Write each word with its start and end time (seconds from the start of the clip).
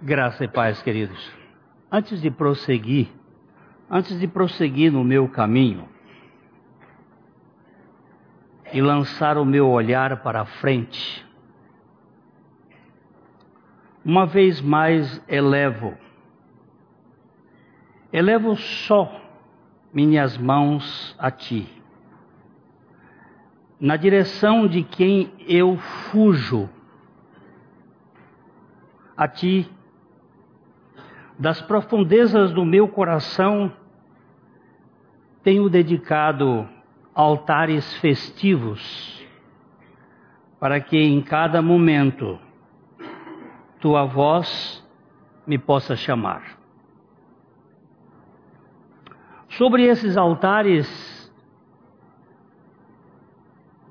Graça 0.00 0.44
e 0.44 0.48
paz, 0.48 0.80
queridos. 0.80 1.28
Antes 1.90 2.20
de 2.20 2.30
prosseguir, 2.30 3.08
antes 3.90 4.16
de 4.20 4.28
prosseguir 4.28 4.92
no 4.92 5.02
meu 5.02 5.28
caminho 5.28 5.88
e 8.72 8.80
lançar 8.80 9.36
o 9.36 9.44
meu 9.44 9.68
olhar 9.68 10.22
para 10.22 10.42
a 10.42 10.44
frente, 10.44 11.26
uma 14.04 14.24
vez 14.24 14.60
mais 14.60 15.20
elevo, 15.26 15.98
elevo 18.12 18.54
só 18.54 19.20
minhas 19.92 20.38
mãos 20.38 21.16
a 21.18 21.28
Ti, 21.32 21.68
na 23.80 23.96
direção 23.96 24.68
de 24.68 24.84
quem 24.84 25.34
eu 25.40 25.76
fujo, 25.76 26.70
a 29.16 29.26
Ti 29.26 29.68
das 31.38 31.60
profundezas 31.62 32.52
do 32.52 32.64
meu 32.64 32.88
coração, 32.88 33.72
tenho 35.42 35.68
dedicado 35.68 36.68
altares 37.14 37.94
festivos 37.98 39.24
para 40.58 40.80
que 40.80 40.98
em 40.98 41.22
cada 41.22 41.62
momento 41.62 42.38
tua 43.80 44.04
voz 44.04 44.84
me 45.46 45.56
possa 45.56 45.94
chamar. 45.94 46.58
Sobre 49.50 49.84
esses 49.84 50.16
altares 50.16 51.32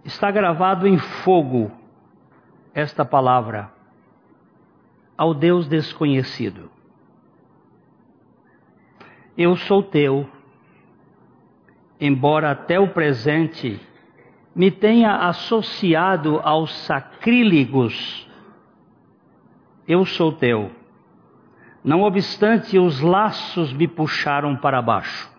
está 0.03 0.29
gravado 0.29 0.85
em 0.85 0.97
fogo 0.97 1.71
esta 2.73 3.03
palavra 3.03 3.71
ao 5.17 5.33
Deus 5.33 5.67
desconhecido. 5.67 6.76
Eu 9.37 9.55
sou 9.55 9.83
teu, 9.83 10.27
embora 12.01 12.49
até 12.49 12.79
o 12.79 12.87
presente 12.87 13.79
me 14.55 14.71
tenha 14.71 15.27
associado 15.27 16.39
aos 16.43 16.73
sacrílegos, 16.85 18.27
eu 19.87 20.03
sou 20.05 20.31
teu. 20.31 20.71
Não 21.83 22.01
obstante, 22.01 22.79
os 22.79 22.99
laços 22.99 23.71
me 23.71 23.87
puxaram 23.87 24.57
para 24.57 24.81
baixo. 24.81 25.31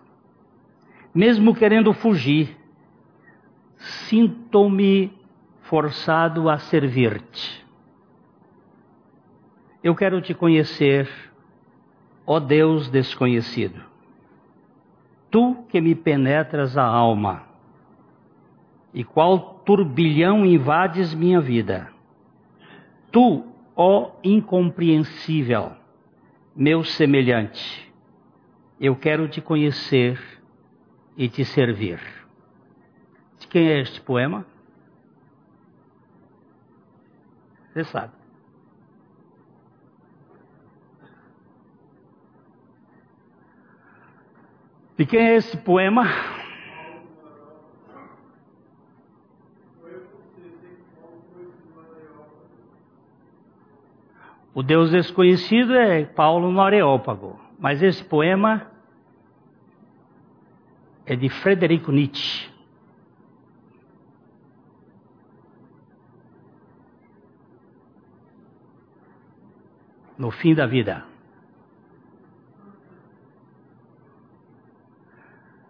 Mesmo 1.13 1.53
querendo 1.53 1.91
fugir, 1.91 2.57
sinto-me 3.75 5.11
forçado 5.63 6.49
a 6.49 6.57
servir-te. 6.57 7.67
Eu 9.83 9.93
quero 9.93 10.21
te 10.21 10.33
conhecer, 10.33 11.09
ó 12.25 12.39
Deus 12.39 12.89
desconhecido 12.89 13.88
tu 15.29 15.63
que 15.69 15.79
me 15.79 15.95
penetras 15.95 16.77
a 16.77 16.83
alma, 16.83 17.43
e 18.93 19.03
qual 19.03 19.59
turbilhão 19.65 20.45
invades 20.45 21.13
minha 21.13 21.39
vida. 21.39 21.91
Tu, 23.11 23.45
ó 23.75 24.11
incompreensível, 24.23 25.71
meu 26.55 26.83
semelhante, 26.83 27.93
eu 28.79 28.95
quero 28.95 29.27
te 29.27 29.41
conhecer 29.41 30.19
e 31.15 31.27
te 31.27 31.45
servir. 31.45 31.99
De 33.39 33.47
quem 33.47 33.69
é 33.69 33.79
este 33.79 34.01
poema? 34.01 34.45
Você 37.73 37.83
sabe. 37.83 38.18
De 44.99 45.05
quem 45.05 45.29
é 45.29 45.35
esse 45.37 45.55
poema? 45.55 46.03
O 54.53 54.61
Deus 54.61 54.91
desconhecido 54.91 55.73
é 55.73 56.03
Paulo 56.03 56.51
no 56.51 56.59
Areópago, 56.59 57.39
mas 57.57 57.81
esse 57.81 58.03
poema 58.03 58.69
é 61.05 61.15
de 61.15 61.29
Frederico 61.29 61.93
Nietzsche. 61.93 62.51
No 70.17 70.29
fim 70.29 70.53
da 70.53 70.65
vida. 70.65 71.05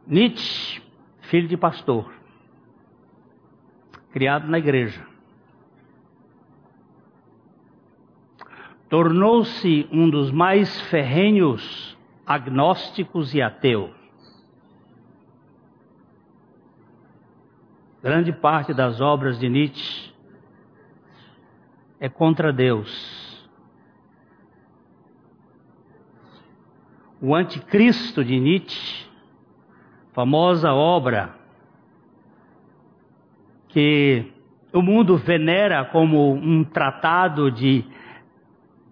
Nietzsche, 0.09 0.81
filho 1.21 1.47
de 1.47 1.55
pastor, 1.55 2.11
criado 4.11 4.47
na 4.47 4.57
igreja, 4.57 5.05
tornou-se 8.89 9.87
um 9.91 10.09
dos 10.09 10.31
mais 10.31 10.81
ferrenhos 10.89 11.95
agnósticos 12.25 13.35
e 13.35 13.41
ateus. 13.43 13.93
Grande 18.01 18.33
parte 18.33 18.73
das 18.73 18.99
obras 18.99 19.37
de 19.37 19.47
Nietzsche 19.47 20.11
é 21.99 22.09
contra 22.09 22.51
Deus. 22.51 23.47
O 27.21 27.35
anticristo 27.35 28.25
de 28.25 28.39
Nietzsche 28.39 29.08
famosa 30.13 30.73
obra 30.73 31.35
que 33.69 34.31
o 34.73 34.81
mundo 34.81 35.17
venera 35.17 35.85
como 35.85 36.33
um 36.33 36.63
tratado 36.63 37.51
de 37.51 37.85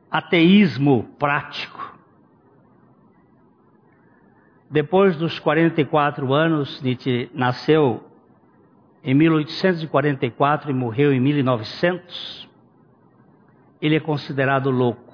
ateísmo 0.10 1.04
prático. 1.20 1.96
Depois 4.70 5.16
dos 5.16 5.40
44 5.40 6.34
anos, 6.34 6.82
Nietzsche 6.82 7.30
nasceu 7.34 8.04
em 9.04 9.14
1844 9.14 10.70
e 10.70 10.74
morreu 10.74 11.14
em 11.14 11.20
1900. 11.20 12.50
Ele 13.82 13.96
é 13.96 14.00
considerado 14.00 14.70
louco. 14.70 15.07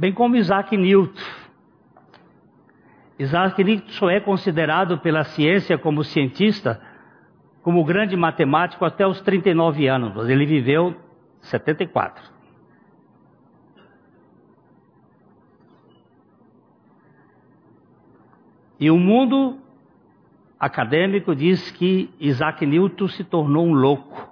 Bem 0.00 0.14
como 0.14 0.34
Isaac 0.34 0.74
Newton. 0.74 1.20
Isaac 3.18 3.62
Newton 3.62 3.88
só 3.90 4.08
é 4.08 4.18
considerado 4.18 4.96
pela 4.96 5.24
ciência 5.24 5.76
como 5.76 6.02
cientista, 6.02 6.80
como 7.62 7.84
grande 7.84 8.16
matemático 8.16 8.82
até 8.86 9.06
os 9.06 9.20
39 9.20 9.86
anos, 9.86 10.14
mas 10.14 10.30
ele 10.30 10.46
viveu 10.46 10.96
74. 11.42 12.24
E 18.80 18.90
o 18.90 18.96
mundo 18.96 19.58
acadêmico 20.58 21.36
diz 21.36 21.70
que 21.72 22.08
Isaac 22.18 22.64
Newton 22.64 23.06
se 23.08 23.22
tornou 23.22 23.66
um 23.66 23.74
louco. 23.74 24.30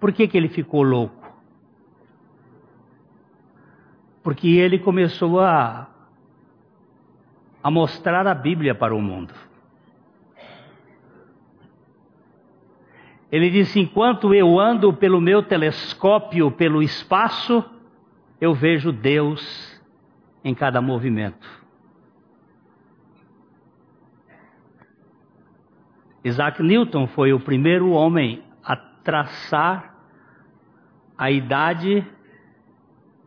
Por 0.00 0.12
que, 0.12 0.26
que 0.26 0.36
ele 0.36 0.48
ficou 0.48 0.82
louco? 0.82 1.15
Porque 4.26 4.48
ele 4.48 4.80
começou 4.80 5.38
a, 5.38 5.86
a 7.62 7.70
mostrar 7.70 8.26
a 8.26 8.34
Bíblia 8.34 8.74
para 8.74 8.92
o 8.92 9.00
mundo. 9.00 9.32
Ele 13.30 13.48
disse: 13.50 13.78
enquanto 13.78 14.34
eu 14.34 14.58
ando 14.58 14.92
pelo 14.92 15.20
meu 15.20 15.44
telescópio, 15.44 16.50
pelo 16.50 16.82
espaço, 16.82 17.64
eu 18.40 18.52
vejo 18.52 18.90
Deus 18.90 19.80
em 20.42 20.56
cada 20.56 20.80
movimento. 20.82 21.48
Isaac 26.24 26.60
Newton 26.60 27.06
foi 27.06 27.32
o 27.32 27.38
primeiro 27.38 27.90
homem 27.90 28.42
a 28.64 28.74
traçar 28.74 29.94
a 31.16 31.30
idade 31.30 32.04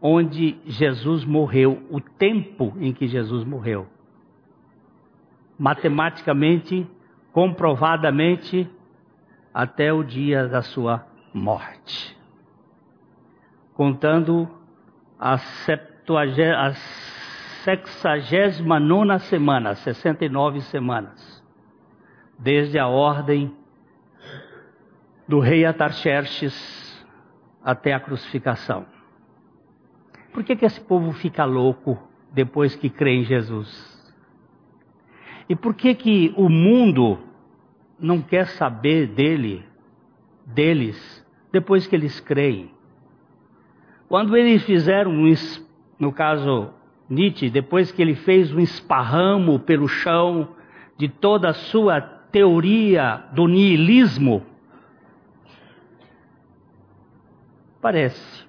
onde 0.02 0.58
Jesus 0.66 1.26
morreu, 1.26 1.84
o 1.90 2.00
tempo 2.00 2.74
em 2.80 2.94
que 2.94 3.08
Jesus 3.08 3.44
morreu. 3.44 3.88
Matematicamente, 5.58 6.88
comprovadamente, 7.34 8.70
até 9.54 9.92
o 9.92 10.04
dia 10.04 10.48
da 10.48 10.62
sua 10.62 11.06
morte. 11.34 12.18
Contando 13.74 14.50
a, 15.20 15.34
a 15.36 16.74
sexagésima 17.64 18.80
nona 18.80 19.20
semana, 19.20 19.76
69 19.76 20.62
semanas, 20.62 21.44
desde 22.38 22.80
a 22.80 22.88
ordem 22.88 23.54
do 25.28 25.40
rei 25.40 25.66
Atarxerxes 25.66 27.06
até 27.64 27.94
a 27.94 28.00
crucificação. 28.00 28.99
Por 30.34 30.44
que, 30.44 30.56
que 30.56 30.66
esse 30.66 30.80
povo 30.82 31.12
fica 31.12 31.46
louco 31.46 31.98
depois 32.32 32.76
que 32.76 32.90
crê 32.90 33.16
em 33.16 33.24
Jesus? 33.24 34.00
E 35.48 35.56
por 35.56 35.74
que 35.74 35.96
que 35.96 36.34
o 36.38 36.48
mundo 36.48 37.18
não 38.00 38.22
quer 38.22 38.48
saber 38.48 39.08
dele, 39.08 39.66
deles, 40.46 41.26
depois 41.52 41.88
que 41.88 41.96
eles 41.96 42.20
creem? 42.20 42.72
Quando 44.08 44.38
eles 44.38 44.64
fizeram, 44.64 45.14
no 46.00 46.12
caso 46.12 46.72
Nietzsche, 47.10 47.50
depois 47.50 47.92
que 47.92 48.02
ele 48.02 48.16
fez 48.16 48.54
um 48.54 48.60
esparramo 48.60 49.60
pelo 49.60 49.88
chão 49.88 50.50
de 50.98 51.08
toda 51.10 51.50
a 51.50 51.54
sua 51.54 52.00
teoria 52.00 53.24
do 53.34 53.48
niilismo, 53.48 54.46
parece. 57.82 58.49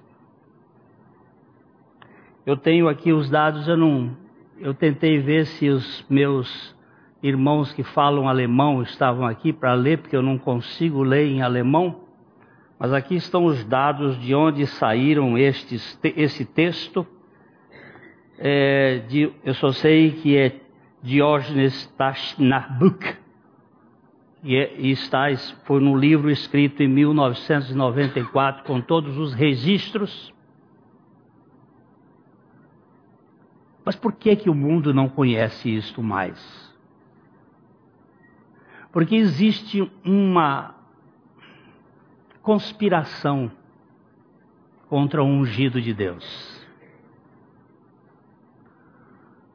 Eu 2.45 2.57
tenho 2.57 2.87
aqui 2.89 3.13
os 3.13 3.29
dados, 3.29 3.67
eu 3.67 3.77
não, 3.77 4.17
eu 4.59 4.73
tentei 4.73 5.19
ver 5.19 5.45
se 5.45 5.69
os 5.69 6.05
meus 6.09 6.75
irmãos 7.21 7.71
que 7.73 7.83
falam 7.83 8.27
alemão 8.27 8.81
estavam 8.81 9.25
aqui 9.25 9.53
para 9.53 9.73
ler, 9.73 9.99
porque 9.99 10.15
eu 10.15 10.23
não 10.23 10.37
consigo 10.37 11.03
ler 11.03 11.27
em 11.27 11.41
alemão. 11.41 12.01
Mas 12.79 12.91
aqui 12.93 13.15
estão 13.15 13.45
os 13.45 13.63
dados 13.65 14.19
de 14.19 14.33
onde 14.33 14.65
saíram 14.65 15.37
estes, 15.37 15.99
esse 16.03 16.45
texto. 16.45 17.05
É, 18.39 19.03
de, 19.07 19.31
eu 19.45 19.53
só 19.53 19.71
sei 19.71 20.13
que 20.13 20.35
é 20.35 20.55
Diógenes 21.03 21.85
Tashnabuk, 21.95 23.17
e, 24.43 24.55
é, 24.55 24.73
e 24.79 24.89
está, 24.89 25.27
foi 25.65 25.79
num 25.79 25.95
livro 25.95 26.31
escrito 26.31 26.81
em 26.81 26.87
1994, 26.87 28.63
com 28.63 28.81
todos 28.81 29.15
os 29.17 29.33
registros. 29.33 30.33
Mas 33.83 33.95
por 33.95 34.13
que, 34.13 34.35
que 34.35 34.49
o 34.49 34.55
mundo 34.55 34.93
não 34.93 35.09
conhece 35.09 35.69
isto 35.75 36.03
mais? 36.03 36.71
Porque 38.91 39.15
existe 39.15 39.89
uma 40.05 40.75
conspiração 42.41 43.51
contra 44.89 45.23
o 45.23 45.25
ungido 45.25 45.81
de 45.81 45.93
Deus. 45.93 46.51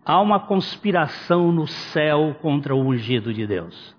Há 0.04 0.20
uma 0.20 0.40
conspiração 0.40 1.52
no 1.52 1.66
céu 1.66 2.36
contra 2.40 2.74
o 2.74 2.80
ungido 2.80 3.34
de 3.34 3.46
Deus. 3.46 3.94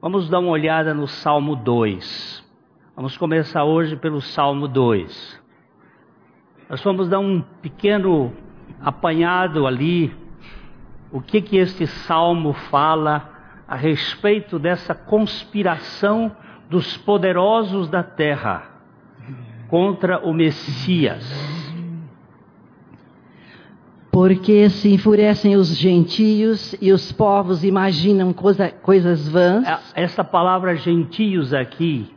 Vamos 0.00 0.28
dar 0.28 0.40
uma 0.40 0.50
olhada 0.50 0.92
no 0.92 1.06
Salmo 1.06 1.54
2. 1.54 2.44
Vamos 2.96 3.16
começar 3.16 3.64
hoje 3.64 3.96
pelo 3.96 4.20
Salmo 4.20 4.66
2. 4.66 5.42
Nós 6.68 6.82
vamos 6.82 7.08
dar 7.08 7.18
um 7.18 7.40
pequeno 7.40 8.32
apanhado 8.80 9.66
ali, 9.66 10.14
o 11.10 11.20
que 11.20 11.40
que 11.40 11.56
este 11.56 11.86
salmo 11.86 12.52
fala 12.52 13.30
a 13.66 13.76
respeito 13.76 14.58
dessa 14.58 14.94
conspiração 14.94 16.34
dos 16.68 16.96
poderosos 16.96 17.88
da 17.88 18.02
terra 18.02 18.74
contra 19.68 20.18
o 20.18 20.32
Messias. 20.32 21.24
Porque 24.10 24.70
se 24.70 24.92
enfurecem 24.92 25.56
os 25.56 25.76
gentios 25.76 26.76
e 26.80 26.92
os 26.92 27.10
povos 27.10 27.64
imaginam 27.64 28.32
coisa, 28.32 28.70
coisas 28.70 29.28
vãs. 29.28 29.66
É, 29.66 30.02
essa 30.02 30.22
palavra 30.22 30.76
gentios 30.76 31.52
aqui 31.52 32.14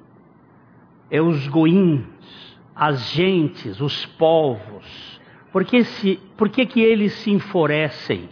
é 1.09 1.19
os 1.19 1.47
goins, 1.47 2.03
as 2.75 3.09
gentes, 3.09 3.81
os 3.81 4.05
povos. 4.05 5.16
Por 5.51 5.63
que, 5.65 5.83
se, 5.83 6.19
por 6.35 6.49
que, 6.49 6.65
que 6.65 6.81
eles 6.81 7.13
se 7.13 7.31
enfurecem? 7.31 8.29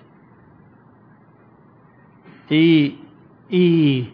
E 2.49 2.99
e 3.49 4.07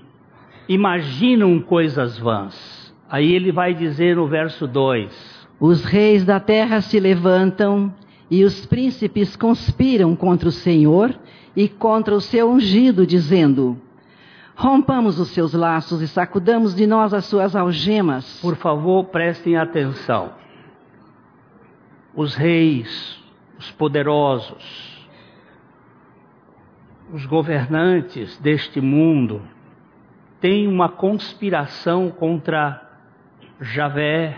imaginam 0.68 1.60
coisas 1.60 2.18
vãs. 2.18 2.94
Aí 3.10 3.34
ele 3.34 3.52
vai 3.52 3.74
dizer 3.74 4.16
no 4.16 4.28
verso 4.28 4.68
2: 4.68 5.48
Os 5.60 5.84
reis 5.84 6.26
da 6.26 6.40
terra 6.40 6.82
se 6.82 7.00
levantam 7.00 7.94
e 8.30 8.44
os 8.44 8.66
príncipes 8.66 9.36
conspiram 9.36 10.16
contra 10.16 10.48
o 10.48 10.52
Senhor 10.52 11.18
e 11.56 11.68
contra 11.68 12.16
o 12.16 12.22
seu 12.22 12.50
ungido, 12.50 13.06
dizendo: 13.06 13.78
Rompamos 14.56 15.20
os 15.20 15.30
seus 15.30 15.54
laços 15.54 16.02
e 16.02 16.08
sacudamos 16.08 16.76
de 16.76 16.88
nós 16.88 17.14
as 17.14 17.26
suas 17.26 17.56
algemas. 17.56 18.40
Por 18.42 18.56
favor, 18.56 19.06
prestem 19.06 19.58
atenção. 19.58 20.41
Os 22.14 22.36
reis, 22.36 23.22
os 23.58 23.72
poderosos, 23.72 24.92
os 27.14 27.26
governantes 27.26 28.38
deste 28.40 28.82
mundo 28.82 29.42
têm 30.40 30.68
uma 30.68 30.90
conspiração 30.90 32.10
contra 32.10 32.82
Javé, 33.60 34.38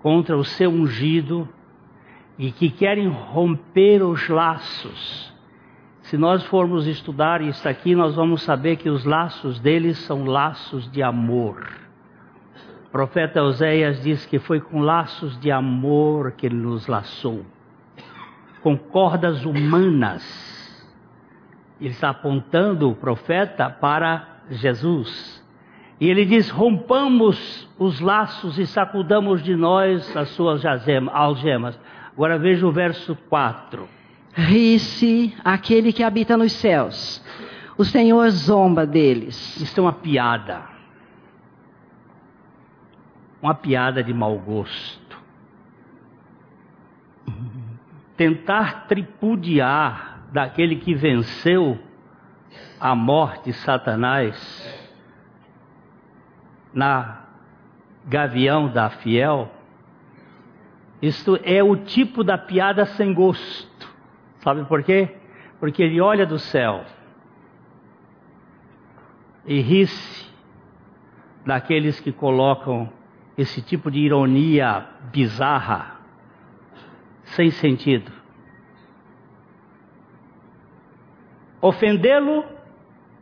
contra 0.00 0.36
o 0.36 0.44
seu 0.44 0.70
ungido, 0.70 1.48
e 2.38 2.52
que 2.52 2.70
querem 2.70 3.08
romper 3.08 4.02
os 4.02 4.28
laços. 4.28 5.32
Se 6.02 6.16
nós 6.16 6.44
formos 6.44 6.86
estudar 6.86 7.40
isso 7.40 7.68
aqui, 7.68 7.94
nós 7.94 8.14
vamos 8.14 8.42
saber 8.42 8.76
que 8.76 8.90
os 8.90 9.04
laços 9.04 9.58
deles 9.58 9.98
são 9.98 10.24
laços 10.24 10.90
de 10.90 11.02
amor. 11.02 11.85
O 12.86 12.90
profeta 12.90 13.42
Oséias 13.42 14.02
diz 14.02 14.24
que 14.26 14.38
foi 14.38 14.60
com 14.60 14.80
laços 14.80 15.38
de 15.38 15.50
amor 15.50 16.32
que 16.32 16.46
ele 16.46 16.56
nos 16.56 16.86
laçou, 16.86 17.44
com 18.62 18.76
cordas 18.76 19.44
humanas 19.44 20.56
ele 21.80 21.90
está 21.90 22.10
apontando 22.10 22.90
o 22.90 22.94
profeta 22.94 23.68
para 23.68 24.40
Jesus. 24.50 25.44
E 26.00 26.08
ele 26.08 26.24
diz: 26.24 26.48
rompamos 26.48 27.68
os 27.78 28.00
laços 28.00 28.58
e 28.58 28.66
sacudamos 28.66 29.42
de 29.42 29.54
nós 29.54 30.16
as 30.16 30.30
suas 30.30 30.62
algemas. 30.64 31.78
Agora 32.12 32.38
veja 32.38 32.66
o 32.66 32.72
verso 32.72 33.16
4. 33.28 33.86
Ri-se 34.32 35.34
aquele 35.44 35.92
que 35.92 36.02
habita 36.02 36.36
nos 36.36 36.52
céus. 36.52 37.22
O 37.76 37.84
Senhor 37.84 38.28
zomba 38.30 38.86
deles. 38.86 39.60
Isso 39.60 39.78
é 39.78 39.82
uma 39.82 39.92
piada. 39.92 40.75
Uma 43.40 43.54
piada 43.54 44.02
de 44.02 44.12
mau 44.12 44.38
gosto. 44.38 45.16
Tentar 48.16 48.86
tripudiar 48.86 50.22
daquele 50.32 50.76
que 50.76 50.94
venceu 50.94 51.78
a 52.80 52.94
morte, 52.94 53.52
Satanás, 53.52 54.36
na 56.72 57.22
gavião 58.06 58.68
da 58.68 58.88
fiel, 58.90 59.50
isto 61.00 61.38
é 61.42 61.62
o 61.62 61.76
tipo 61.76 62.24
da 62.24 62.38
piada 62.38 62.86
sem 62.86 63.12
gosto. 63.12 63.94
Sabe 64.38 64.64
por 64.64 64.82
quê? 64.82 65.14
Porque 65.60 65.82
ele 65.82 66.00
olha 66.00 66.26
do 66.26 66.38
céu 66.38 66.84
e 69.44 69.60
ri-se 69.60 70.26
daqueles 71.44 72.00
que 72.00 72.12
colocam 72.12 72.90
esse 73.36 73.60
tipo 73.60 73.90
de 73.90 73.98
ironia 74.00 74.86
bizarra, 75.12 75.96
sem 77.24 77.50
sentido. 77.50 78.10
Ofendê-lo, 81.60 82.44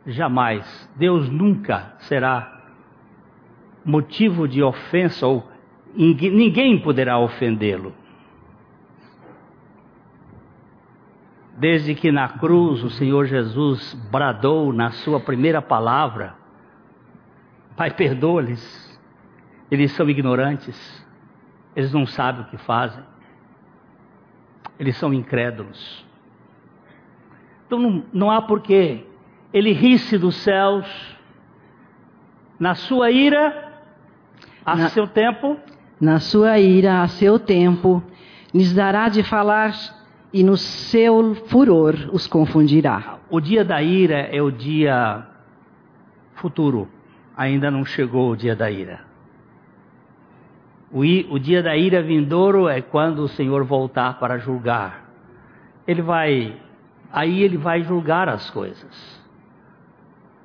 jamais. 0.05 0.89
Deus 0.95 1.29
nunca 1.29 1.95
será 1.99 2.63
motivo 3.83 4.47
de 4.47 4.63
ofensa 4.63 5.27
ou 5.27 5.47
ninguém 5.95 6.79
poderá 6.79 7.19
ofendê-lo. 7.19 7.93
Desde 11.57 11.95
que 11.95 12.11
na 12.11 12.27
cruz 12.27 12.83
o 12.83 12.89
Senhor 12.89 13.25
Jesus 13.25 13.93
bradou 14.11 14.73
na 14.73 14.91
sua 14.91 15.19
primeira 15.19 15.61
palavra: 15.61 16.35
Pai, 17.77 17.91
perdoa-lhes, 17.91 18.84
eles 19.69 19.91
são 19.93 20.09
ignorantes, 20.09 21.05
eles 21.75 21.91
não 21.91 22.05
sabem 22.05 22.41
o 22.41 22.45
que 22.45 22.57
fazem, 22.57 23.03
eles 24.79 24.97
são 24.97 25.13
incrédulos. 25.13 26.05
Então 27.65 27.79
não, 27.79 28.03
não 28.13 28.31
há 28.31 28.41
porquê. 28.41 29.05
Ele 29.53 29.71
ri-se 29.71 30.17
dos 30.17 30.35
céus, 30.35 30.85
na 32.59 32.75
sua 32.75 33.09
ira, 33.11 33.73
a 34.65 34.75
na, 34.75 34.89
seu 34.89 35.07
tempo. 35.07 35.57
Na 35.99 36.19
sua 36.19 36.59
ira, 36.59 37.01
a 37.01 37.07
seu 37.07 37.39
tempo, 37.39 38.03
lhes 38.53 38.73
dará 38.73 39.07
de 39.07 39.23
falar 39.23 39.73
e 40.33 40.43
no 40.43 40.57
seu 40.57 41.35
furor 41.47 41.95
os 42.11 42.27
confundirá. 42.27 43.19
O 43.29 43.39
dia 43.39 43.63
da 43.63 43.81
ira 43.81 44.19
é 44.19 44.41
o 44.41 44.51
dia 44.51 45.25
futuro. 46.35 46.89
Ainda 47.37 47.71
não 47.71 47.85
chegou 47.85 48.31
o 48.31 48.35
dia 48.35 48.55
da 48.55 48.69
ira. 48.69 49.04
O, 50.97 51.37
dia 51.37 51.61
da 51.61 51.75
ira 51.75 52.01
vindouro 52.01 52.69
é 52.69 52.81
quando 52.81 53.19
o 53.19 53.27
Senhor 53.27 53.65
voltar 53.65 54.17
para 54.17 54.37
julgar. 54.37 55.03
Ele 55.85 56.01
vai, 56.01 56.57
aí 57.11 57.43
ele 57.43 57.57
vai 57.57 57.83
julgar 57.83 58.29
as 58.29 58.49
coisas. 58.49 59.21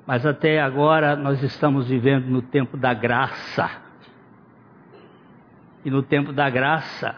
Mas 0.05 0.25
até 0.25 0.61
agora 0.61 1.15
nós 1.15 1.41
estamos 1.41 1.87
vivendo 1.87 2.25
no 2.25 2.41
tempo 2.41 2.75
da 2.75 2.93
graça. 2.93 3.71
E 5.85 5.89
no 5.89 6.03
tempo 6.03 6.33
da 6.33 6.49
graça, 6.49 7.15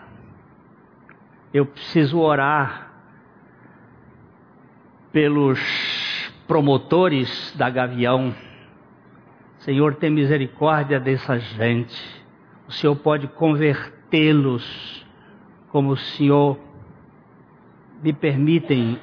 eu 1.52 1.66
preciso 1.66 2.20
orar 2.20 2.92
pelos 5.12 5.60
promotores 6.48 7.52
da 7.58 7.68
Gavião. 7.68 8.32
Senhor, 9.58 9.96
tem 9.96 10.12
misericórdia 10.12 11.00
dessa 11.00 11.40
gente. 11.40 12.23
O 12.74 12.75
Senhor 12.75 12.96
pode 12.96 13.27
convertê-los, 13.27 15.06
como 15.70 15.92
o 15.92 15.98
Senhor 15.98 16.58
me 18.01 18.12
permitem 18.12 19.00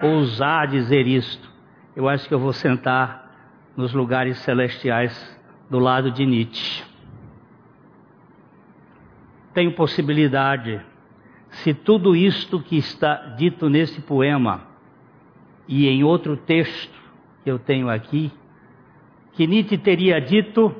ousar 0.00 0.66
dizer 0.66 1.06
isto. 1.06 1.46
Eu 1.94 2.08
acho 2.08 2.26
que 2.26 2.32
eu 2.32 2.38
vou 2.38 2.54
sentar 2.54 3.30
nos 3.76 3.92
lugares 3.92 4.38
celestiais 4.38 5.38
do 5.68 5.78
lado 5.78 6.10
de 6.10 6.24
Nietzsche. 6.24 6.82
Tenho 9.52 9.72
possibilidade, 9.72 10.80
se 11.50 11.74
tudo 11.74 12.16
isto 12.16 12.60
que 12.60 12.78
está 12.78 13.14
dito 13.36 13.68
nesse 13.68 14.00
poema 14.00 14.62
e 15.68 15.86
em 15.86 16.02
outro 16.02 16.34
texto 16.34 16.98
que 17.44 17.50
eu 17.50 17.58
tenho 17.58 17.90
aqui, 17.90 18.32
que 19.34 19.46
Nietzsche 19.46 19.76
teria 19.76 20.18
dito, 20.18 20.74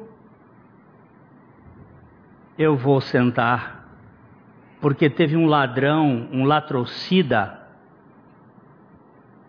eu 2.58 2.76
vou 2.76 3.00
sentar, 3.00 3.86
porque 4.80 5.08
teve 5.08 5.36
um 5.36 5.46
ladrão, 5.46 6.28
um 6.32 6.44
latrocida, 6.44 7.60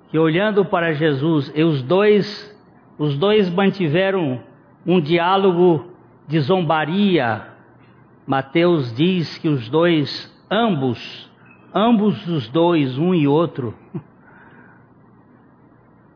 que 0.10 0.17
olhando 0.17 0.63
para 0.63 0.93
Jesus, 0.93 1.51
e 1.55 1.63
os 1.63 1.81
dois, 1.81 2.55
os 2.98 3.17
dois 3.17 3.50
mantiveram 3.50 4.41
um 4.86 5.01
diálogo 5.01 5.91
de 6.27 6.39
zombaria. 6.39 7.48
Mateus 8.25 8.95
diz 8.95 9.38
que 9.38 9.50
os 9.50 9.67
dois, 9.69 10.31
ambos, 10.50 11.29
ambos 11.74 12.27
os 12.27 12.48
dois, 12.48 12.98
um 12.98 13.13
e 13.13 13.27
outro, 13.27 13.75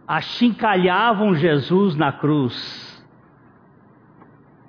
achincalhavam 0.07 1.35
Jesus 1.35 1.95
na 1.95 2.11
cruz. 2.11 2.96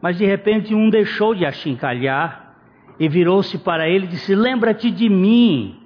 Mas 0.01 0.17
de 0.17 0.25
repente 0.25 0.75
um 0.75 0.91
deixou 0.91 1.35
de 1.35 1.45
achincalhar 1.45 2.57
e 2.99 3.09
virou-se 3.09 3.59
para 3.59 3.89
ele 3.89 4.07
e 4.07 4.09
disse: 4.09 4.35
Lembra-te 4.35 4.91
de 4.91 5.09
mim 5.09 5.81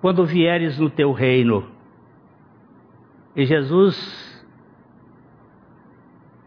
quando 0.00 0.24
vieres 0.24 0.78
no 0.78 0.88
teu 0.88 1.12
reino. 1.12 1.68
E 3.36 3.44
Jesus, 3.44 4.46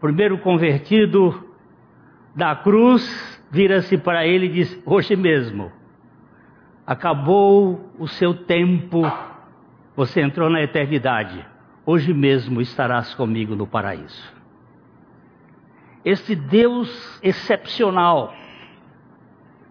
primeiro 0.00 0.38
convertido 0.38 1.48
da 2.34 2.56
cruz, 2.56 3.40
vira-se 3.50 3.96
para 3.98 4.26
ele 4.26 4.46
e 4.46 4.52
diz: 4.52 4.82
Hoje 4.84 5.14
mesmo, 5.16 5.70
acabou 6.86 7.90
o 7.98 8.08
seu 8.08 8.34
tempo 8.34 9.02
você 9.94 10.22
entrou 10.22 10.48
na 10.48 10.62
eternidade. 10.62 11.44
Hoje 11.84 12.14
mesmo 12.14 12.60
estarás 12.60 13.14
comigo 13.14 13.54
no 13.54 13.66
paraíso. 13.66 14.41
Esse 16.04 16.34
Deus 16.34 17.20
excepcional, 17.22 18.34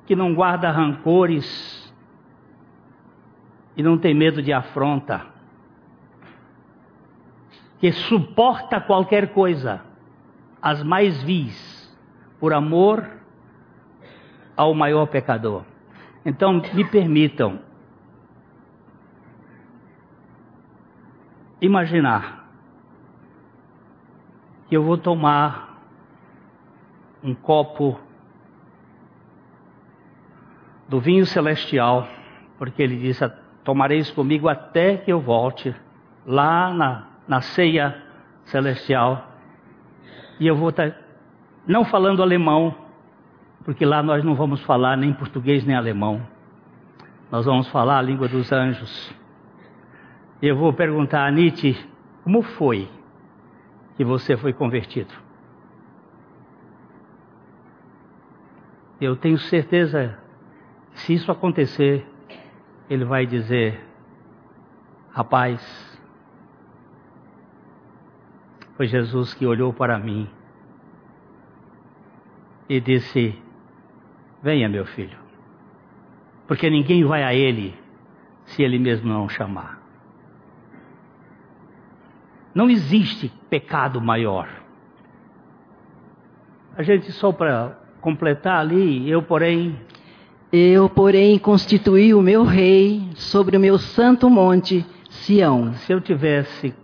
que 0.06 0.16
não 0.16 0.34
guarda 0.34 0.72
rancores 0.72 1.94
e 3.76 3.84
não 3.84 3.98
tem 3.98 4.14
medo 4.14 4.42
de 4.42 4.54
afronta, 4.54 5.26
que 7.80 7.92
suporta 7.92 8.80
qualquer 8.80 9.34
coisa, 9.34 9.82
as 10.62 10.84
mais 10.84 11.22
vis, 11.24 11.98
por 12.40 12.54
amor 12.54 13.10
ao 14.56 14.74
maior 14.74 15.08
pecador. 15.08 15.64
Então, 16.26 16.62
me 16.74 16.84
permitam 16.86 17.60
imaginar 21.60 22.48
que 24.68 24.78
eu 24.78 24.84
vou 24.84 24.98
tomar 24.98 25.71
um 27.24 27.34
copo 27.34 28.00
do 30.88 31.00
vinho 31.00 31.26
celestial, 31.26 32.08
porque 32.58 32.82
ele 32.82 32.98
disse: 32.98 33.28
Tomareis 33.64 34.12
comigo 34.12 34.50
até 34.50 34.98
que 34.98 35.12
eu 35.12 35.20
volte 35.20 35.74
lá 36.26 36.74
na, 36.74 37.08
na 37.28 37.42
ceia 37.42 37.96
celestial. 38.46 39.30
E 40.40 40.48
eu 40.48 40.56
vou 40.56 40.70
estar, 40.70 40.92
tá, 40.92 40.98
não 41.68 41.86
falando 41.86 42.24
alemão, 42.24 42.76
porque 43.64 43.86
lá 43.86 44.02
nós 44.02 44.24
não 44.24 44.36
vamos 44.36 44.62
falar 44.62 44.98
nem 44.98 45.14
português 45.14 45.64
nem 45.64 45.76
alemão. 45.76 46.22
Nós 47.32 47.46
vamos 47.46 47.68
falar 47.70 48.00
a 48.00 48.02
língua 48.02 48.28
dos 48.28 48.52
anjos. 48.52 49.16
Eu 50.42 50.58
vou 50.58 50.74
perguntar 50.74 51.26
a 51.26 51.32
Nietzsche 51.32 51.78
como 52.24 52.42
foi 52.42 52.90
que 53.96 54.04
você 54.04 54.36
foi 54.36 54.52
convertido. 54.52 55.14
Eu 59.02 59.16
tenho 59.16 59.40
certeza, 59.40 60.16
se 60.94 61.16
isso 61.16 61.32
acontecer, 61.32 62.08
ele 62.88 63.04
vai 63.04 63.26
dizer: 63.26 63.84
Rapaz, 65.10 65.60
foi 68.78 68.86
Jesus 68.86 69.34
que 69.34 69.44
olhou 69.44 69.74
para 69.74 69.98
mim 69.98 70.30
e 72.70 72.80
disse: 72.80 73.36
Venha, 74.44 74.70
meu 74.70 74.86
filho, 74.86 75.18
porque 76.48 76.70
ninguém 76.70 77.04
vai 77.04 77.24
a 77.24 77.34
ele 77.34 77.76
se 78.46 78.62
ele 78.62 78.78
mesmo 78.78 79.12
não 79.12 79.28
chamar. 79.28 79.82
Não 82.54 82.70
existe 82.70 83.30
pecado 83.50 84.00
maior. 84.00 84.48
A 86.78 86.84
gente 86.84 87.12
só 87.14 87.32
para 87.32 87.81
completar 88.02 88.60
ali, 88.60 89.10
eu 89.10 89.22
porém 89.22 89.78
eu, 90.52 90.90
porém, 90.90 91.40
constituí 91.40 92.14
o 92.14 92.22
meu 92.22 92.44
rei 92.44 93.10
sobre 93.16 93.56
o 93.56 93.60
meu 93.60 93.78
santo 93.78 94.30
monte, 94.30 94.86
Sião. 95.10 95.74
Se 95.76 95.94
eu 95.94 96.02
tivesse 96.02 96.76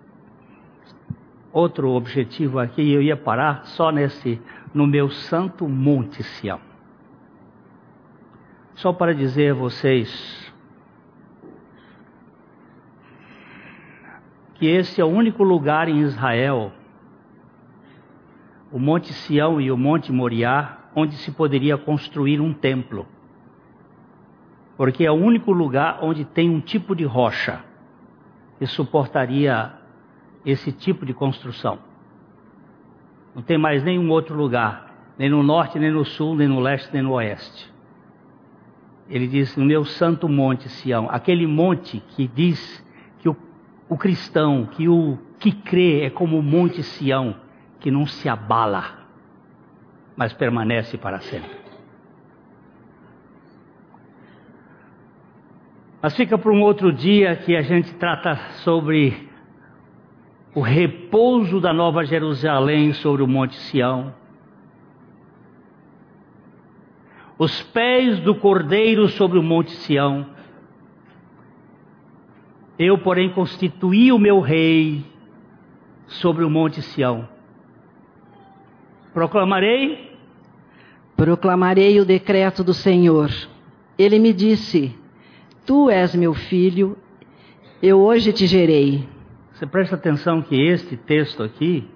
outro 1.52 1.90
objetivo 1.90 2.60
aqui, 2.60 2.90
eu 2.94 3.02
ia 3.02 3.18
parar 3.18 3.66
só 3.66 3.92
nesse, 3.92 4.42
no 4.74 4.88
meu 4.88 5.10
santo 5.10 5.68
monte, 5.68 6.24
Sião. 6.24 6.62
Só 8.76 8.94
para 8.94 9.14
dizer 9.14 9.52
a 9.52 9.56
vocês, 9.56 10.54
que 14.56 14.66
esse 14.66 15.02
é 15.02 15.04
o 15.04 15.10
único 15.10 15.44
lugar 15.44 15.90
em 15.90 16.00
Israel, 16.00 16.72
o 18.72 18.80
Monte 18.80 19.12
Sião 19.12 19.60
e 19.60 19.70
o 19.70 19.78
Monte 19.78 20.10
Moriá, 20.10 20.78
onde 21.00 21.16
se 21.18 21.32
poderia 21.32 21.78
construir 21.78 22.42
um 22.42 22.52
templo. 22.52 23.06
Porque 24.76 25.06
é 25.06 25.12
o 25.12 25.14
único 25.14 25.52
lugar 25.52 26.00
onde 26.02 26.26
tem 26.26 26.50
um 26.50 26.60
tipo 26.60 26.96
de 26.96 27.04
rocha 27.04 27.64
que 28.58 28.66
suportaria 28.66 29.74
esse 30.44 30.72
tipo 30.72 31.06
de 31.06 31.14
construção. 31.14 31.78
Não 33.36 33.44
tem 33.44 33.60
mais 33.60 33.84
nenhum 33.84 34.10
outro 34.10 34.36
lugar, 34.36 35.14
nem 35.20 35.30
no 35.30 35.44
norte, 35.44 35.78
nem 35.78 35.92
no 35.92 36.04
sul, 36.04 36.36
nem 36.36 36.48
no 36.48 36.60
leste, 36.60 36.92
nem 36.92 37.04
no 37.04 37.12
oeste. 37.12 37.72
Ele 39.08 39.28
diz: 39.28 39.56
No 39.56 39.66
meu 39.66 39.86
santo 39.86 40.28
monte 40.28 40.68
Sião, 40.68 41.08
aquele 41.12 41.46
monte 41.46 42.00
que 42.00 42.28
diz 42.28 42.84
o 43.90 43.98
cristão, 43.98 44.66
que 44.66 44.90
o 44.90 45.18
que 45.40 45.52
crê 45.52 46.02
é 46.02 46.10
como 46.10 46.38
o 46.38 46.44
monte 46.44 46.84
Sião, 46.84 47.36
que 47.80 47.90
não 47.90 48.06
se 48.06 48.28
abala, 48.28 48.97
mas 50.18 50.34
permanece 50.34 50.98
para 50.98 51.20
sempre. 51.20 51.56
Mas 56.02 56.16
fica 56.16 56.38
para 56.38 56.52
um 56.52 56.62
outro 56.62 56.92
dia 56.92 57.36
que 57.36 57.56
a 57.56 57.62
gente 57.62 57.94
trata 57.96 58.36
sobre 58.64 59.30
o 60.56 60.62
repouso 60.62 61.62
da 61.62 61.72
Nova 61.72 62.04
Jerusalém 62.04 62.94
sobre 62.94 63.22
o 63.22 63.28
Monte 63.28 63.56
Sião. 63.56 64.14
Os 67.38 67.62
pés 67.62 68.20
do 68.20 68.34
Cordeiro 68.34 69.08
sobre 69.10 69.38
o 69.38 69.44
Monte 69.44 69.72
Sião. 69.72 70.26
Eu, 72.80 72.98
porém, 72.98 73.30
constituí 73.30 74.12
o 74.12 74.18
meu 74.18 74.40
rei 74.40 75.06
sobre 76.08 76.44
o 76.44 76.50
monte 76.50 76.82
Sião. 76.82 77.28
Proclamarei 79.18 80.12
Proclamarei 81.16 82.00
o 82.00 82.06
decreto 82.06 82.64
do 82.64 82.72
Senhor. 82.72 83.32
Ele 83.98 84.20
me 84.20 84.32
disse: 84.32 84.96
Tu 85.66 85.90
és 85.90 86.14
meu 86.14 86.36
filho, 86.36 86.96
eu 87.82 88.00
hoje 88.00 88.32
te 88.32 88.46
gerei. 88.46 89.10
Você 89.54 89.66
presta 89.66 89.96
atenção 89.96 90.44
que 90.44 90.56
este 90.56 90.96
texto 90.96 91.42
aqui 91.42 91.90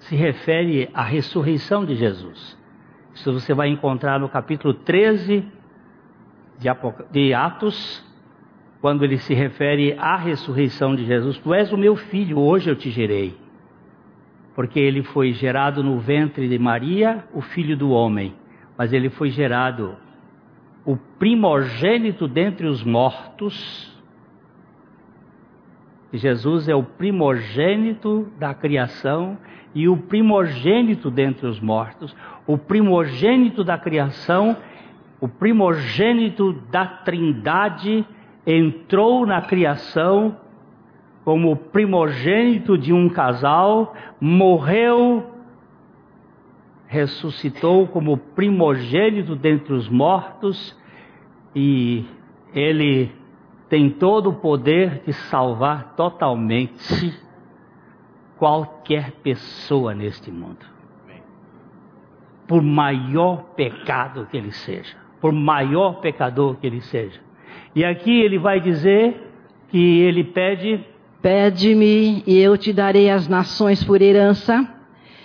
se 0.00 0.16
refere 0.16 0.90
à 0.92 1.04
ressurreição 1.04 1.84
de 1.84 1.94
Jesus. 1.94 2.58
Isso 3.14 3.32
você 3.32 3.54
vai 3.54 3.68
encontrar 3.68 4.18
no 4.18 4.28
capítulo 4.28 4.74
13 4.74 5.44
de, 6.58 6.68
de 7.12 7.32
Atos, 7.32 8.04
quando 8.80 9.04
ele 9.04 9.18
se 9.18 9.32
refere 9.32 9.94
à 9.96 10.16
ressurreição 10.16 10.96
de 10.96 11.04
Jesus. 11.04 11.38
Tu 11.38 11.54
és 11.54 11.72
o 11.72 11.78
meu 11.78 11.94
filho, 11.94 12.36
hoje 12.40 12.68
eu 12.68 12.74
te 12.74 12.90
gerei. 12.90 13.49
Porque 14.54 14.78
ele 14.78 15.02
foi 15.02 15.32
gerado 15.32 15.82
no 15.82 15.98
ventre 15.98 16.48
de 16.48 16.58
Maria, 16.58 17.24
o 17.32 17.40
filho 17.40 17.76
do 17.76 17.90
homem. 17.90 18.34
Mas 18.76 18.92
ele 18.92 19.10
foi 19.10 19.30
gerado 19.30 19.96
o 20.84 20.96
primogênito 20.96 22.26
dentre 22.26 22.66
os 22.66 22.82
mortos. 22.82 23.90
Jesus 26.12 26.68
é 26.68 26.74
o 26.74 26.82
primogênito 26.82 28.28
da 28.38 28.52
criação 28.52 29.38
e 29.74 29.88
o 29.88 29.96
primogênito 29.96 31.10
dentre 31.10 31.46
os 31.46 31.60
mortos, 31.60 32.16
o 32.46 32.58
primogênito 32.58 33.62
da 33.62 33.78
criação, 33.78 34.56
o 35.20 35.28
primogênito 35.28 36.52
da 36.70 36.86
Trindade 36.86 38.04
entrou 38.44 39.24
na 39.24 39.40
criação 39.42 40.36
como 41.24 41.54
primogênito 41.56 42.78
de 42.78 42.92
um 42.92 43.08
casal, 43.08 43.94
morreu, 44.20 45.30
ressuscitou 46.86 47.86
como 47.86 48.16
primogênito 48.16 49.36
dentre 49.36 49.72
os 49.72 49.88
mortos 49.88 50.76
e 51.54 52.04
ele 52.52 53.12
tem 53.68 53.88
todo 53.90 54.30
o 54.30 54.34
poder 54.34 55.02
de 55.06 55.12
salvar 55.12 55.94
totalmente 55.94 57.16
qualquer 58.36 59.12
pessoa 59.22 59.94
neste 59.94 60.30
mundo. 60.30 60.66
Por 62.48 62.62
maior 62.62 63.44
pecado 63.54 64.26
que 64.28 64.36
ele 64.36 64.50
seja, 64.50 64.96
por 65.20 65.32
maior 65.32 66.00
pecador 66.00 66.56
que 66.56 66.66
ele 66.66 66.80
seja. 66.80 67.20
E 67.74 67.84
aqui 67.84 68.20
ele 68.20 68.38
vai 68.38 68.60
dizer 68.60 69.30
que 69.68 70.00
ele 70.00 70.24
pede: 70.24 70.84
Pede-me 71.22 72.22
e 72.26 72.38
eu 72.38 72.56
te 72.56 72.72
darei 72.72 73.10
as 73.10 73.28
nações 73.28 73.84
por 73.84 74.00
herança 74.00 74.66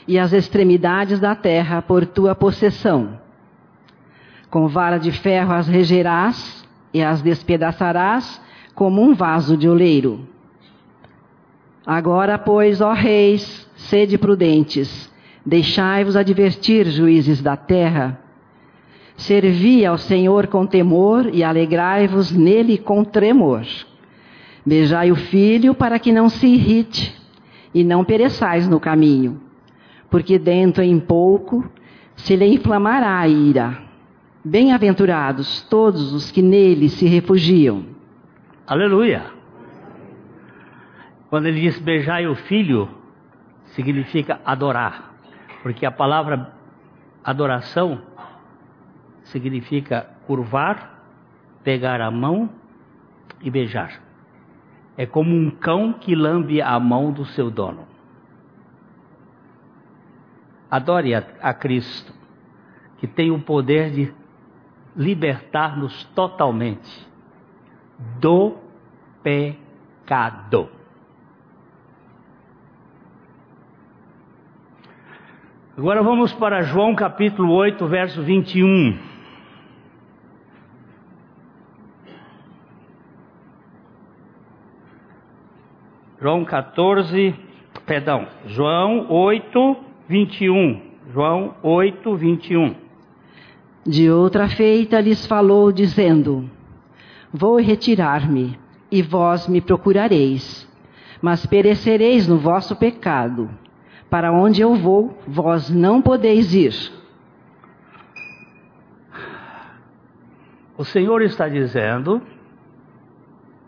e 0.07 0.19
as 0.19 0.33
extremidades 0.33 1.19
da 1.19 1.33
terra 1.35 1.81
por 1.81 2.05
tua 2.05 2.35
possessão. 2.35 3.19
Com 4.49 4.67
vara 4.67 4.97
de 4.97 5.11
ferro 5.11 5.53
as 5.53 5.67
regerás 5.67 6.65
e 6.93 7.01
as 7.01 7.21
despedaçarás 7.21 8.41
como 8.73 9.01
um 9.01 9.13
vaso 9.13 9.55
de 9.55 9.69
oleiro. 9.69 10.27
Agora, 11.85 12.37
pois, 12.37 12.81
ó 12.81 12.91
reis, 12.91 13.69
sede 13.75 14.17
prudentes, 14.17 15.11
deixai-vos 15.45 16.15
advertir, 16.15 16.87
juízes 16.87 17.41
da 17.41 17.55
terra. 17.55 18.19
Servi 19.15 19.85
ao 19.85 19.97
Senhor 19.97 20.47
com 20.47 20.65
temor 20.65 21.29
e 21.31 21.43
alegrai-vos 21.43 22.31
nele 22.31 22.77
com 22.77 23.03
tremor. 23.03 23.65
Beijai 24.65 25.11
o 25.11 25.15
filho 25.15 25.75
para 25.75 25.99
que 25.99 26.11
não 26.11 26.27
se 26.27 26.47
irrite 26.47 27.15
e 27.73 27.83
não 27.83 28.03
pereçais 28.03 28.67
no 28.67 28.79
caminho, 28.79 29.39
porque 30.09 30.39
dentro 30.39 30.81
em 30.81 30.99
pouco 30.99 31.69
se 32.15 32.35
lhe 32.35 32.47
inflamará 32.47 33.19
a 33.19 33.27
ira. 33.27 33.77
Bem-aventurados 34.43 35.61
todos 35.63 36.13
os 36.13 36.31
que 36.31 36.41
nele 36.41 36.89
se 36.89 37.05
refugiam. 37.05 37.85
Aleluia! 38.65 39.25
Quando 41.29 41.47
ele 41.47 41.61
diz 41.61 41.79
beijai 41.79 42.25
o 42.27 42.35
filho, 42.35 42.89
significa 43.65 44.39
adorar, 44.45 45.15
porque 45.61 45.85
a 45.85 45.91
palavra 45.91 46.53
adoração 47.23 48.01
significa 49.25 50.07
curvar, 50.25 51.03
pegar 51.63 51.99
a 51.99 52.09
mão 52.09 52.49
e 53.41 53.49
beijar. 53.49 54.04
É 54.97 55.05
como 55.05 55.35
um 55.35 55.49
cão 55.51 55.93
que 55.93 56.15
lambe 56.15 56.61
a 56.61 56.79
mão 56.79 57.11
do 57.11 57.25
seu 57.25 57.49
dono. 57.51 57.85
Adore 60.71 61.13
a, 61.15 61.23
a 61.41 61.53
Cristo, 61.53 62.13
que 62.97 63.07
tem 63.07 63.31
o 63.31 63.39
poder 63.39 63.91
de 63.91 64.13
libertar-nos 64.95 66.03
totalmente 66.15 67.07
do 68.19 68.55
pecado. 69.21 70.69
Agora 75.77 76.01
vamos 76.01 76.31
para 76.33 76.61
João 76.61 76.95
capítulo 76.95 77.51
8, 77.51 77.85
verso 77.87 78.23
21. 78.23 79.14
João 86.25 86.43
14, 86.43 87.35
perdão, 87.85 88.27
João 88.47 89.05
8, 89.11 89.77
21. 90.09 90.81
João 91.13 91.53
8, 91.61 92.15
21. 92.15 92.75
De 93.85 94.09
outra 94.09 94.49
feita 94.49 94.99
lhes 94.99 95.27
falou, 95.27 95.71
dizendo: 95.71 96.49
Vou 97.31 97.57
retirar-me, 97.57 98.57
e 98.91 99.03
vós 99.03 99.47
me 99.47 99.61
procurareis, 99.61 100.67
mas 101.21 101.45
perecereis 101.45 102.27
no 102.27 102.39
vosso 102.39 102.75
pecado. 102.75 103.47
Para 104.09 104.31
onde 104.31 104.61
eu 104.61 104.73
vou, 104.73 105.15
vós 105.27 105.69
não 105.69 106.01
podeis 106.01 106.55
ir. 106.55 106.73
O 110.75 110.83
Senhor 110.83 111.21
está 111.21 111.47
dizendo 111.47 112.19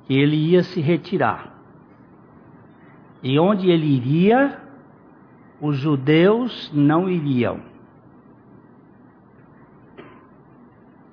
que 0.08 0.18
ele 0.18 0.38
ia 0.38 0.64
se 0.64 0.82
retirar. 0.82 1.57
E 3.24 3.40
onde 3.40 3.70
ele 3.70 3.86
iria, 3.86 4.62
os 5.60 5.78
judeus 5.78 6.72
não 6.74 7.10
iriam. 7.10 7.62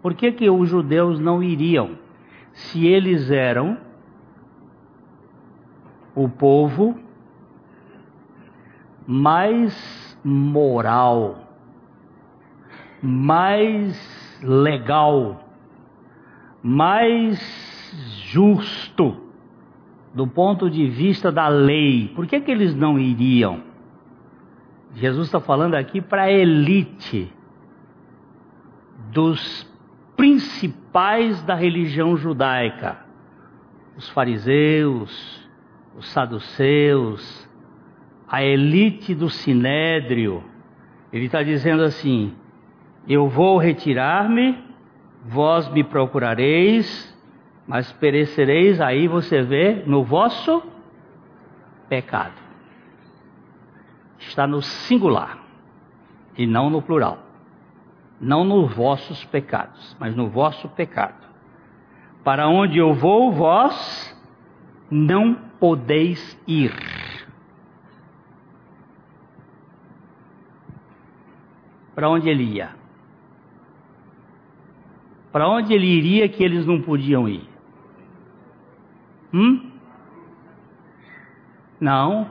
Por 0.03 0.15
que, 0.15 0.33
que 0.33 0.51
os 0.51 0.69
judeus 0.69 1.19
não 1.19 1.43
iriam? 1.43 1.99
Se 2.53 2.87
eles 2.87 3.31
eram 3.31 3.79
o 6.15 6.29
povo 6.29 6.95
mais 9.07 10.19
moral, 10.23 11.49
mais 13.03 14.41
legal, 14.43 15.43
mais 16.63 17.39
justo 18.27 19.24
do 20.15 20.27
ponto 20.27 20.71
de 20.71 20.87
vista 20.87 21.33
da 21.33 21.49
lei. 21.49 22.13
Por 22.15 22.27
que, 22.27 22.41
que 22.41 22.51
eles 22.51 22.75
não 22.75 22.99
iriam? 22.99 23.63
Jesus 24.95 25.27
está 25.27 25.41
falando 25.41 25.75
aqui 25.75 26.01
para 26.01 26.23
a 26.23 26.31
elite 26.31 27.31
dos 29.11 29.69
principais 30.17 31.43
da 31.43 31.57
religião 31.57 32.17
judaica, 32.17 32.99
os 33.97 34.09
fariseus, 34.11 35.49
os 35.97 36.07
saduceus, 36.11 37.49
a 38.29 38.43
elite 38.43 39.15
do 39.15 39.29
sinédrio. 39.29 40.45
Ele 41.13 41.27
está 41.27 41.43
dizendo 41.43 41.83
assim: 41.83 42.35
Eu 43.09 43.29
vou 43.29 43.59
retirar-me, 43.59 44.59
vós 45.25 45.69
me 45.73 45.83
procurareis, 45.83 47.14
mas 47.67 47.91
perecereis, 47.93 48.81
aí 48.81 49.09
você 49.09 49.43
vê, 49.43 49.83
no 49.87 50.05
vosso 50.05 50.63
pecado. 51.89 52.35
Está 54.19 54.47
no 54.47 54.63
singular 54.63 55.39
e 56.37 56.47
não 56.47 56.69
no 56.71 56.83
plural. 56.83 57.19
Não 58.21 58.45
nos 58.45 58.75
vossos 58.75 59.25
pecados, 59.27 59.97
mas 59.99 60.15
no 60.15 60.29
vosso 60.29 60.69
pecado. 60.71 61.25
Para 62.23 62.49
onde 62.49 62.79
eu 62.79 62.95
vou, 62.95 63.33
vós 63.33 64.17
não 64.91 65.35
podeis 65.59 66.41
ir. 66.47 66.73
para 71.95 72.09
onde 72.11 72.29
ele 72.29 72.43
ia? 72.43 72.71
Para 75.31 75.49
onde 75.49 75.73
ele 75.73 75.87
iria 75.87 76.29
que 76.29 76.43
eles 76.43 76.67
não 76.67 76.81
podiam 76.81 77.29
ir? 77.29 77.49
Hum? 79.35 79.73
Não. 81.81 82.31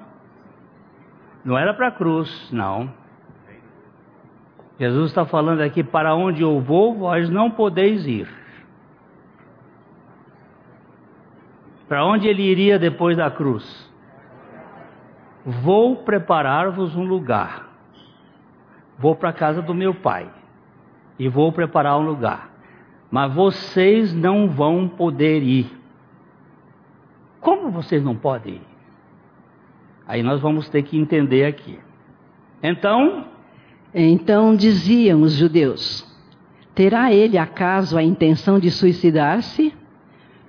Não 1.44 1.58
era 1.58 1.74
para 1.74 1.90
a 1.90 1.92
cruz, 1.92 2.50
não. 2.50 2.90
Jesus 4.80 5.10
está 5.10 5.26
falando 5.26 5.60
aqui: 5.60 5.84
para 5.84 6.16
onde 6.16 6.42
eu 6.42 6.62
vou, 6.62 6.96
vós 6.96 7.30
não 7.30 7.52
podeis 7.52 8.08
ir. 8.08 8.28
Para 11.90 12.06
onde 12.06 12.30
ele 12.30 12.42
iria 12.42 12.80
depois 12.80 13.18
da 13.18 13.30
cruz? 13.30 13.92
Vou 15.46 15.98
preparar-vos 15.98 16.96
um 16.96 17.04
lugar. 17.04 17.68
Vou 18.98 19.14
para 19.14 19.30
a 19.30 19.34
casa 19.34 19.62
do 19.62 19.74
meu 19.74 19.94
pai 19.94 20.32
e 21.20 21.28
vou 21.28 21.52
preparar 21.52 22.00
um 22.00 22.06
lugar. 22.06 22.50
Mas 23.12 23.34
vocês 23.34 24.14
não 24.14 24.48
vão 24.48 24.88
poder 24.88 25.44
ir. 25.44 25.83
Como 27.44 27.70
vocês 27.70 28.02
não 28.02 28.16
podem 28.16 28.56
ir? 28.56 28.62
Aí 30.08 30.24
nós 30.24 30.40
vamos 30.40 30.70
ter 30.70 30.82
que 30.84 30.98
entender 30.98 31.46
aqui. 31.46 31.78
Então. 32.64 33.26
Então 33.94 34.56
diziam 34.56 35.22
os 35.22 35.34
judeus: 35.34 36.10
Terá 36.74 37.14
ele 37.14 37.38
acaso 37.38 37.98
a 37.98 38.02
intenção 38.02 38.60
de 38.60 38.72
suicidar-se? 38.72 39.74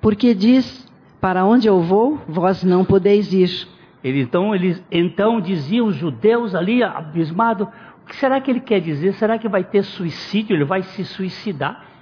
Porque 0.00 0.34
diz: 0.34 0.88
Para 1.20 1.44
onde 1.44 1.66
eu 1.66 1.80
vou, 1.80 2.20
vós 2.28 2.62
não 2.62 2.84
podeis 2.84 3.32
ir. 3.32 3.68
Ele, 4.02 4.20
então, 4.20 4.54
eles, 4.54 4.82
então 4.90 5.40
diziam 5.40 5.88
os 5.88 5.96
judeus 5.96 6.54
ali, 6.54 6.82
abismados: 6.82 7.66
O 8.02 8.06
que 8.06 8.16
será 8.16 8.40
que 8.40 8.52
ele 8.52 8.60
quer 8.60 8.80
dizer? 8.80 9.14
Será 9.14 9.36
que 9.36 9.48
vai 9.48 9.64
ter 9.64 9.82
suicídio? 9.82 10.54
Ele 10.54 10.64
vai 10.64 10.82
se 10.82 11.04
suicidar? 11.04 11.93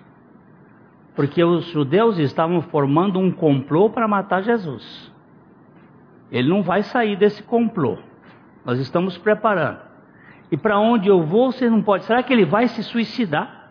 Porque 1.15 1.43
os 1.45 1.67
judeus 1.67 2.19
estavam 2.19 2.63
formando 2.63 3.19
um 3.19 3.31
complô 3.31 3.91
para 3.91 4.09
matar 4.09 4.43
Jesus. 4.43 5.13
Ele 6.31 6.49
não 6.49 6.63
vai 6.63 6.83
sair 6.83 7.17
desse 7.17 7.43
complô. 7.43 7.99
Nós 8.65 8.79
estamos 8.79 9.19
preparando. 9.19 9.81
E 10.51 10.57
para 10.57 10.79
onde 10.79 11.09
eu 11.09 11.23
vou, 11.23 11.53
você 11.53 11.69
não 11.69 11.83
pode. 11.83 12.05
Será 12.05 12.23
que 12.23 12.33
ele 12.33 12.45
vai 12.45 12.69
se 12.69 12.83
suicidar? 12.83 13.71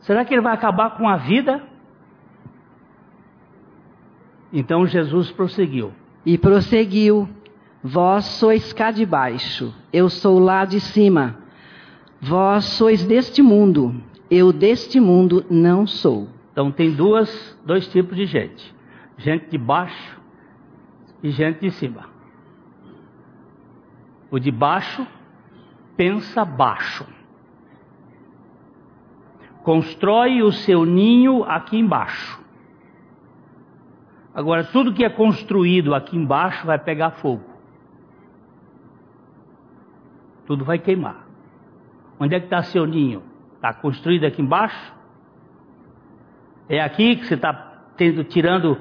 Será 0.00 0.24
que 0.24 0.32
ele 0.32 0.40
vai 0.40 0.54
acabar 0.54 0.96
com 0.96 1.08
a 1.08 1.16
vida? 1.16 1.62
Então 4.52 4.86
Jesus 4.86 5.30
prosseguiu. 5.30 5.92
E 6.24 6.36
prosseguiu: 6.36 7.28
Vós 7.82 8.24
sois 8.24 8.72
cá 8.72 8.90
de 8.90 9.06
baixo, 9.06 9.74
eu 9.92 10.08
sou 10.08 10.38
lá 10.38 10.64
de 10.64 10.80
cima. 10.80 11.38
Vós 12.20 12.64
sois 12.64 13.04
deste 13.04 13.40
mundo, 13.40 13.94
eu 14.30 14.52
deste 14.52 15.00
mundo 15.00 15.44
não 15.50 15.86
sou. 15.86 16.28
Então 16.52 16.70
tem 16.70 16.94
duas, 16.94 17.58
dois 17.64 17.88
tipos 17.88 18.16
de 18.16 18.26
gente: 18.26 18.74
gente 19.18 19.50
de 19.50 19.58
baixo 19.58 20.20
e 21.22 21.30
gente 21.30 21.60
de 21.60 21.70
cima. 21.72 22.08
O 24.30 24.38
de 24.38 24.50
baixo 24.50 25.06
pensa 25.96 26.44
baixo. 26.44 27.04
Constrói 29.62 30.42
o 30.42 30.52
seu 30.52 30.84
ninho 30.84 31.44
aqui 31.44 31.76
embaixo. 31.76 32.40
Agora, 34.32 34.64
tudo 34.64 34.94
que 34.94 35.04
é 35.04 35.10
construído 35.10 35.94
aqui 35.94 36.16
embaixo 36.16 36.64
vai 36.64 36.78
pegar 36.78 37.10
fogo. 37.10 37.44
Tudo 40.46 40.64
vai 40.64 40.78
queimar. 40.78 41.26
Onde 42.18 42.34
é 42.34 42.40
que 42.40 42.46
está 42.46 42.62
seu 42.62 42.86
ninho? 42.86 43.29
Está 43.60 43.74
construído 43.74 44.24
aqui 44.24 44.40
embaixo? 44.40 44.94
É 46.68 46.80
aqui 46.80 47.16
que 47.16 47.26
você 47.26 47.34
está 47.34 47.52
tirando 48.28 48.78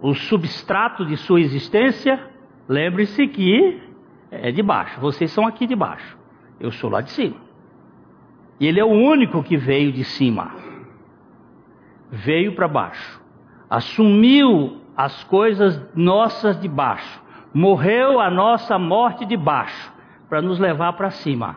o 0.00 0.14
substrato 0.14 1.04
de 1.04 1.16
sua 1.16 1.40
existência? 1.40 2.20
Lembre-se 2.68 3.26
que 3.26 3.82
é 4.30 4.52
de 4.52 4.62
baixo. 4.62 5.00
Vocês 5.00 5.32
são 5.32 5.46
aqui 5.46 5.66
de 5.66 5.74
baixo. 5.74 6.16
Eu 6.60 6.70
sou 6.70 6.90
lá 6.90 7.00
de 7.00 7.10
cima. 7.10 7.36
E 8.60 8.66
ele 8.66 8.78
é 8.78 8.84
o 8.84 8.88
único 8.88 9.42
que 9.42 9.56
veio 9.56 9.92
de 9.92 10.04
cima. 10.04 10.52
Veio 12.10 12.54
para 12.54 12.68
baixo 12.68 13.18
assumiu 13.68 14.80
as 14.96 15.24
coisas 15.24 15.80
nossas 15.94 16.58
de 16.60 16.68
baixo, 16.68 17.22
morreu 17.52 18.20
a 18.20 18.30
nossa 18.30 18.78
morte 18.78 19.24
de 19.24 19.36
baixo, 19.36 19.92
para 20.28 20.42
nos 20.42 20.58
levar 20.58 20.94
para 20.94 21.10
cima, 21.10 21.56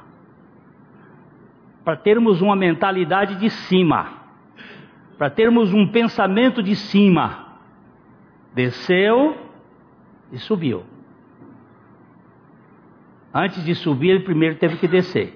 para 1.83 1.95
termos 1.95 2.41
uma 2.41 2.55
mentalidade 2.55 3.35
de 3.35 3.49
cima, 3.49 4.07
para 5.17 5.29
termos 5.29 5.73
um 5.73 5.87
pensamento 5.87 6.61
de 6.61 6.75
cima. 6.75 7.47
Desceu 8.53 9.37
e 10.31 10.37
subiu. 10.37 10.83
Antes 13.33 13.63
de 13.63 13.73
subir, 13.75 14.09
ele 14.09 14.19
primeiro 14.21 14.55
teve 14.55 14.77
que 14.77 14.87
descer. 14.87 15.33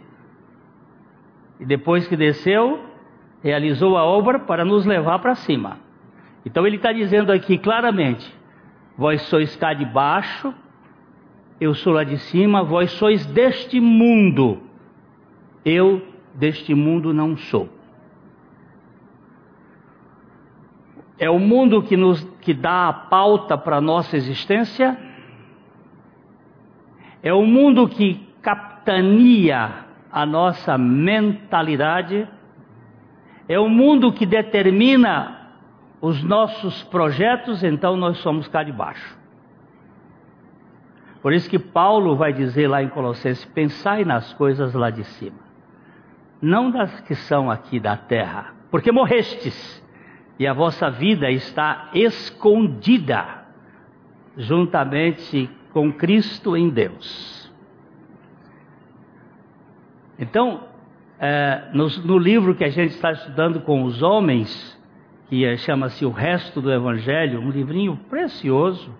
E 1.59 1.65
depois 1.65 2.07
que 2.07 2.17
desceu, 2.17 2.83
realizou 3.41 3.97
a 3.97 4.03
obra 4.03 4.39
para 4.39 4.65
nos 4.65 4.85
levar 4.85 5.19
para 5.19 5.35
cima. 5.35 5.79
Então 6.45 6.67
ele 6.67 6.75
está 6.75 6.91
dizendo 6.91 7.31
aqui 7.31 7.57
claramente: 7.57 8.31
vós 8.97 9.21
sois 9.23 9.55
cá 9.55 9.73
de 9.73 9.85
baixo, 9.85 10.53
eu 11.59 11.73
sou 11.73 11.93
lá 11.93 12.03
de 12.03 12.17
cima, 12.17 12.63
vós 12.63 12.91
sois 12.91 13.25
deste 13.27 13.79
mundo, 13.79 14.61
eu 15.63 16.14
deste 16.35 16.73
mundo 16.73 17.13
não 17.13 17.35
sou. 17.37 17.69
É 21.17 21.29
o 21.29 21.39
mundo 21.39 21.81
que 21.81 21.95
nos 21.95 22.23
que 22.41 22.53
dá 22.53 22.89
a 22.89 22.93
pauta 22.93 23.57
para 23.57 23.77
a 23.77 23.81
nossa 23.81 24.17
existência. 24.17 24.97
É 27.23 27.33
o 27.33 27.45
mundo 27.45 27.87
que 27.87 28.15
capitania 28.41 29.85
a 30.11 30.25
nossa 30.25 30.77
mentalidade. 30.77 32.27
É 33.47 33.59
o 33.59 33.69
mundo 33.69 34.11
que 34.11 34.25
determina 34.25 35.51
os 36.01 36.21
nossos 36.23 36.83
projetos, 36.83 37.63
então 37.63 37.95
nós 37.95 38.17
somos 38.19 38.47
cá 38.47 38.61
de 38.61 38.71
baixo. 38.71 39.17
Por 41.21 41.33
isso 41.33 41.49
que 41.49 41.57
Paulo 41.57 42.15
vai 42.15 42.31
dizer 42.31 42.67
lá 42.67 42.83
em 42.83 42.89
Colossenses: 42.89 43.45
pensai 43.45 44.05
nas 44.05 44.31
coisas 44.33 44.75
lá 44.75 44.91
de 44.91 45.03
cima, 45.03 45.39
não 46.45 46.69
das 46.69 47.01
que 47.01 47.15
são 47.15 47.49
aqui 47.49 47.79
da 47.79 47.97
terra, 47.97 48.53
porque 48.69 48.91
morrestes 48.91 49.83
e 50.37 50.45
a 50.45 50.53
vossa 50.53 50.91
vida 50.91 51.31
está 51.31 51.89
escondida 51.93 53.45
juntamente 54.37 55.49
com 55.71 55.91
Cristo 55.91 56.55
em 56.55 56.69
Deus. 56.69 57.51
Então, 60.19 60.63
é, 61.19 61.69
no, 61.73 61.87
no 62.05 62.17
livro 62.17 62.53
que 62.53 62.63
a 62.63 62.69
gente 62.69 62.91
está 62.91 63.11
estudando 63.11 63.61
com 63.61 63.83
os 63.83 64.03
homens, 64.03 64.79
que 65.27 65.43
é, 65.43 65.57
chama-se 65.57 66.05
O 66.05 66.11
Resto 66.11 66.61
do 66.61 66.71
Evangelho, 66.71 67.41
um 67.41 67.49
livrinho 67.49 67.97
precioso. 68.09 68.93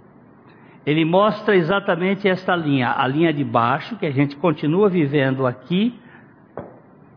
Ele 0.86 1.05
mostra 1.05 1.55
exatamente 1.55 2.27
esta 2.27 2.55
linha, 2.55 2.93
a 2.97 3.08
linha 3.08 3.31
de 3.31 3.43
baixo, 3.43 3.97
que 3.97 4.05
a 4.05 4.12
gente 4.12 4.36
continua 4.36 4.89
vivendo 4.89 5.45
aqui. 5.45 5.93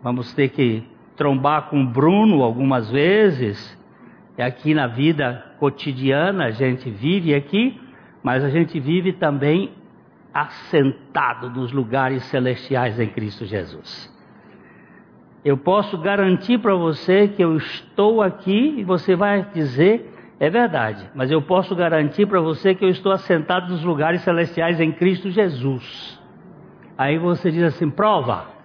Vamos 0.08 0.32
ter 0.32 0.48
que 0.48 0.82
trombar 1.16 1.68
com 1.68 1.84
Bruno 1.84 2.42
algumas 2.42 2.90
vezes. 2.90 3.78
É 4.38 4.42
aqui 4.42 4.72
na 4.72 4.86
vida 4.86 5.52
cotidiana, 5.58 6.46
a 6.46 6.50
gente 6.50 6.88
vive 6.88 7.34
aqui, 7.34 7.78
mas 8.22 8.42
a 8.42 8.48
gente 8.48 8.80
vive 8.80 9.12
também 9.12 9.70
assentado 10.32 11.50
nos 11.50 11.72
lugares 11.72 12.24
celestiais 12.24 12.98
em 12.98 13.08
Cristo 13.08 13.44
Jesus. 13.44 14.10
Eu 15.44 15.58
posso 15.58 15.98
garantir 15.98 16.56
para 16.56 16.74
você 16.74 17.28
que 17.28 17.44
eu 17.44 17.58
estou 17.58 18.22
aqui 18.22 18.76
e 18.78 18.84
você 18.84 19.14
vai 19.14 19.46
dizer, 19.52 20.10
é 20.40 20.48
verdade, 20.48 21.04
mas 21.14 21.30
eu 21.30 21.42
posso 21.42 21.76
garantir 21.76 22.24
para 22.26 22.40
você 22.40 22.74
que 22.74 22.82
eu 22.82 22.88
estou 22.88 23.12
assentado 23.12 23.70
nos 23.70 23.84
lugares 23.84 24.22
celestiais 24.22 24.80
em 24.80 24.90
Cristo 24.90 25.30
Jesus. 25.30 26.18
Aí 26.96 27.18
você 27.18 27.50
diz 27.50 27.62
assim: 27.62 27.90
prova. 27.90 28.56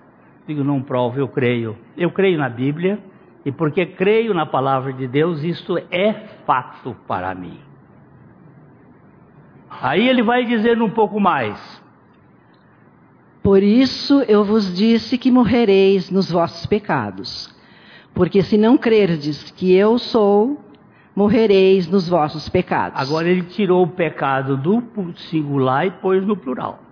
Digo, 0.48 0.64
não 0.64 0.82
provo, 0.82 1.20
eu 1.20 1.28
creio. 1.28 1.78
Eu 1.98 2.12
creio 2.12 2.38
na 2.38 2.50
Bíblia 2.50 3.00
e 3.46 3.52
porque 3.52 3.86
creio 3.86 4.34
na 4.34 4.46
palavra 4.46 4.94
de 4.94 5.08
Deus, 5.08 5.44
isto 5.44 5.78
é 5.92 6.14
fato 6.46 6.96
para 7.08 7.34
mim. 7.34 7.60
Aí 9.82 10.08
ele 10.08 10.22
vai 10.22 10.46
dizer 10.46 10.82
um 10.82 10.90
pouco 10.90 11.20
mais: 11.20 11.82
por 13.42 13.62
isso 13.62 14.22
eu 14.22 14.46
vos 14.46 14.74
disse 14.74 15.18
que 15.18 15.30
morrereis 15.30 16.10
nos 16.10 16.32
vossos 16.32 16.66
pecados. 16.66 17.54
Porque 18.14 18.42
se 18.44 18.58
não 18.58 18.78
crerdes 18.78 19.52
que 19.52 19.74
eu 19.74 19.98
sou, 19.98 20.64
morrereis 21.16 21.88
nos 21.88 22.08
vossos 22.08 22.48
pecados. 22.48 23.00
Agora 23.02 23.28
ele 23.28 23.44
tirou 23.44 23.84
o 23.84 23.88
pecado 23.88 24.56
do 24.56 24.84
singular 25.16 25.86
e 25.88 25.92
pôs 25.92 26.26
no 26.26 26.38
plural. 26.38 26.83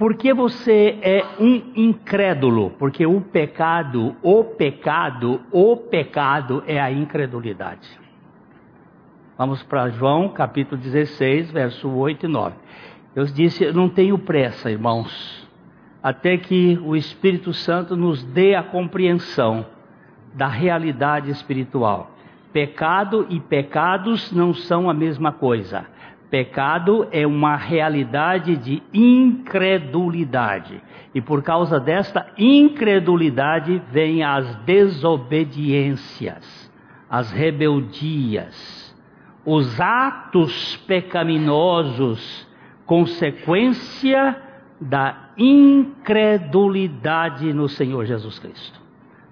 Porque 0.00 0.32
você 0.32 0.98
é 1.02 1.22
um 1.38 1.72
incrédulo? 1.76 2.70
Porque 2.78 3.04
o 3.04 3.20
pecado, 3.20 4.16
o 4.22 4.42
pecado, 4.42 5.42
o 5.52 5.76
pecado 5.76 6.64
é 6.66 6.80
a 6.80 6.90
incredulidade. 6.90 7.86
Vamos 9.36 9.62
para 9.62 9.90
João 9.90 10.30
capítulo 10.30 10.80
16, 10.80 11.50
verso 11.50 11.86
8 11.86 12.24
e 12.24 12.28
9. 12.30 12.56
Eu 13.14 13.26
disse: 13.26 13.62
Eu 13.62 13.74
não 13.74 13.90
tenho 13.90 14.16
pressa, 14.16 14.70
irmãos, 14.70 15.46
até 16.02 16.38
que 16.38 16.80
o 16.82 16.96
Espírito 16.96 17.52
Santo 17.52 17.94
nos 17.94 18.24
dê 18.24 18.54
a 18.54 18.62
compreensão 18.62 19.66
da 20.32 20.48
realidade 20.48 21.30
espiritual. 21.30 22.10
Pecado 22.54 23.26
e 23.28 23.38
pecados 23.38 24.32
não 24.32 24.54
são 24.54 24.88
a 24.88 24.94
mesma 24.94 25.30
coisa. 25.30 25.84
Pecado 26.30 27.06
é 27.10 27.26
uma 27.26 27.56
realidade 27.56 28.56
de 28.56 28.80
incredulidade. 28.94 30.80
E 31.12 31.20
por 31.20 31.42
causa 31.42 31.80
desta 31.80 32.28
incredulidade 32.38 33.82
vem 33.90 34.22
as 34.22 34.54
desobediências, 34.64 36.70
as 37.10 37.32
rebeldias, 37.32 38.94
os 39.44 39.80
atos 39.80 40.76
pecaminosos, 40.86 42.48
consequência 42.86 44.40
da 44.80 45.30
incredulidade 45.36 47.52
no 47.52 47.68
Senhor 47.68 48.06
Jesus 48.06 48.38
Cristo. 48.38 48.80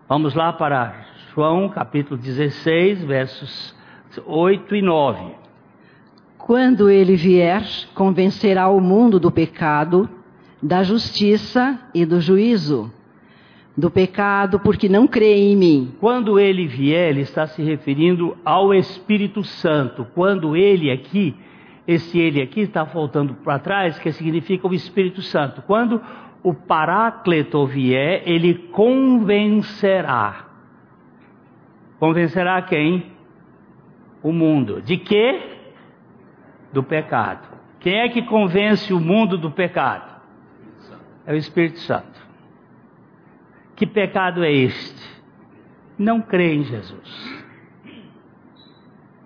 Vamos 0.08 0.34
lá 0.34 0.52
para 0.52 1.06
João 1.32 1.68
capítulo 1.68 2.20
16, 2.20 3.04
versos 3.04 3.72
8 4.26 4.74
e 4.74 4.82
9. 4.82 5.38
Quando 6.48 6.88
ele 6.88 7.14
vier, 7.14 7.62
convencerá 7.94 8.70
o 8.70 8.80
mundo 8.80 9.20
do 9.20 9.30
pecado, 9.30 10.08
da 10.62 10.82
justiça 10.82 11.78
e 11.94 12.06
do 12.06 12.22
juízo. 12.22 12.90
Do 13.76 13.90
pecado, 13.90 14.58
porque 14.58 14.88
não 14.88 15.06
crê 15.06 15.37
em 15.37 15.54
mim. 15.54 15.94
Quando 16.00 16.40
ele 16.40 16.66
vier, 16.66 17.11
ele 17.11 17.20
está 17.20 17.46
se 17.46 17.61
referindo 17.61 18.34
ao 18.46 18.72
Espírito 18.72 19.44
Santo. 19.44 20.06
Quando 20.14 20.56
ele 20.56 20.90
aqui, 20.90 21.37
esse 21.87 22.18
ele 22.18 22.40
aqui 22.40 22.61
está 22.61 22.82
voltando 22.82 23.34
para 23.34 23.58
trás, 23.58 23.98
que 23.98 24.11
significa 24.11 24.66
o 24.66 24.72
Espírito 24.72 25.20
Santo. 25.20 25.61
Quando 25.66 26.00
o 26.42 26.54
Paráclito 26.54 27.66
vier, 27.66 28.22
ele 28.24 28.54
convencerá. 28.72 30.46
Convencerá 32.00 32.62
quem? 32.62 33.04
O 34.22 34.32
mundo. 34.32 34.80
De 34.80 34.96
quê? 34.96 35.58
Do 36.72 36.83
pecado. 36.83 37.59
Quem 37.81 38.00
é 38.00 38.09
que 38.09 38.22
convence 38.22 38.92
o 38.92 39.00
mundo 39.00 39.38
do 39.38 39.50
pecado? 39.50 40.20
É 41.26 41.33
o 41.33 41.37
Espírito 41.37 41.78
Santo. 41.81 42.26
Que 43.76 43.87
pecado 43.87 44.42
é 44.42 44.52
este? 44.52 45.22
Não 45.98 46.20
crê 46.20 46.54
em 46.54 46.64
Jesus. 46.64 47.44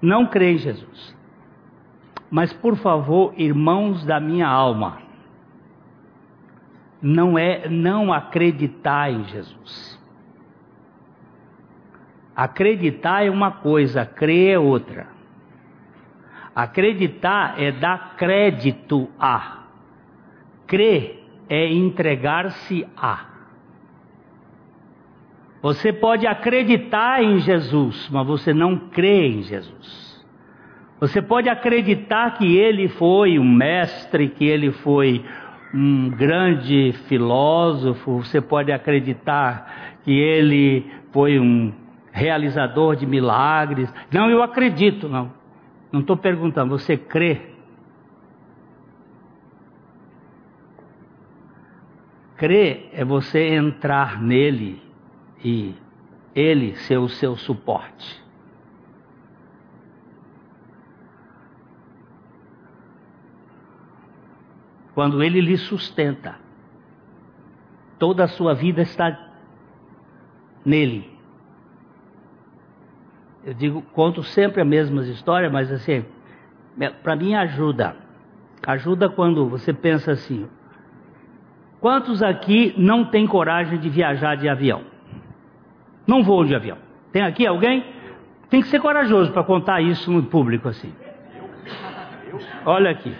Não 0.01 0.27
crê 0.27 0.53
em 0.53 0.59
Jesus. 0.59 1.17
Mas 2.31 2.53
por 2.53 2.77
favor, 2.77 3.35
irmãos 3.37 4.05
da 4.05 4.19
minha 4.19 4.49
alma, 4.49 5.03
não 7.01 7.39
é 7.39 7.69
não 7.69 8.13
acreditar 8.13 9.13
em 9.13 9.25
Jesus. 9.25 10.01
Acreditar 12.35 13.27
é 13.27 13.31
uma 13.31 13.51
coisa, 13.51 14.07
crer 14.07 14.55
é 14.55 14.59
outra. 14.59 15.12
Acreditar 16.55 17.55
é 17.61 17.73
dar 17.73 18.17
crédito 18.17 19.09
a. 19.19 19.65
Crer 20.67 21.25
é 21.49 21.73
entregar-se 21.73 22.87
a. 22.97 23.27
Você 25.63 25.93
pode 25.93 26.27
acreditar 26.27 27.23
em 27.23 27.39
Jesus, 27.39 28.09
mas 28.11 28.27
você 28.27 28.53
não 28.53 28.77
crê 28.77 29.29
em 29.29 29.43
Jesus. 29.43 30.13
Você 30.99 31.23
pode 31.23 31.49
acreditar 31.49 32.37
que 32.39 32.57
ele 32.57 32.89
foi 32.89 33.39
um 33.39 33.45
mestre, 33.45 34.29
que 34.29 34.45
ele 34.45 34.73
foi 34.73 35.25
um 35.75 36.11
grande 36.11 36.93
filósofo, 37.09 38.23
você 38.23 38.41
pode 38.41 38.71
acreditar 38.71 39.99
que 40.05 40.13
ele 40.13 40.87
foi 41.13 41.39
um 41.39 41.73
realizador 42.13 42.95
de 42.95 43.07
milagres. 43.07 43.93
Não, 44.13 44.31
eu 44.31 44.43
acredito, 44.43 45.09
não. 45.09 45.42
Não 45.93 46.01
estou 46.01 46.17
perguntando, 46.17 46.71
você 46.71 46.97
crê? 46.97 47.53
Crer 52.43 52.89
é 52.93 53.05
você 53.05 53.55
entrar 53.55 54.21
nele 54.21 54.83
e 55.45 55.77
ele 56.35 56.75
ser 56.77 56.97
o 56.97 57.09
seu 57.09 57.37
suporte. 57.37 58.21
Quando 64.95 65.23
ele 65.23 65.41
lhe 65.41 65.57
sustenta, 65.57 66.39
toda 67.99 68.25
a 68.25 68.29
sua 68.29 68.55
vida 68.55 68.83
está 68.83 69.31
nele. 70.65 71.12
Eu 73.45 73.55
digo, 73.55 73.83
conto 73.93 74.23
sempre 74.23 74.63
as 74.63 74.67
mesmas 74.67 75.09
histórias, 75.09 75.51
mas 75.51 75.71
assim, 75.73 76.05
para 77.03 77.17
mim 77.17 77.35
ajuda. 77.35 77.97
Ajuda 78.65 79.09
quando 79.09 79.49
você 79.49 79.73
pensa 79.73 80.13
assim: 80.13 80.49
quantos 81.81 82.23
aqui 82.23 82.73
não 82.77 83.05
tem 83.05 83.27
coragem 83.27 83.79
de 83.79 83.89
viajar 83.89 84.37
de 84.37 84.49
avião? 84.49 84.83
Não 86.07 86.23
voam 86.23 86.45
de 86.45 86.55
avião. 86.55 86.79
Tem 87.13 87.23
aqui 87.23 87.47
alguém? 87.47 87.85
Tem 88.49 88.61
que 88.61 88.69
ser 88.69 88.81
corajoso 88.81 89.33
para 89.33 89.43
contar 89.43 89.81
isso 89.81 90.11
no 90.11 90.23
público 90.23 90.69
assim. 90.69 90.93
Olha 92.65 92.91
aqui. 92.91 93.13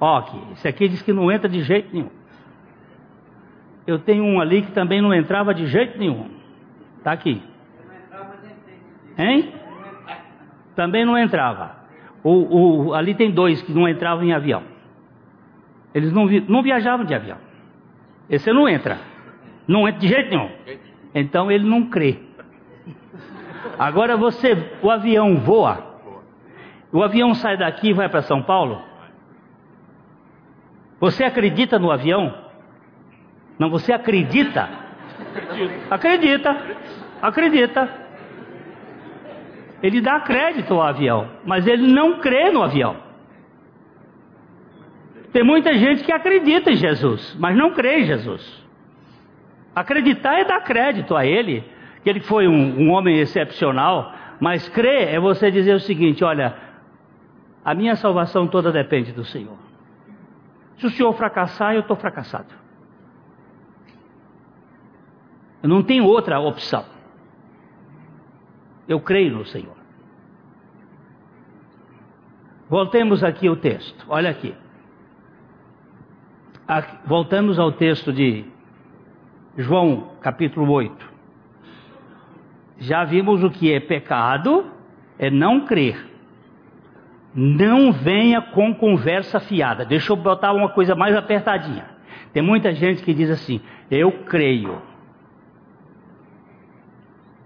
Ó, 0.00 0.18
aqui. 0.18 0.40
Esse 0.52 0.68
aqui 0.68 0.88
diz 0.88 1.02
que 1.02 1.12
não 1.12 1.30
entra 1.30 1.48
de 1.48 1.62
jeito 1.62 1.92
nenhum. 1.92 2.10
Eu 3.86 3.98
tenho 3.98 4.24
um 4.24 4.40
ali 4.40 4.62
que 4.62 4.70
também 4.72 5.02
não 5.02 5.12
entrava 5.12 5.52
de 5.52 5.66
jeito 5.66 5.98
nenhum. 5.98 6.30
Tá 7.02 7.12
aqui. 7.12 7.42
Hein? 9.20 9.52
Também 10.74 11.04
não 11.04 11.18
entrava. 11.18 11.76
O, 12.24 12.88
o, 12.88 12.94
ali 12.94 13.14
tem 13.14 13.30
dois 13.30 13.60
que 13.60 13.70
não 13.70 13.86
entravam 13.86 14.24
em 14.24 14.32
avião. 14.32 14.62
Eles 15.94 16.10
não, 16.10 16.26
vi, 16.26 16.40
não 16.48 16.62
viajavam 16.62 17.04
de 17.04 17.14
avião. 17.14 17.36
Esse 18.30 18.50
não 18.50 18.66
entra. 18.66 18.98
Não 19.68 19.86
entra 19.86 20.00
de 20.00 20.08
jeito 20.08 20.30
nenhum. 20.30 20.50
Então 21.14 21.50
ele 21.50 21.68
não 21.68 21.90
crê. 21.90 22.18
Agora 23.78 24.16
você, 24.16 24.56
o 24.82 24.90
avião 24.90 25.36
voa. 25.36 25.98
O 26.90 27.02
avião 27.02 27.34
sai 27.34 27.58
daqui 27.58 27.90
e 27.90 27.92
vai 27.92 28.08
para 28.08 28.22
São 28.22 28.42
Paulo. 28.42 28.82
Você 30.98 31.24
acredita 31.24 31.78
no 31.78 31.90
avião? 31.90 32.34
Não, 33.58 33.68
você 33.68 33.92
acredita? 33.92 34.68
Acredita. 35.90 36.56
Acredita. 37.20 38.09
Ele 39.82 40.00
dá 40.00 40.20
crédito 40.20 40.74
ao 40.74 40.82
avião, 40.82 41.28
mas 41.44 41.66
ele 41.66 41.90
não 41.90 42.18
crê 42.20 42.50
no 42.50 42.62
avião. 42.62 42.96
Tem 45.32 45.42
muita 45.42 45.74
gente 45.74 46.02
que 46.04 46.12
acredita 46.12 46.70
em 46.70 46.76
Jesus, 46.76 47.36
mas 47.38 47.56
não 47.56 47.72
crê 47.72 48.00
em 48.00 48.04
Jesus. 48.04 48.60
Acreditar 49.74 50.40
é 50.40 50.44
dar 50.44 50.60
crédito 50.60 51.16
a 51.16 51.24
ele, 51.24 51.64
que 52.02 52.10
ele 52.10 52.20
foi 52.20 52.48
um, 52.48 52.80
um 52.80 52.90
homem 52.90 53.18
excepcional, 53.18 54.12
mas 54.40 54.68
crer 54.68 55.14
é 55.14 55.20
você 55.20 55.50
dizer 55.50 55.74
o 55.74 55.80
seguinte: 55.80 56.24
olha, 56.24 56.56
a 57.64 57.74
minha 57.74 57.94
salvação 57.96 58.46
toda 58.48 58.72
depende 58.72 59.12
do 59.12 59.24
Senhor. 59.24 59.56
Se 60.78 60.86
o 60.86 60.90
Senhor 60.90 61.12
fracassar, 61.12 61.74
eu 61.74 61.80
estou 61.80 61.96
fracassado. 61.96 62.60
Eu 65.62 65.68
não 65.68 65.82
tenho 65.82 66.04
outra 66.04 66.40
opção. 66.40 66.84
Eu 68.90 68.98
creio 68.98 69.36
no 69.36 69.46
Senhor. 69.46 69.76
Voltemos 72.68 73.22
aqui 73.22 73.46
ao 73.46 73.54
texto. 73.54 74.04
Olha 74.08 74.30
aqui. 74.30 74.52
Voltamos 77.06 77.60
ao 77.60 77.70
texto 77.70 78.12
de 78.12 78.44
João, 79.56 80.10
capítulo 80.20 80.68
8. 80.72 81.08
Já 82.78 83.04
vimos 83.04 83.44
o 83.44 83.50
que 83.50 83.72
é 83.72 83.78
pecado, 83.78 84.68
é 85.20 85.30
não 85.30 85.66
crer. 85.66 86.04
Não 87.32 87.92
venha 87.92 88.42
com 88.42 88.74
conversa 88.74 89.38
fiada. 89.38 89.84
Deixa 89.84 90.10
eu 90.10 90.16
botar 90.16 90.52
uma 90.52 90.68
coisa 90.68 90.96
mais 90.96 91.14
apertadinha. 91.14 91.88
Tem 92.32 92.42
muita 92.42 92.74
gente 92.74 93.04
que 93.04 93.14
diz 93.14 93.30
assim: 93.30 93.60
Eu 93.88 94.10
creio. 94.24 94.82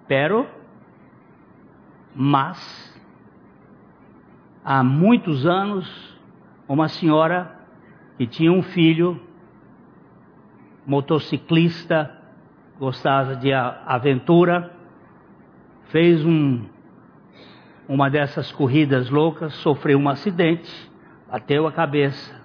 Pero 0.08 0.63
mas, 2.14 2.94
há 4.64 4.82
muitos 4.84 5.46
anos, 5.46 6.18
uma 6.68 6.88
senhora 6.88 7.58
que 8.16 8.26
tinha 8.26 8.52
um 8.52 8.62
filho, 8.62 9.20
motociclista, 10.86 12.10
gostava 12.78 13.36
de 13.36 13.52
aventura, 13.52 14.72
fez 15.86 16.24
um, 16.24 16.64
uma 17.88 18.08
dessas 18.08 18.52
corridas 18.52 19.10
loucas, 19.10 19.54
sofreu 19.54 19.98
um 19.98 20.08
acidente, 20.08 20.70
bateu 21.30 21.66
a 21.66 21.72
cabeça, 21.72 22.40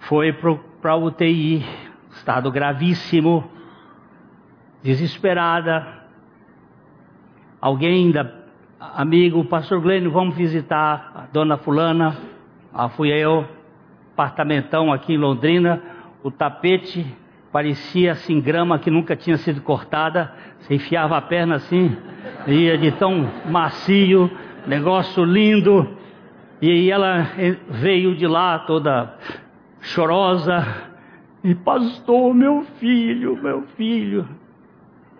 foi 0.00 0.32
para 0.32 0.92
a 0.92 0.96
UTI, 0.96 1.64
estado 2.12 2.50
gravíssimo, 2.50 3.50
desesperada. 4.82 6.00
Alguém 7.60 8.10
da 8.10 8.39
amigo, 8.80 9.44
pastor 9.44 9.78
Glênio, 9.80 10.10
vamos 10.10 10.34
visitar 10.34 11.12
a 11.14 11.20
dona 11.30 11.58
fulana. 11.58 12.16
Ah, 12.72 12.88
fui 12.88 13.10
eu, 13.10 13.44
apartamentão 14.14 14.90
aqui 14.90 15.12
em 15.12 15.18
Londrina, 15.18 15.82
o 16.22 16.30
tapete 16.30 17.06
parecia 17.52 18.12
assim 18.12 18.40
grama 18.40 18.78
que 18.78 18.90
nunca 18.90 19.14
tinha 19.14 19.36
sido 19.36 19.60
cortada, 19.60 20.32
você 20.58 20.76
enfiava 20.76 21.16
a 21.16 21.20
perna 21.20 21.56
assim, 21.56 21.94
ia 22.46 22.78
de 22.78 22.92
tão 22.92 23.28
macio, 23.50 24.30
negócio 24.66 25.24
lindo. 25.24 25.96
E 26.62 26.90
ela 26.90 27.26
veio 27.68 28.14
de 28.14 28.26
lá 28.26 28.60
toda 28.60 29.14
chorosa, 29.80 30.66
e 31.42 31.54
pastor, 31.54 32.34
meu 32.34 32.64
filho, 32.78 33.36
meu 33.42 33.62
filho, 33.76 34.28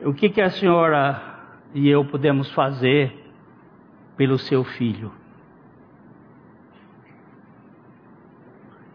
o 0.03 0.15
que, 0.15 0.29
que 0.29 0.41
a 0.41 0.51
senhora 0.51 1.21
e 1.75 1.89
eu 1.89 2.05
podemos 2.05 2.51
fazer 2.53 3.20
pelo 4.21 4.39
seu 4.39 4.63
filho? 4.63 5.11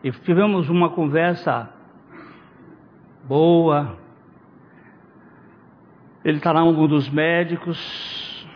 E 0.03 0.11
tivemos 0.11 0.69
uma 0.69 0.91
conversa 0.91 1.67
boa. 3.23 3.97
Ele 6.23 6.37
está 6.37 6.51
lá 6.51 6.63
um 6.63 6.87
dos 6.87 7.09
médicos, 7.09 8.47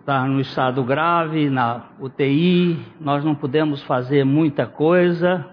está 0.00 0.26
no 0.26 0.40
estado 0.40 0.82
grave, 0.82 1.48
na 1.48 1.84
UTI. 2.00 2.84
Nós 3.00 3.24
não 3.24 3.36
podemos 3.36 3.80
fazer 3.84 4.24
muita 4.24 4.66
coisa 4.66 5.48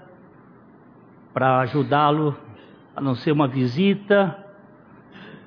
para 1.35 1.59
ajudá-lo, 1.59 2.35
a 2.95 2.99
não 2.99 3.13
ser 3.13 3.31
uma 3.31 3.47
visita, 3.47 4.43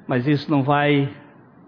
mas 0.07 0.25
isso 0.25 0.49
não 0.49 0.63
vai 0.63 1.13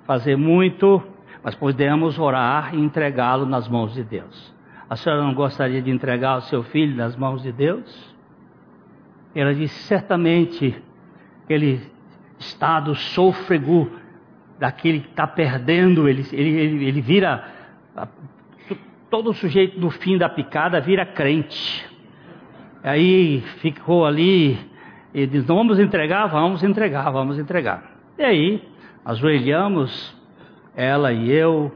fazer 0.07 0.37
muito. 0.37 1.03
Mas 1.43 1.55
podemos 1.55 2.19
orar 2.19 2.75
e 2.75 2.79
entregá-lo 2.79 3.47
nas 3.47 3.69
mãos 3.69 3.95
de 3.95 4.05
Deus. 4.05 4.55
A 4.89 4.97
senhora 4.97 5.23
não 5.23 5.33
gostaria 5.33 5.81
de 5.81 5.91
entregar 5.91 6.39
o 6.39 6.43
seu 6.43 6.63
filho 6.65 6.97
nas 6.97 7.17
mãos 7.17 7.43
de 7.43 7.53
Deus? 7.53 8.15
Ela 9.35 9.55
disse: 9.55 9.75
certamente 9.85 10.75
aquele 11.45 11.81
estado 12.39 12.95
sôfrego 12.95 13.91
daquele 14.59 15.01
que 15.01 15.09
está 15.09 15.27
perdendo, 15.27 16.09
ele, 16.09 16.27
ele, 16.33 16.85
ele, 16.85 17.01
vira, 17.01 17.45
todo 19.09 19.33
sujeito 19.33 19.81
no 19.81 19.91
fim 19.91 20.19
da 20.19 20.29
picada 20.29 20.81
vira 20.81 21.07
crente. 21.07 21.89
Aí 22.83 23.41
ficou 23.59 24.05
ali 24.05 24.59
e 25.15 25.27
diz: 25.27 25.45
vamos 25.47 25.79
entregar, 25.79 26.27
vamos 26.27 26.63
entregar, 26.63 27.11
vamos 27.11 27.39
entregar. 27.39 27.93
E 28.19 28.23
aí, 28.23 28.69
ajoelhamos, 29.05 30.20
ela 30.75 31.13
e 31.13 31.31
eu, 31.31 31.73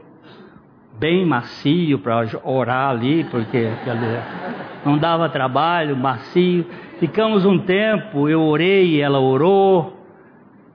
bem 0.97 1.25
macio 1.25 1.99
para 1.99 2.25
orar 2.43 2.89
ali, 2.89 3.23
porque 3.25 3.69
não 4.85 4.97
dava 4.97 5.29
trabalho, 5.29 5.95
macio. 5.95 6.65
Ficamos 6.99 7.45
um 7.45 7.59
tempo, 7.59 8.29
eu 8.29 8.41
orei, 8.41 9.01
ela 9.01 9.19
orou, 9.19 9.99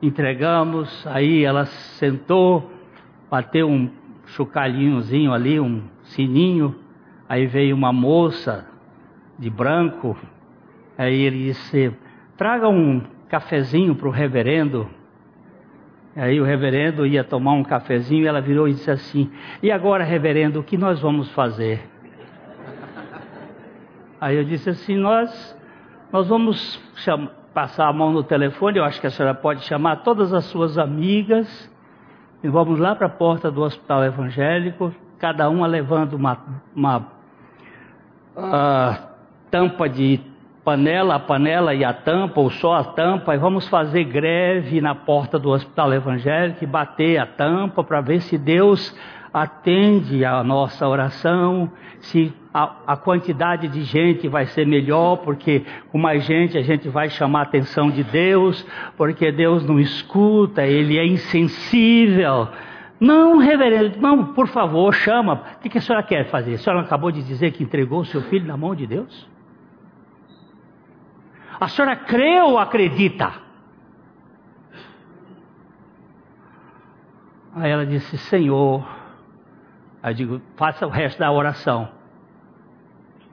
entregamos, 0.02 1.06
aí 1.06 1.44
ela 1.44 1.64
sentou, 1.64 2.70
bateu 3.30 3.68
um 3.68 3.90
chocalhinhozinho 4.26 5.32
ali, 5.32 5.58
um 5.58 5.82
sininho, 6.02 6.74
aí 7.28 7.46
veio 7.46 7.74
uma 7.74 7.92
moça 7.92 8.66
de 9.38 9.48
branco, 9.48 10.16
aí 10.98 11.22
ele 11.22 11.44
disse, 11.44 11.92
traga 12.36 12.68
um 12.68 13.02
cafezinho 13.28 13.94
para 13.94 14.08
o 14.08 14.10
reverendo. 14.10 14.88
Aí 16.16 16.40
o 16.40 16.44
reverendo 16.44 17.06
ia 17.06 17.22
tomar 17.22 17.52
um 17.52 17.62
cafezinho 17.62 18.24
e 18.24 18.26
ela 18.26 18.40
virou 18.40 18.68
e 18.68 18.72
disse 18.72 18.90
assim, 18.90 19.30
e 19.62 19.70
agora 19.70 20.02
reverendo, 20.02 20.60
o 20.60 20.62
que 20.64 20.76
nós 20.76 21.00
vamos 21.00 21.30
fazer? 21.32 21.88
Aí 24.20 24.36
eu 24.36 24.44
disse 24.44 24.70
assim, 24.70 24.96
nós 24.96 25.58
nós 26.12 26.26
vamos 26.26 26.76
passar 27.54 27.86
a 27.86 27.92
mão 27.92 28.12
no 28.12 28.24
telefone, 28.24 28.78
eu 28.78 28.84
acho 28.84 29.00
que 29.00 29.06
a 29.06 29.10
senhora 29.10 29.34
pode 29.34 29.62
chamar 29.64 29.96
todas 29.96 30.32
as 30.32 30.44
suas 30.46 30.76
amigas, 30.76 31.70
e 32.42 32.48
vamos 32.48 32.80
lá 32.80 32.96
para 32.96 33.06
a 33.06 33.10
porta 33.10 33.50
do 33.50 33.62
hospital 33.62 34.04
evangélico, 34.04 34.92
cada 35.18 35.48
uma 35.48 35.66
levando 35.66 36.14
uma, 36.14 36.38
uma 36.74 36.98
uh, 38.36 39.08
tampa 39.50 39.88
de 39.88 40.18
panela, 40.64 41.14
a 41.14 41.18
panela 41.18 41.74
e 41.74 41.84
a 41.84 41.92
tampa, 41.92 42.40
ou 42.40 42.50
só 42.50 42.74
a 42.74 42.84
tampa, 42.84 43.34
e 43.34 43.38
vamos 43.38 43.66
fazer 43.68 44.04
greve 44.04 44.80
na 44.80 44.94
porta 44.94 45.38
do 45.38 45.50
hospital 45.50 45.92
evangélico 45.92 46.62
e 46.62 46.66
bater 46.66 47.18
a 47.18 47.26
tampa 47.26 47.82
para 47.82 48.00
ver 48.00 48.20
se 48.20 48.36
Deus 48.36 48.94
atende 49.32 50.24
a 50.24 50.42
nossa 50.42 50.86
oração, 50.88 51.70
se 52.00 52.32
a, 52.52 52.74
a, 52.86 52.96
quantidade 52.96 53.68
de 53.68 53.82
gente 53.82 54.26
vai 54.26 54.46
ser 54.46 54.66
melhor, 54.66 55.18
porque 55.18 55.64
com 55.92 55.98
mais 55.98 56.24
gente 56.24 56.58
a 56.58 56.62
gente 56.62 56.88
vai 56.88 57.08
chamar 57.08 57.40
a 57.40 57.42
atenção 57.42 57.90
de 57.90 58.02
Deus, 58.02 58.66
porque 58.96 59.30
Deus 59.30 59.64
não 59.64 59.78
escuta, 59.78 60.66
Ele 60.66 60.98
é 60.98 61.06
insensível. 61.06 62.48
Não, 62.98 63.38
reverendo, 63.38 63.98
não, 64.00 64.34
por 64.34 64.48
favor, 64.48 64.92
chama. 64.92 65.42
O 65.64 65.68
que 65.68 65.78
a 65.78 65.80
senhora 65.80 66.04
quer 66.04 66.26
fazer? 66.26 66.54
A 66.54 66.58
senhora 66.58 66.82
acabou 66.82 67.10
de 67.10 67.22
dizer 67.22 67.52
que 67.52 67.62
entregou 67.62 68.00
o 68.00 68.04
seu 68.04 68.20
filho 68.22 68.46
na 68.46 68.56
mão 68.56 68.74
de 68.74 68.86
Deus? 68.86 69.29
A 71.60 71.68
senhora 71.68 71.94
crê 71.94 72.40
ou 72.40 72.58
acredita? 72.58 73.32
Aí 77.54 77.70
ela 77.70 77.84
disse: 77.84 78.16
Senhor, 78.16 78.86
Aí 80.02 80.12
eu 80.12 80.16
digo, 80.16 80.42
faça 80.56 80.86
o 80.86 80.90
resto 80.90 81.18
da 81.18 81.30
oração. 81.30 81.88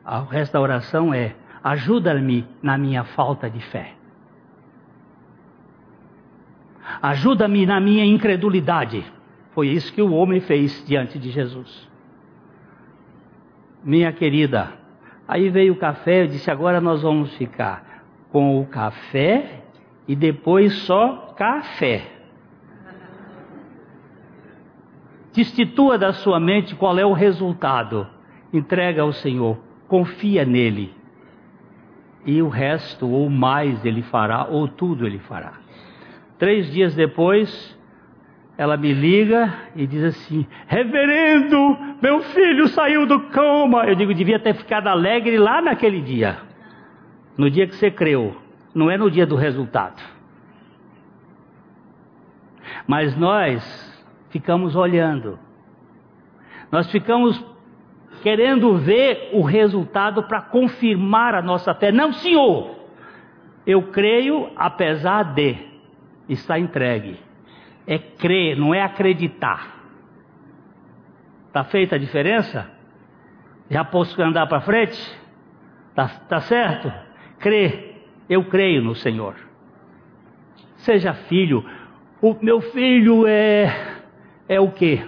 O 0.06 0.26
resto 0.26 0.54
da 0.54 0.62
oração 0.62 1.14
é: 1.14 1.36
ajuda-me 1.64 2.46
na 2.62 2.78
minha 2.78 3.04
falta 3.04 3.50
de 3.50 3.60
fé. 3.62 3.94
Ajuda-me 7.02 7.66
na 7.66 7.80
minha 7.80 8.06
incredulidade. 8.06 9.06
Foi 9.52 9.68
isso 9.70 9.94
que 9.94 10.02
o 10.02 10.14
homem 10.14 10.40
fez 10.42 10.86
diante 10.86 11.18
de 11.18 11.30
Jesus. 11.32 11.88
Minha 13.84 14.12
querida, 14.12 14.74
aí 15.28 15.50
veio 15.50 15.74
o 15.74 15.78
café, 15.78 16.24
eu 16.24 16.28
disse: 16.28 16.52
agora 16.52 16.82
nós 16.82 17.02
vamos 17.02 17.34
ficar 17.36 17.97
com 18.32 18.60
o 18.60 18.66
café 18.66 19.64
e 20.08 20.16
depois 20.16 20.74
só 20.80 21.34
café. 21.38 22.18
Destitua 25.34 25.98
da 25.98 26.14
sua 26.14 26.40
mente 26.40 26.76
qual 26.76 26.98
é 26.98 27.06
o 27.06 27.14
resultado. 27.14 28.08
Entrega 28.52 29.04
ao 29.04 29.12
Senhor, 29.12 29.58
confia 29.88 30.44
nele. 30.44 30.94
E 32.26 32.42
o 32.42 32.50
resto, 32.50 33.08
ou 33.08 33.30
mais, 33.30 33.86
ele 33.86 34.02
fará, 34.02 34.48
ou 34.50 34.68
tudo 34.68 35.06
ele 35.06 35.20
fará. 35.20 35.54
Três 36.40 36.72
dias 36.72 36.96
depois, 36.96 37.78
ela 38.58 38.76
me 38.76 38.92
liga 38.92 39.54
e 39.76 39.86
diz 39.86 40.04
assim: 40.04 40.46
Reverendo, 40.68 41.78
meu 42.02 42.22
filho 42.22 42.68
saiu 42.70 43.06
do 43.06 43.20
coma. 43.30 43.86
Eu 43.86 43.96
digo: 43.96 44.14
devia 44.14 44.40
ter 44.40 44.56
ficado 44.56 44.88
alegre 44.88 45.38
lá 45.38 45.62
naquele 45.62 46.02
dia, 46.02 46.38
no 47.38 47.50
dia 47.50 47.68
que 47.68 47.76
você 47.76 47.92
creu, 47.92 48.36
não 48.74 48.90
é 48.90 48.98
no 48.98 49.12
dia 49.12 49.26
do 49.26 49.36
resultado. 49.36 50.02
Mas 52.88 53.16
nós 53.16 53.64
ficamos 54.30 54.76
olhando. 54.76 55.38
Nós 56.72 56.90
ficamos 56.92 57.44
querendo 58.22 58.78
ver 58.78 59.30
o 59.34 59.42
resultado 59.42 60.24
para 60.24 60.42
confirmar 60.42 61.36
a 61.36 61.42
nossa 61.42 61.74
fé. 61.74 61.92
Não, 61.92 62.12
Senhor, 62.14 62.76
eu 63.66 63.84
creio 63.92 64.52
apesar 64.56 65.34
de. 65.34 65.68
Está 66.28 66.60
entregue. 66.60 67.20
É 67.86 67.98
crer, 67.98 68.58
não 68.58 68.74
é 68.74 68.82
acreditar. 68.82 69.78
Está 71.48 71.64
feita 71.64 71.96
a 71.96 72.00
diferença? 72.00 72.70
Já 73.70 73.84
posso 73.84 74.22
andar 74.22 74.46
para 74.48 74.60
frente? 74.62 75.00
Está 75.90 76.08
tá 76.08 76.42
certo? 76.42 77.07
Crê. 77.40 77.96
Eu 78.30 78.44
creio 78.46 78.82
no 78.82 78.96
Senhor. 78.96 79.36
Seja 80.78 81.14
filho. 81.14 81.66
O 82.22 82.36
meu 82.42 82.62
filho 82.62 83.26
é 83.28 83.98
é 84.48 84.60
o 84.60 84.72
quê? 84.72 85.02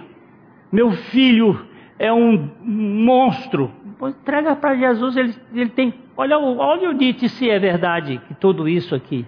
Meu 0.70 0.92
filho 0.92 1.66
é 1.98 2.12
um 2.12 2.50
monstro. 2.62 3.70
entrega 4.02 4.54
para 4.56 4.76
Jesus, 4.76 5.16
ele, 5.16 5.34
ele 5.54 5.70
tem. 5.70 5.94
Olha, 6.16 6.38
olha 6.38 6.90
o 6.90 6.92
Nietzsche 6.92 7.28
se 7.28 7.48
é 7.48 7.58
verdade 7.58 8.20
que 8.28 8.34
tudo 8.34 8.68
isso 8.68 8.94
aqui. 8.94 9.26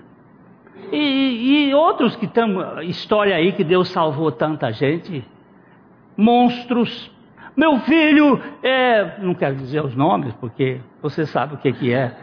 E, 0.90 1.68
e 1.68 1.74
outros 1.74 2.14
que 2.16 2.26
estão. 2.26 2.82
História 2.82 3.34
aí 3.34 3.53
que 3.53 3.64
Deus 3.64 3.88
salvou 3.88 4.30
tanta 4.30 4.70
gente. 4.72 5.24
Monstros. 6.16 7.11
Meu 7.57 7.78
filho 7.80 8.40
é. 8.62 9.18
Não 9.20 9.34
quero 9.34 9.57
dizer 9.57 9.84
os 9.84 9.94
nomes, 9.94 10.34
porque 10.34 10.80
você 11.00 11.26
sabe 11.26 11.55
o 11.55 11.59
que, 11.59 11.72
que 11.72 11.92
é. 11.92 12.14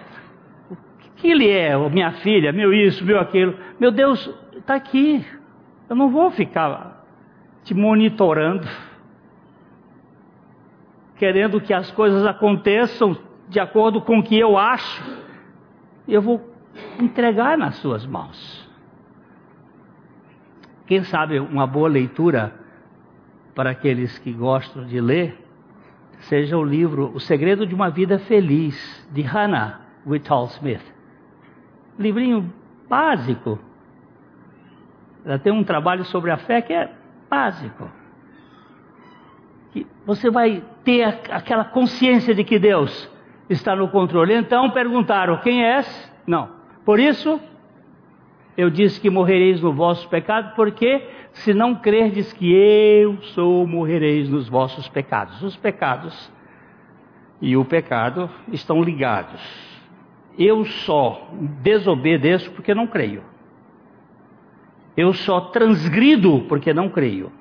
Que 1.19 1.27
ele 1.27 1.49
é? 1.49 1.77
Minha 1.89 2.11
filha, 2.13 2.51
meu 2.51 2.73
isso, 2.73 3.03
meu 3.03 3.19
aquilo. 3.19 3.55
Meu 3.79 3.91
Deus, 3.91 4.29
está 4.55 4.75
aqui. 4.75 5.25
Eu 5.89 5.95
não 5.95 6.09
vou 6.09 6.31
ficar 6.31 7.05
te 7.63 7.73
monitorando, 7.73 8.67
querendo 11.17 11.59
que 11.59 11.73
as 11.73 11.91
coisas 11.91 12.25
aconteçam 12.25 13.17
de 13.49 13.59
acordo 13.59 14.01
com 14.01 14.19
o 14.19 14.23
que 14.23 14.37
eu 14.37 14.57
acho. 14.57 15.03
Eu 16.07 16.21
vou 16.21 16.49
entregar 16.99 17.57
nas 17.57 17.75
suas 17.75 18.05
mãos. 18.05 18.67
Quem 20.87 21.03
sabe 21.03 21.39
uma 21.39 21.67
boa 21.67 21.89
leitura 21.89 22.53
para 23.53 23.71
aqueles 23.71 24.17
que 24.19 24.31
gostam 24.31 24.85
de 24.85 24.99
ler 25.01 25.37
seja 26.21 26.57
o 26.57 26.63
livro 26.63 27.11
O 27.13 27.19
Segredo 27.19 27.65
de 27.65 27.75
uma 27.75 27.89
Vida 27.89 28.19
Feliz, 28.19 29.07
de 29.11 29.21
Hannah 29.21 29.81
Whitall 30.05 30.45
Smith. 30.47 30.98
Livrinho 31.99 32.51
básico. 32.87 33.59
Ela 35.25 35.37
tem 35.37 35.51
um 35.51 35.63
trabalho 35.63 36.05
sobre 36.05 36.31
a 36.31 36.37
fé 36.37 36.61
que 36.61 36.73
é 36.73 36.89
básico. 37.29 37.91
Que 39.71 39.85
você 40.05 40.31
vai 40.31 40.63
ter 40.83 41.03
aquela 41.03 41.65
consciência 41.65 42.33
de 42.33 42.43
que 42.45 42.57
Deus 42.57 43.11
está 43.49 43.75
no 43.75 43.89
controle. 43.89 44.33
Então 44.33 44.71
perguntaram: 44.71 45.37
Quem 45.37 45.63
és? 45.63 46.13
Não. 46.25 46.49
Por 46.85 46.99
isso, 46.99 47.39
eu 48.57 48.69
disse 48.69 48.99
que 48.99 49.09
morrereis 49.09 49.61
no 49.61 49.73
vosso 49.73 50.07
pecado, 50.09 50.55
porque 50.55 51.05
se 51.33 51.53
não 51.53 51.75
crerdes 51.75 52.33
que 52.33 52.51
eu 52.51 53.21
sou, 53.33 53.67
morrereis 53.67 54.29
nos 54.29 54.47
vossos 54.49 54.87
pecados. 54.87 55.41
Os 55.43 55.55
pecados 55.55 56.31
e 57.41 57.55
o 57.55 57.63
pecado 57.63 58.29
estão 58.51 58.81
ligados. 58.81 59.68
Eu 60.37 60.65
só 60.65 61.29
desobedeço 61.61 62.51
porque 62.51 62.73
não 62.73 62.87
creio. 62.87 63.23
Eu 64.95 65.13
só 65.13 65.41
transgrido 65.41 66.45
porque 66.47 66.73
não 66.73 66.89
creio. 66.89 67.31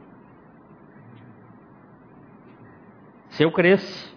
Se 3.31 3.43
eu 3.43 3.53
cresce, 3.53 4.13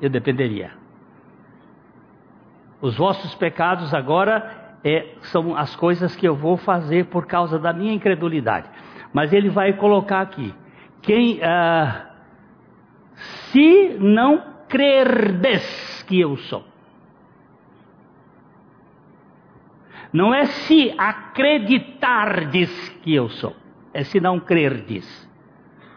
eu 0.00 0.08
dependeria. 0.08 0.72
Os 2.80 2.96
vossos 2.96 3.34
pecados 3.34 3.92
agora 3.92 4.76
é, 4.84 5.14
são 5.22 5.56
as 5.56 5.74
coisas 5.74 6.14
que 6.14 6.26
eu 6.26 6.36
vou 6.36 6.56
fazer 6.56 7.06
por 7.06 7.26
causa 7.26 7.58
da 7.58 7.72
minha 7.72 7.92
incredulidade. 7.92 8.68
Mas 9.12 9.32
ele 9.32 9.48
vai 9.48 9.72
colocar 9.72 10.20
aqui: 10.20 10.54
quem 11.02 11.42
ah, 11.42 12.06
se 13.50 13.96
não 13.98 14.57
crerdes 14.68 16.04
que 16.06 16.20
eu 16.20 16.36
sou. 16.36 16.64
Não 20.12 20.32
é 20.32 20.46
se 20.46 20.94
acreditardes 20.96 22.70
que 23.02 23.14
eu 23.14 23.28
sou, 23.28 23.54
é 23.92 24.04
se 24.04 24.20
não 24.20 24.40
crerdes, 24.40 25.28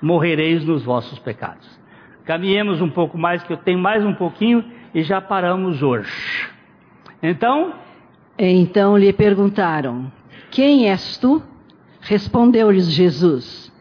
morrereis 0.02 0.66
nos 0.66 0.84
vossos 0.84 1.18
pecados. 1.20 1.80
Caminhemos 2.26 2.82
um 2.82 2.90
pouco 2.90 3.18
mais, 3.18 3.42
que 3.44 3.54
eu 3.54 3.58
tenho 3.58 3.80
mais 3.80 4.06
um 4.06 4.14
pouquinho 4.14 4.64
e 4.94 5.02
já 5.02 5.22
paramos 5.22 5.82
hoje. 5.82 6.50
Então? 7.24 7.74
Então 8.38 8.98
lhe 8.98 9.14
perguntaram: 9.14 10.12
Quem 10.50 10.90
és 10.90 11.18
tu? 11.18 11.42
Respondeu-lhes 12.02 12.92
Jesus: 12.92 13.72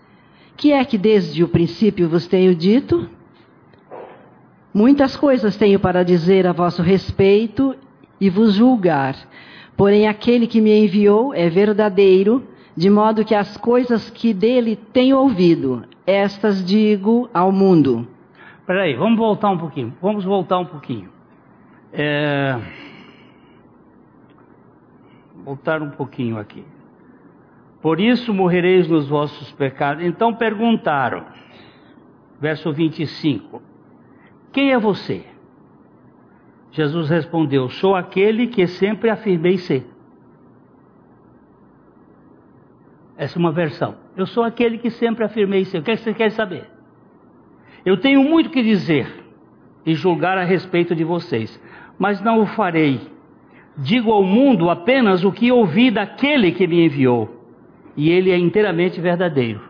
Que 0.56 0.72
é 0.72 0.84
que 0.84 0.96
desde 0.96 1.42
o 1.42 1.48
princípio 1.48 2.08
vos 2.08 2.26
tenho 2.26 2.54
dito? 2.54 3.08
Muitas 4.72 5.16
coisas 5.16 5.56
tenho 5.56 5.80
para 5.80 6.04
dizer 6.04 6.46
a 6.46 6.52
vosso 6.52 6.82
respeito 6.82 7.74
e 8.20 8.30
vos 8.30 8.54
julgar. 8.54 9.16
Porém, 9.76 10.06
aquele 10.06 10.46
que 10.46 10.60
me 10.60 10.84
enviou 10.84 11.34
é 11.34 11.48
verdadeiro, 11.48 12.46
de 12.76 12.88
modo 12.88 13.24
que 13.24 13.34
as 13.34 13.56
coisas 13.56 14.10
que 14.10 14.32
dele 14.32 14.76
tenho 14.76 15.18
ouvido, 15.18 15.84
estas 16.06 16.64
digo 16.64 17.28
ao 17.34 17.50
mundo. 17.50 18.06
Peraí, 18.66 18.94
vamos 18.94 19.18
voltar 19.18 19.50
um 19.50 19.58
pouquinho. 19.58 19.92
Vamos 20.00 20.24
voltar 20.24 20.58
um 20.58 20.66
pouquinho. 20.66 21.08
É 21.92 22.56
voltar 25.44 25.82
um 25.82 25.90
pouquinho 25.90 26.38
aqui. 26.38 26.64
Por 27.82 27.98
isso 27.98 28.32
morrereis 28.32 28.86
nos 28.88 29.08
vossos 29.08 29.50
pecados. 29.52 30.04
Então 30.04 30.34
perguntaram, 30.34 31.24
verso 32.40 32.72
25: 32.72 33.62
Quem 34.52 34.72
é 34.72 34.78
você? 34.78 35.24
Jesus 36.72 37.08
respondeu: 37.08 37.68
Sou 37.68 37.94
aquele 37.94 38.46
que 38.46 38.66
sempre 38.66 39.10
afirmei 39.10 39.58
ser. 39.58 39.86
Essa 43.16 43.38
é 43.38 43.40
uma 43.40 43.52
versão. 43.52 43.96
Eu 44.16 44.26
sou 44.26 44.42
aquele 44.42 44.78
que 44.78 44.90
sempre 44.90 45.24
afirmei 45.24 45.64
ser. 45.64 45.78
O 45.78 45.82
que, 45.82 45.90
é 45.90 45.96
você 45.96 46.14
quer 46.14 46.30
saber? 46.30 46.68
Eu 47.84 47.96
tenho 47.96 48.22
muito 48.22 48.50
que 48.50 48.62
dizer 48.62 49.24
e 49.84 49.94
julgar 49.94 50.38
a 50.38 50.44
respeito 50.44 50.94
de 50.94 51.04
vocês, 51.04 51.60
mas 51.98 52.20
não 52.20 52.40
o 52.40 52.46
farei 52.46 53.00
Digo 53.76 54.12
ao 54.12 54.22
mundo 54.22 54.68
apenas 54.68 55.24
o 55.24 55.32
que 55.32 55.50
ouvi 55.50 55.90
daquele 55.90 56.52
que 56.52 56.66
me 56.66 56.84
enviou, 56.84 57.34
e 57.96 58.10
ele 58.10 58.30
é 58.30 58.36
inteiramente 58.36 59.00
verdadeiro. 59.00 59.60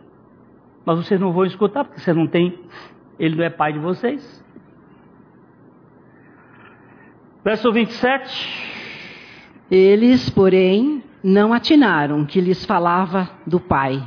Mas 0.84 0.98
vocês 0.98 1.20
não 1.20 1.32
vão 1.32 1.44
escutar, 1.44 1.84
porque 1.84 2.00
você 2.00 2.12
não 2.12 2.26
tem, 2.26 2.58
ele 3.18 3.36
não 3.36 3.44
é 3.44 3.50
pai 3.50 3.72
de 3.72 3.78
vocês. 3.78 4.44
Verso 7.42 7.72
27. 7.72 8.70
Eles, 9.70 10.28
porém, 10.28 11.02
não 11.24 11.52
atinaram 11.52 12.26
que 12.26 12.40
lhes 12.40 12.64
falava 12.64 13.30
do 13.46 13.58
Pai. 13.58 14.02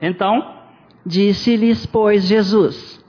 Então, 0.00 0.54
disse-lhes, 1.04 1.84
pois, 1.86 2.24
Jesus: 2.24 3.04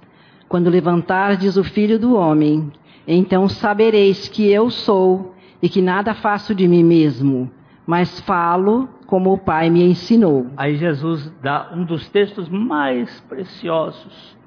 Quando 0.50 0.70
levantardes 0.70 1.58
o 1.58 1.64
filho 1.64 2.00
do 2.00 2.16
homem, 2.16 2.72
então 3.08 3.48
sabereis 3.48 4.28
que 4.28 4.50
eu 4.50 4.70
sou 4.70 5.36
e 5.62 5.70
que 5.70 5.82
nada 5.82 6.14
faço 6.16 6.56
de 6.56 6.68
mim 6.68 6.84
mesmo, 6.84 7.52
mas 7.86 8.20
falo 8.22 8.90
como 9.06 9.32
o 9.32 9.38
Pai 9.38 9.70
me 9.70 9.84
ensinou. 9.84 10.48
Aí 10.58 10.76
Jesus 10.76 11.32
dá 11.42 11.72
um 11.74 11.84
dos 11.84 12.10
textos 12.10 12.50
mais 12.50 13.20
preciosos 13.22 14.38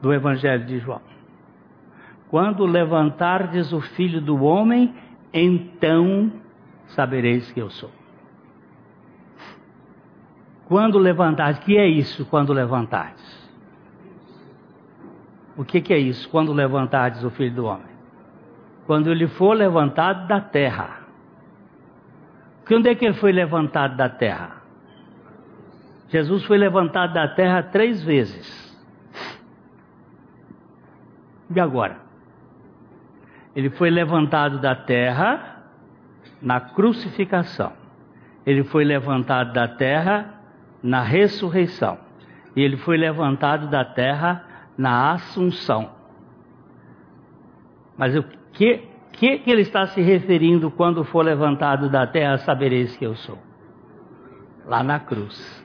do 0.00 0.12
Evangelho 0.12 0.64
de 0.64 0.78
João. 0.78 1.13
Quando 2.28 2.64
levantardes 2.64 3.72
o 3.72 3.80
filho 3.80 4.20
do 4.20 4.42
homem, 4.42 4.94
então 5.32 6.32
sabereis 6.88 7.50
que 7.52 7.60
eu 7.60 7.70
sou. 7.70 7.90
Quando 10.66 10.98
levantardes, 10.98 11.62
que 11.62 11.76
é 11.76 11.86
isso 11.86 12.24
quando 12.26 12.52
levantardes? 12.52 13.44
O 15.56 15.64
que, 15.64 15.80
que 15.80 15.92
é 15.92 15.98
isso? 15.98 16.28
Quando 16.30 16.52
levantardes 16.52 17.22
o 17.22 17.30
filho 17.30 17.54
do 17.54 17.64
homem? 17.66 17.94
Quando 18.86 19.10
ele 19.10 19.28
for 19.28 19.54
levantado 19.54 20.26
da 20.26 20.40
terra. 20.40 21.04
Quando 22.66 22.86
é 22.86 22.94
que 22.94 23.04
ele 23.04 23.14
foi 23.14 23.30
levantado 23.30 23.96
da 23.96 24.08
terra? 24.08 24.62
Jesus 26.08 26.44
foi 26.44 26.58
levantado 26.58 27.12
da 27.12 27.28
terra 27.28 27.62
três 27.62 28.02
vezes. 28.02 28.64
E 31.54 31.60
agora? 31.60 31.98
Ele 33.54 33.70
foi 33.70 33.90
levantado 33.90 34.58
da 34.58 34.74
terra 34.74 35.62
na 36.40 36.60
crucificação. 36.60 37.72
Ele 38.44 38.64
foi 38.64 38.84
levantado 38.84 39.52
da 39.52 39.68
terra 39.68 40.34
na 40.82 41.02
ressurreição. 41.02 41.98
E 42.54 42.62
ele 42.62 42.76
foi 42.76 42.96
levantado 42.96 43.68
da 43.68 43.84
terra 43.84 44.44
na 44.76 45.12
Assunção. 45.12 45.90
Mas 47.96 48.14
o 48.14 48.22
que, 48.52 48.82
que, 49.12 49.38
que 49.38 49.50
ele 49.50 49.62
está 49.62 49.86
se 49.86 50.00
referindo 50.00 50.70
quando 50.70 51.04
for 51.04 51.24
levantado 51.24 51.88
da 51.88 52.06
terra, 52.06 52.38
sabereis 52.38 52.96
que 52.96 53.04
eu 53.04 53.14
sou? 53.14 53.38
Lá 54.66 54.82
na 54.82 55.00
cruz. 55.00 55.64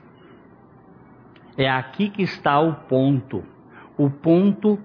É 1.58 1.70
aqui 1.70 2.10
que 2.10 2.22
está 2.22 2.60
o 2.60 2.74
ponto. 2.74 3.44
O 3.98 4.10
ponto, 4.10 4.80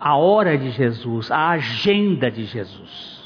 a 0.00 0.16
hora 0.16 0.56
de 0.56 0.70
Jesus, 0.70 1.30
a 1.30 1.50
agenda 1.50 2.30
de 2.30 2.44
Jesus. 2.44 3.20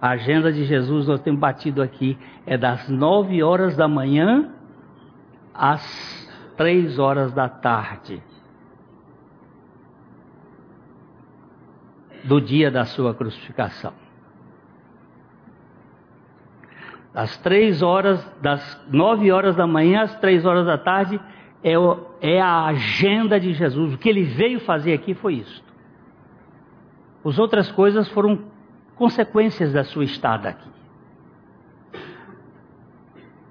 A 0.00 0.10
agenda 0.10 0.52
de 0.52 0.64
Jesus, 0.64 1.08
nós 1.08 1.20
temos 1.20 1.40
batido 1.40 1.82
aqui, 1.82 2.16
é 2.46 2.58
das 2.58 2.88
nove 2.88 3.42
horas 3.42 3.74
da 3.76 3.88
manhã 3.88 4.52
às 5.54 6.28
três 6.56 6.98
horas 6.98 7.32
da 7.32 7.48
tarde. 7.48 8.22
do 12.24 12.40
dia 12.40 12.70
da 12.70 12.84
sua 12.84 13.14
crucificação. 13.14 13.92
Das 17.12 17.36
três 17.38 17.82
horas, 17.82 18.22
das 18.40 18.86
nove 18.90 19.32
horas 19.32 19.56
da 19.56 19.66
manhã 19.66 20.02
às 20.02 20.14
três 20.20 20.44
horas 20.44 20.66
da 20.66 20.76
tarde, 20.76 21.18
é, 21.64 21.76
o, 21.78 21.98
é 22.20 22.40
a 22.40 22.66
agenda 22.66 23.40
de 23.40 23.54
Jesus. 23.54 23.94
O 23.94 23.98
que 23.98 24.08
ele 24.08 24.22
veio 24.22 24.60
fazer 24.60 24.92
aqui 24.92 25.14
foi 25.14 25.36
isso. 25.36 25.67
As 27.24 27.38
outras 27.38 27.70
coisas 27.72 28.08
foram 28.08 28.40
consequências 28.94 29.72
da 29.72 29.84
sua 29.84 30.04
estada 30.04 30.48
aqui. 30.48 30.68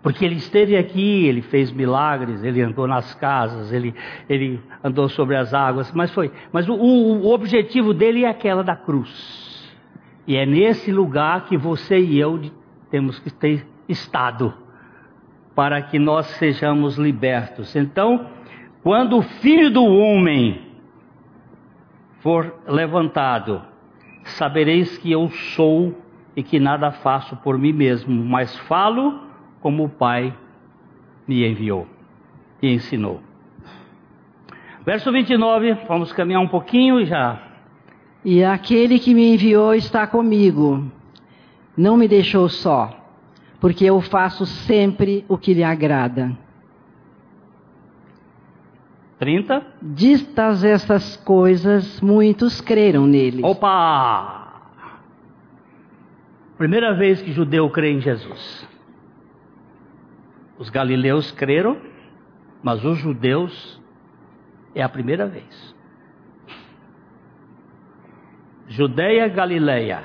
Porque 0.01 0.23
ele 0.23 0.35
esteve 0.35 0.77
aqui, 0.77 1.25
ele 1.25 1.41
fez 1.41 1.71
milagres, 1.71 2.43
ele 2.43 2.61
andou 2.61 2.87
nas 2.87 3.13
casas, 3.15 3.73
ele, 3.73 3.93
ele 4.29 4.61
andou 4.83 5.09
sobre 5.09 5.35
as 5.35 5.53
águas, 5.53 5.91
mas 5.91 6.11
foi. 6.11 6.31
Mas 6.51 6.69
o, 6.69 6.73
o 6.73 7.33
objetivo 7.33 7.93
dele 7.93 8.23
é 8.23 8.29
aquela 8.29 8.63
da 8.63 8.75
cruz. 8.75 9.57
E 10.25 10.35
é 10.35 10.45
nesse 10.45 10.91
lugar 10.91 11.45
que 11.45 11.57
você 11.57 11.99
e 11.99 12.19
eu 12.19 12.39
temos 12.89 13.19
que 13.19 13.29
ter 13.29 13.65
estado 13.87 14.53
para 15.55 15.81
que 15.81 15.97
nós 15.97 16.25
sejamos 16.37 16.97
libertos. 16.97 17.75
Então, 17.75 18.29
quando 18.83 19.17
o 19.17 19.21
filho 19.21 19.71
do 19.71 19.83
homem 19.83 20.66
for 22.27 22.53
levantado, 22.67 23.61
sabereis 24.25 24.97
que 24.97 25.09
eu 25.09 25.29
sou 25.55 25.95
e 26.35 26.43
que 26.43 26.59
nada 26.59 26.91
faço 26.91 27.37
por 27.37 27.57
mim 27.57 27.71
mesmo, 27.71 28.21
mas 28.25 28.53
falo 28.67 29.17
como 29.61 29.85
o 29.85 29.89
Pai 29.89 30.35
me 31.25 31.49
enviou 31.49 31.87
e 32.61 32.73
ensinou. 32.73 33.21
Verso 34.85 35.09
29, 35.09 35.73
vamos 35.87 36.11
caminhar 36.11 36.41
um 36.41 36.49
pouquinho 36.49 37.05
já. 37.05 37.41
E 38.25 38.43
aquele 38.43 38.99
que 38.99 39.13
me 39.13 39.33
enviou 39.33 39.73
está 39.73 40.05
comigo, 40.05 40.83
não 41.77 41.95
me 41.95 42.09
deixou 42.09 42.49
só, 42.49 42.91
porque 43.57 43.85
eu 43.85 44.01
faço 44.01 44.45
sempre 44.45 45.23
o 45.29 45.37
que 45.37 45.53
lhe 45.53 45.63
agrada. 45.63 46.37
30. 49.19 49.65
Distas 49.81 50.63
estas 50.63 51.17
coisas, 51.17 51.99
muitos 52.01 52.61
creram 52.61 53.07
nele. 53.07 53.43
Opa! 53.43 54.45
Primeira 56.57 56.93
vez 56.95 57.21
que 57.21 57.31
judeu 57.31 57.69
crê 57.69 57.91
em 57.91 58.01
Jesus. 58.01 58.67
Os 60.57 60.69
galileus 60.69 61.31
creram, 61.31 61.77
mas 62.63 62.83
os 62.83 62.97
judeus 62.97 63.81
é 64.73 64.81
a 64.81 64.89
primeira 64.89 65.27
vez. 65.27 65.75
Judeia, 68.67 69.27
Galileia. 69.27 70.03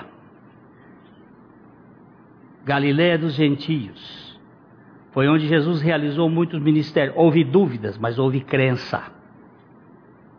Galileia 2.64 3.18
dos 3.18 3.34
gentios. 3.34 4.21
Foi 5.12 5.28
onde 5.28 5.46
Jesus 5.46 5.80
realizou 5.80 6.28
muitos 6.28 6.60
ministérios. 6.60 7.14
Houve 7.16 7.44
dúvidas, 7.44 7.96
mas 7.98 8.18
houve 8.18 8.40
crença. 8.40 9.12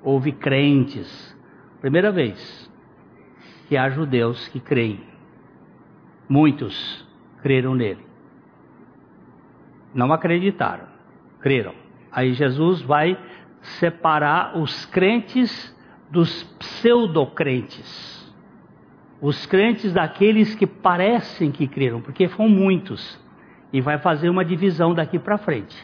Houve 0.04 0.32
crentes. 0.32 1.36
Primeira 1.80 2.12
vez 2.12 2.72
que 3.68 3.78
há 3.78 3.90
judeus 3.90 4.48
que 4.50 4.60
creem. 4.60 5.00
Muitos 6.28 7.08
creram 7.42 7.76
nele 7.76 8.14
não 9.94 10.12
acreditaram, 10.12 10.86
creram. 11.40 11.74
Aí 12.12 12.34
Jesus 12.34 12.82
vai 12.82 13.18
separar 13.62 14.58
os 14.58 14.86
crentes 14.86 15.76
dos 16.10 16.44
pseudocrentes. 16.60 18.12
Os 19.22 19.46
crentes 19.46 19.94
daqueles 19.94 20.54
que 20.56 20.68
parecem 20.68 21.52
que 21.52 21.68
creram, 21.68 22.02
porque 22.02 22.28
foram 22.28 22.50
muitos. 22.50 23.22
E 23.74 23.82
vai 23.82 23.98
fazer 23.98 24.30
uma 24.30 24.46
divisão 24.46 24.94
daqui 24.94 25.20
para 25.20 25.38
frente. 25.38 25.76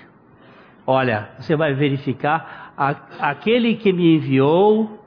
Olha, 0.88 1.30
você 1.38 1.56
vai 1.56 1.74
verificar, 1.74 2.74
a, 2.78 2.96
aquele 3.32 3.76
que 3.76 3.92
me 3.92 4.16
enviou 4.16 5.04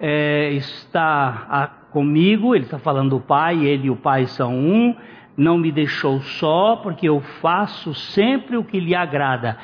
é, 0.00 0.50
está 0.52 1.46
a, 1.48 1.66
comigo, 1.92 2.54
ele 2.54 2.64
está 2.64 2.78
falando 2.78 3.10
do 3.10 3.20
Pai, 3.20 3.64
ele 3.64 3.86
e 3.86 3.90
o 3.90 3.96
Pai 3.96 4.26
são 4.26 4.52
um 4.54 4.96
não 5.36 5.58
me 5.58 5.70
deixou 5.70 6.20
só, 6.22 6.76
porque 6.76 7.08
eu 7.08 7.20
faço 7.20 7.92
sempre 7.92 8.56
o 8.56 8.64
que 8.64 8.80
lhe 8.80 8.94
agrada. 8.94 9.58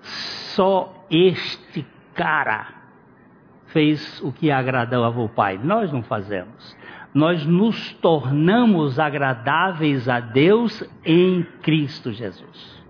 Só 0.00 1.06
este 1.08 1.86
cara 2.14 2.66
fez 3.66 4.20
o 4.22 4.32
que 4.32 4.50
agradava 4.50 5.20
ao 5.20 5.28
Pai. 5.28 5.58
Nós 5.62 5.92
não 5.92 6.02
fazemos. 6.02 6.76
Nós 7.14 7.44
nos 7.44 7.92
tornamos 7.94 8.98
agradáveis 8.98 10.08
a 10.08 10.18
Deus 10.18 10.82
em 11.04 11.42
Cristo 11.62 12.12
Jesus. 12.12 12.82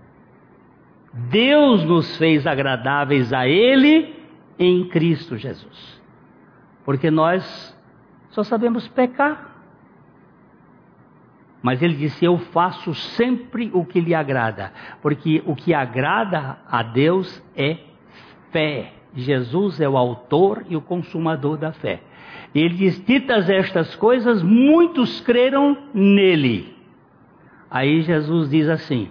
Deus 1.12 1.84
nos 1.84 2.16
fez 2.16 2.46
agradáveis 2.46 3.32
a 3.32 3.46
Ele 3.46 4.14
em 4.58 4.88
Cristo 4.88 5.36
Jesus. 5.36 6.00
Porque 6.84 7.10
nós 7.10 7.76
só 8.30 8.42
sabemos 8.42 8.86
pecar. 8.88 9.50
Mas 11.62 11.80
ele 11.80 11.94
disse: 11.94 12.24
Eu 12.24 12.38
faço 12.38 12.94
sempre 12.94 13.70
o 13.72 13.84
que 13.84 14.00
lhe 14.00 14.14
agrada, 14.14 14.72
porque 15.00 15.42
o 15.46 15.54
que 15.54 15.72
agrada 15.72 16.58
a 16.68 16.82
Deus 16.82 17.42
é 17.56 17.78
fé. 18.50 18.94
Jesus 19.14 19.80
é 19.80 19.88
o 19.88 19.96
autor 19.96 20.64
e 20.68 20.76
o 20.76 20.80
consumador 20.80 21.56
da 21.56 21.72
fé. 21.72 22.02
Ele 22.54 22.74
diz: 22.74 23.04
Ditas 23.04 23.48
estas 23.48 23.94
coisas, 23.94 24.42
muitos 24.42 25.20
creram 25.20 25.76
nele. 25.94 26.74
Aí 27.70 28.02
Jesus 28.02 28.50
diz 28.50 28.68
assim: 28.68 29.08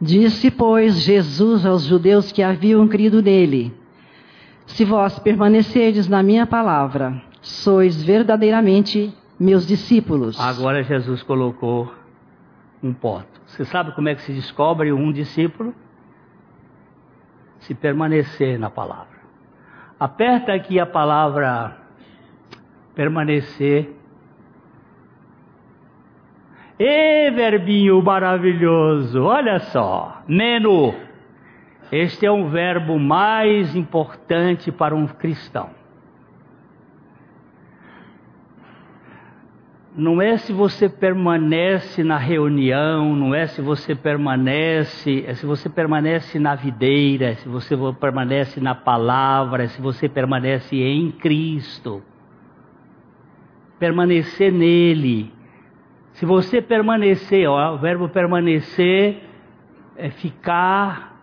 Disse, 0.00 0.50
pois, 0.50 0.94
Jesus 1.02 1.64
aos 1.64 1.84
judeus 1.84 2.30
que 2.30 2.42
haviam 2.42 2.86
crido 2.86 3.22
nele: 3.22 3.74
Se 4.66 4.84
vós 4.84 5.18
permanecerdes 5.18 6.08
na 6.08 6.22
minha 6.22 6.46
palavra, 6.46 7.20
sois 7.40 8.02
verdadeiramente 8.02 9.12
meus 9.38 9.66
discípulos. 9.66 10.38
Agora 10.38 10.82
Jesus 10.82 11.22
colocou 11.22 11.92
um 12.82 12.92
ponto. 12.92 13.26
Você 13.46 13.64
sabe 13.64 13.92
como 13.92 14.08
é 14.08 14.14
que 14.14 14.22
se 14.22 14.32
descobre 14.32 14.92
um 14.92 15.12
discípulo? 15.12 15.74
Se 17.60 17.74
permanecer 17.74 18.58
na 18.58 18.70
palavra. 18.70 19.16
Aperta 19.98 20.52
aqui 20.52 20.78
a 20.78 20.86
palavra 20.86 21.85
permanecer. 22.96 23.94
E 26.78 27.30
verbinho 27.30 28.02
maravilhoso, 28.02 29.22
olha 29.22 29.60
só, 29.60 30.22
menu. 30.26 30.92
Este 31.92 32.26
é 32.26 32.32
um 32.32 32.48
verbo 32.48 32.98
mais 32.98 33.76
importante 33.76 34.72
para 34.72 34.96
um 34.96 35.06
cristão. 35.06 35.70
não 39.96 40.20
é 40.20 40.36
se 40.36 40.52
você 40.52 40.90
permanece 40.90 42.04
na 42.04 42.18
reunião, 42.18 43.16
não 43.16 43.34
é 43.34 43.46
se 43.46 43.62
você 43.62 43.94
permanece, 43.94 45.24
é 45.26 45.32
se 45.34 45.46
você 45.46 45.70
permanece 45.70 46.38
na 46.38 46.54
videira, 46.54 47.30
é 47.30 47.34
se 47.36 47.48
você 47.48 47.74
permanece 47.98 48.60
na 48.60 48.74
palavra, 48.74 49.64
é 49.64 49.68
se 49.68 49.80
você 49.80 50.06
permanece 50.06 50.76
em 50.76 51.10
Cristo. 51.10 52.02
Permanecer 53.78 54.52
nele. 54.52 55.32
Se 56.12 56.24
você 56.24 56.62
permanecer, 56.62 57.48
ó, 57.48 57.74
o 57.74 57.78
verbo 57.78 58.08
permanecer 58.08 59.22
é 59.96 60.10
ficar, 60.10 61.14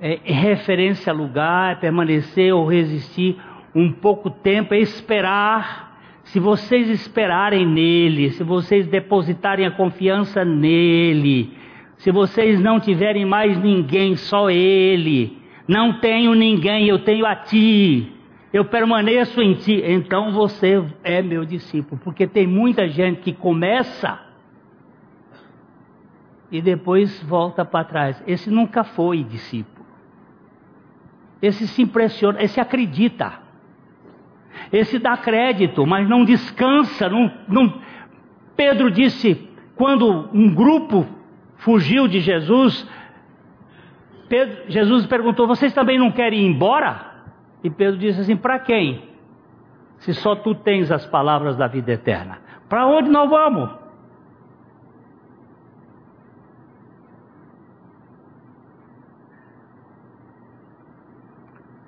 é, 0.00 0.20
é 0.24 0.32
referência 0.32 1.12
a 1.12 1.14
lugar, 1.14 1.72
é 1.72 1.74
permanecer 1.74 2.54
ou 2.54 2.66
resistir 2.66 3.36
um 3.74 3.92
pouco 3.92 4.30
tempo, 4.30 4.74
é 4.74 4.78
esperar. 4.78 5.98
Se 6.24 6.38
vocês 6.38 6.88
esperarem 6.88 7.66
nele, 7.66 8.30
se 8.30 8.42
vocês 8.42 8.86
depositarem 8.86 9.66
a 9.66 9.70
confiança 9.70 10.44
nele, 10.44 11.52
se 11.98 12.10
vocês 12.10 12.60
não 12.60 12.80
tiverem 12.80 13.26
mais 13.26 13.58
ninguém, 13.60 14.16
só 14.16 14.48
ele, 14.48 15.36
não 15.68 16.00
tenho 16.00 16.34
ninguém, 16.34 16.86
eu 16.86 17.00
tenho 17.00 17.26
a 17.26 17.34
ti, 17.34 18.10
eu 18.52 18.64
permaneço 18.64 19.40
em 19.40 19.54
ti, 19.54 19.80
então 19.84 20.32
você 20.32 20.84
é 21.04 21.22
meu 21.22 21.44
discípulo, 21.44 22.00
porque 22.02 22.26
tem 22.26 22.46
muita 22.46 22.88
gente 22.88 23.20
que 23.20 23.32
começa 23.32 24.18
e 26.50 26.60
depois 26.60 27.22
volta 27.22 27.64
para 27.64 27.84
trás. 27.84 28.22
Esse 28.26 28.50
nunca 28.50 28.82
foi 28.82 29.22
discípulo. 29.22 29.86
Esse 31.40 31.68
se 31.68 31.82
impressiona, 31.82 32.42
esse 32.42 32.60
acredita. 32.60 33.40
Esse 34.72 34.98
dá 34.98 35.16
crédito, 35.16 35.86
mas 35.86 36.08
não 36.08 36.24
descansa. 36.24 37.08
Não, 37.08 37.32
não... 37.48 37.80
Pedro 38.56 38.90
disse, 38.90 39.48
quando 39.76 40.28
um 40.34 40.52
grupo 40.52 41.06
fugiu 41.58 42.08
de 42.08 42.20
Jesus, 42.20 42.86
Pedro, 44.28 44.64
Jesus 44.68 45.06
perguntou: 45.06 45.46
Vocês 45.46 45.72
também 45.72 45.98
não 45.98 46.10
querem 46.10 46.42
ir 46.42 46.46
embora? 46.46 47.09
E 47.62 47.70
Pedro 47.70 47.98
disse 47.98 48.20
assim: 48.20 48.36
Para 48.36 48.58
quem? 48.58 49.10
Se 49.98 50.14
só 50.14 50.34
tu 50.34 50.54
tens 50.54 50.90
as 50.90 51.04
palavras 51.06 51.56
da 51.56 51.66
vida 51.66 51.92
eterna. 51.92 52.38
Para 52.68 52.86
onde 52.86 53.10
nós 53.10 53.28
vamos? 53.28 53.70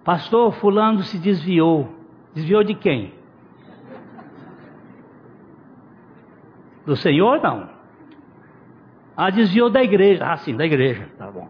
Pastor, 0.05 0.53
Fulano 0.55 1.03
se 1.03 1.19
desviou. 1.19 1.89
Desviou 2.35 2.65
de 2.65 2.75
quem? 2.75 3.15
Do 6.85 6.97
Senhor, 6.97 7.41
não. 7.41 7.71
Ah, 9.17 9.31
desviou 9.31 9.71
da 9.71 9.83
igreja. 9.83 10.25
Ah, 10.27 10.37
sim, 10.37 10.57
da 10.57 10.67
igreja. 10.67 11.09
Tá 11.17 11.31
bom. 11.31 11.49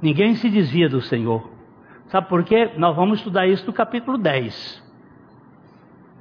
Ninguém 0.00 0.34
se 0.34 0.48
desvia 0.48 0.88
do 0.88 1.02
Senhor. 1.02 1.59
Sabe 2.10 2.28
por 2.28 2.42
quê? 2.42 2.70
Nós 2.76 2.94
vamos 2.94 3.18
estudar 3.18 3.46
isso 3.46 3.64
no 3.66 3.72
capítulo 3.72 4.18
10. 4.18 4.82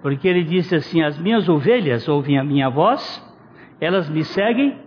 Porque 0.02 0.28
ele 0.28 0.44
disse 0.44 0.76
assim: 0.76 1.02
As 1.02 1.18
minhas 1.18 1.50
ovelhas 1.50 2.08
ouvem 2.08 2.38
a 2.38 2.44
minha 2.44 2.70
voz, 2.70 3.24
elas 3.82 4.08
me 4.08 4.24
seguem 4.24 4.78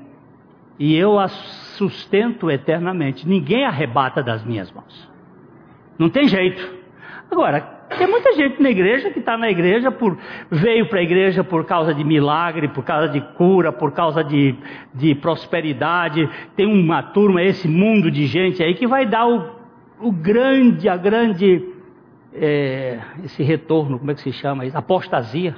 e 0.78 0.96
eu 0.96 1.18
as 1.18 1.32
sustento 1.76 2.50
eternamente. 2.50 3.28
Ninguém 3.28 3.64
arrebata 3.64 4.22
das 4.22 4.44
minhas 4.44 4.70
mãos. 4.70 5.10
Não 5.98 6.08
tem 6.08 6.28
jeito. 6.28 6.82
Agora, 7.30 7.60
tem 7.98 8.06
muita 8.06 8.32
gente 8.34 8.62
na 8.62 8.70
igreja 8.70 9.10
que 9.10 9.18
está 9.18 9.36
na 9.36 9.50
igreja 9.50 9.90
por 9.90 10.16
veio 10.50 10.86
para 10.86 11.00
a 11.00 11.02
igreja 11.02 11.42
por 11.42 11.64
causa 11.64 11.92
de 11.92 12.04
milagre, 12.04 12.68
por 12.68 12.84
causa 12.84 13.08
de 13.08 13.20
cura, 13.20 13.72
por 13.72 13.92
causa 13.92 14.22
de, 14.22 14.54
de 14.94 15.14
prosperidade. 15.14 16.28
Tem 16.54 16.66
uma 16.66 17.02
turma, 17.02 17.42
esse 17.42 17.66
mundo 17.66 18.10
de 18.10 18.26
gente 18.26 18.62
aí 18.62 18.74
que 18.74 18.86
vai 18.86 19.06
dar 19.06 19.26
o, 19.26 19.51
o 20.02 20.12
grande, 20.12 20.88
a 20.88 20.96
grande 20.96 21.72
é, 22.34 22.98
esse 23.24 23.42
retorno, 23.42 23.98
como 23.98 24.10
é 24.10 24.14
que 24.14 24.22
se 24.22 24.32
chama 24.32 24.64
isso? 24.64 24.76
Apostasia. 24.76 25.56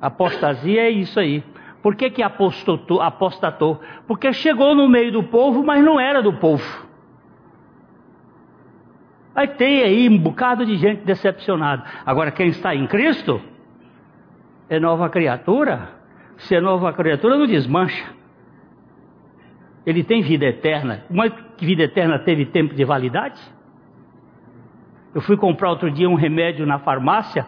Apostasia 0.00 0.82
é 0.82 0.90
isso 0.90 1.18
aí. 1.18 1.42
Por 1.82 1.94
que, 1.94 2.10
que 2.10 2.22
apostatou, 2.22 3.00
apostatou? 3.00 3.80
Porque 4.06 4.32
chegou 4.32 4.74
no 4.74 4.88
meio 4.88 5.12
do 5.12 5.22
povo, 5.22 5.64
mas 5.64 5.84
não 5.84 6.00
era 6.00 6.22
do 6.22 6.32
povo. 6.34 6.86
Aí 9.34 9.48
tem 9.48 9.82
aí 9.82 10.08
um 10.08 10.18
bocado 10.18 10.64
de 10.64 10.76
gente 10.76 11.04
decepcionada. 11.04 11.84
Agora, 12.04 12.30
quem 12.30 12.48
está 12.48 12.74
em 12.74 12.86
Cristo 12.86 13.40
é 14.68 14.80
nova 14.80 15.08
criatura. 15.08 15.90
Se 16.38 16.56
é 16.56 16.60
nova 16.60 16.92
criatura, 16.92 17.38
não 17.38 17.46
desmancha. 17.46 18.15
Ele 19.86 20.02
tem 20.02 20.20
vida 20.20 20.44
eterna. 20.44 21.04
Uma 21.08 21.30
vida 21.58 21.84
eterna 21.84 22.18
teve 22.18 22.44
tempo 22.44 22.74
de 22.74 22.84
validade? 22.84 23.40
Eu 25.14 25.20
fui 25.20 25.36
comprar 25.36 25.70
outro 25.70 25.90
dia 25.90 26.10
um 26.10 26.14
remédio 26.14 26.66
na 26.66 26.78
farmácia. 26.80 27.46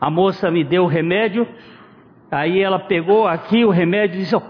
A 0.00 0.10
moça 0.10 0.50
me 0.50 0.64
deu 0.64 0.84
o 0.84 0.88
remédio. 0.88 1.46
Aí 2.30 2.60
ela 2.60 2.78
pegou 2.78 3.28
aqui 3.28 3.64
o 3.64 3.70
remédio 3.70 4.16
e 4.16 4.20
disse: 4.20 4.34
oh, 4.34 4.42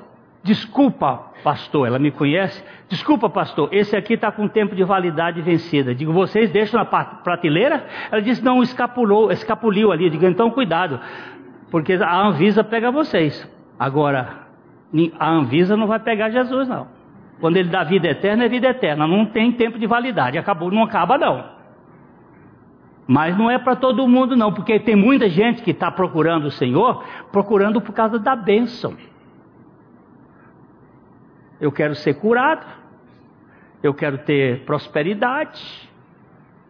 Desculpa, 0.44 1.32
pastor, 1.42 1.86
ela 1.86 1.98
me 1.98 2.10
conhece. 2.10 2.62
Desculpa, 2.86 3.30
pastor, 3.30 3.70
esse 3.72 3.96
aqui 3.96 4.12
está 4.12 4.30
com 4.30 4.46
tempo 4.46 4.76
de 4.76 4.84
validade 4.84 5.40
vencida. 5.40 5.94
Digo, 5.94 6.12
vocês 6.12 6.50
deixam 6.50 6.78
na 6.78 6.84
prateleira? 6.84 7.86
Ela 8.12 8.20
disse, 8.20 8.44
não, 8.44 8.62
escapulou, 8.62 9.32
escapuliu 9.32 9.90
ali. 9.90 10.10
Digo, 10.10 10.26
então 10.26 10.50
cuidado, 10.50 11.00
porque 11.70 11.94
a 11.94 12.26
Anvisa 12.26 12.62
pega 12.62 12.90
vocês. 12.90 13.50
Agora, 13.78 14.44
a 15.18 15.30
Anvisa 15.30 15.78
não 15.78 15.86
vai 15.86 15.98
pegar 15.98 16.28
Jesus, 16.28 16.68
não. 16.68 16.93
Quando 17.40 17.56
ele 17.56 17.68
dá 17.68 17.84
vida 17.84 18.08
eterna, 18.08 18.44
é 18.44 18.48
vida 18.48 18.68
eterna. 18.68 19.06
Não 19.06 19.26
tem 19.26 19.52
tempo 19.52 19.78
de 19.78 19.86
validade. 19.86 20.38
Acabou, 20.38 20.70
não 20.70 20.82
acaba, 20.82 21.18
não. 21.18 21.44
Mas 23.06 23.36
não 23.36 23.50
é 23.50 23.58
para 23.58 23.76
todo 23.76 24.08
mundo, 24.08 24.34
não, 24.34 24.52
porque 24.52 24.78
tem 24.80 24.96
muita 24.96 25.28
gente 25.28 25.62
que 25.62 25.72
está 25.72 25.90
procurando 25.90 26.46
o 26.46 26.50
Senhor, 26.50 27.04
procurando 27.30 27.80
por 27.80 27.92
causa 27.92 28.18
da 28.18 28.34
bênção 28.34 28.96
eu 31.64 31.72
quero 31.72 31.94
ser 31.94 32.14
curado, 32.14 32.66
eu 33.82 33.94
quero 33.94 34.18
ter 34.18 34.64
prosperidade, 34.64 35.90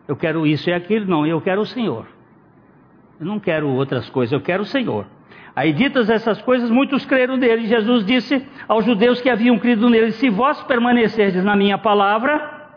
eu 0.06 0.14
quero 0.14 0.46
isso 0.46 0.70
e 0.70 0.72
aquilo. 0.72 1.06
Não, 1.06 1.26
eu 1.26 1.40
quero 1.40 1.62
o 1.62 1.66
Senhor. 1.66 2.06
Eu 3.18 3.26
não 3.26 3.40
quero 3.40 3.68
outras 3.68 4.08
coisas, 4.10 4.32
eu 4.32 4.40
quero 4.40 4.62
o 4.62 4.66
Senhor. 4.66 5.06
Aí, 5.56 5.72
ditas 5.72 6.10
essas 6.10 6.42
coisas, 6.42 6.68
muitos 6.68 7.06
creram 7.06 7.36
nele. 7.36 7.66
Jesus 7.66 8.04
disse 8.04 8.44
aos 8.66 8.84
judeus 8.84 9.20
que 9.20 9.30
haviam 9.30 9.58
crido 9.58 9.88
nele: 9.88 10.10
Se 10.12 10.28
vós 10.28 10.60
permanecerdes 10.64 11.44
na 11.44 11.54
minha 11.54 11.78
palavra, 11.78 12.68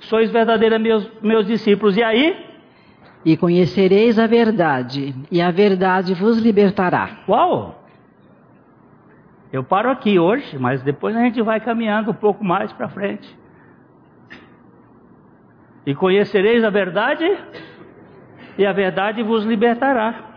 sois 0.00 0.30
verdadeiramente 0.30 0.88
meus, 0.88 1.22
meus 1.22 1.46
discípulos. 1.46 1.96
E 1.96 2.02
aí? 2.02 2.46
E 3.24 3.36
conhecereis 3.36 4.18
a 4.18 4.26
verdade, 4.26 5.14
e 5.30 5.40
a 5.40 5.50
verdade 5.50 6.14
vos 6.14 6.38
libertará. 6.38 7.18
Uau! 7.28 7.84
Eu 9.52 9.64
paro 9.64 9.90
aqui 9.90 10.18
hoje, 10.18 10.58
mas 10.58 10.82
depois 10.82 11.16
a 11.16 11.20
gente 11.20 11.40
vai 11.42 11.60
caminhando 11.60 12.10
um 12.10 12.14
pouco 12.14 12.44
mais 12.44 12.72
para 12.72 12.88
frente. 12.88 13.36
E 15.86 15.94
conhecereis 15.94 16.62
a 16.64 16.70
verdade, 16.70 17.24
e 18.58 18.66
a 18.66 18.72
verdade 18.72 19.22
vos 19.22 19.44
libertará. 19.44 20.27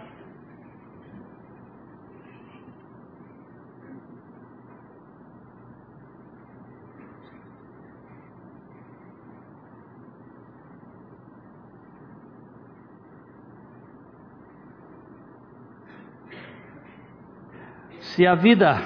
Se 18.11 18.27
a 18.27 18.35
vida 18.35 18.81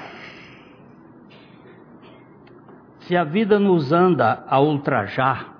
se 3.00 3.16
a 3.16 3.24
vida 3.24 3.58
nos 3.58 3.92
anda 3.92 4.44
a 4.48 4.60
ultrajar, 4.60 5.52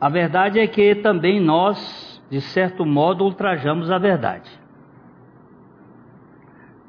a 0.00 0.08
verdade 0.08 0.58
é 0.58 0.66
que 0.66 0.94
também 0.96 1.40
nós, 1.40 2.22
de 2.28 2.40
certo 2.40 2.84
modo, 2.84 3.24
ultrajamos 3.24 3.90
a 3.90 3.98
verdade. 3.98 4.50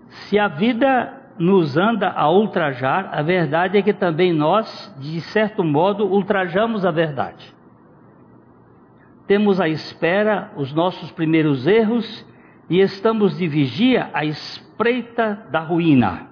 Se 0.10 0.38
a 0.38 0.48
vida 0.48 1.14
nos 1.40 1.78
anda 1.78 2.10
a 2.10 2.30
ultrajar, 2.30 3.10
a 3.12 3.22
verdade 3.22 3.78
é 3.78 3.82
que 3.82 3.94
também 3.94 4.34
nós, 4.34 4.96
de 5.00 5.22
certo 5.22 5.64
modo, 5.64 6.06
ultrajamos 6.06 6.86
a 6.86 6.92
verdade. 6.92 7.54
Temos 9.26 9.60
à 9.60 9.68
espera 9.68 10.52
os 10.56 10.74
nossos 10.74 11.12
primeiros 11.12 11.66
erros 11.66 12.26
e 12.70 12.80
estamos 12.80 13.38
de 13.38 13.48
vigia 13.48 14.10
à 14.14 14.26
espreita 14.26 15.48
da 15.52 15.60
ruína. 15.60 16.28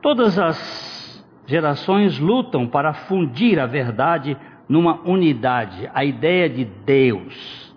Todas 0.00 0.38
as 0.38 1.26
gerações 1.46 2.18
lutam 2.18 2.66
para 2.66 2.92
fundir 2.92 3.58
a 3.58 3.66
verdade 3.66 4.36
numa 4.68 5.00
unidade, 5.08 5.90
a 5.92 6.04
ideia 6.04 6.48
de 6.48 6.64
Deus, 6.64 7.74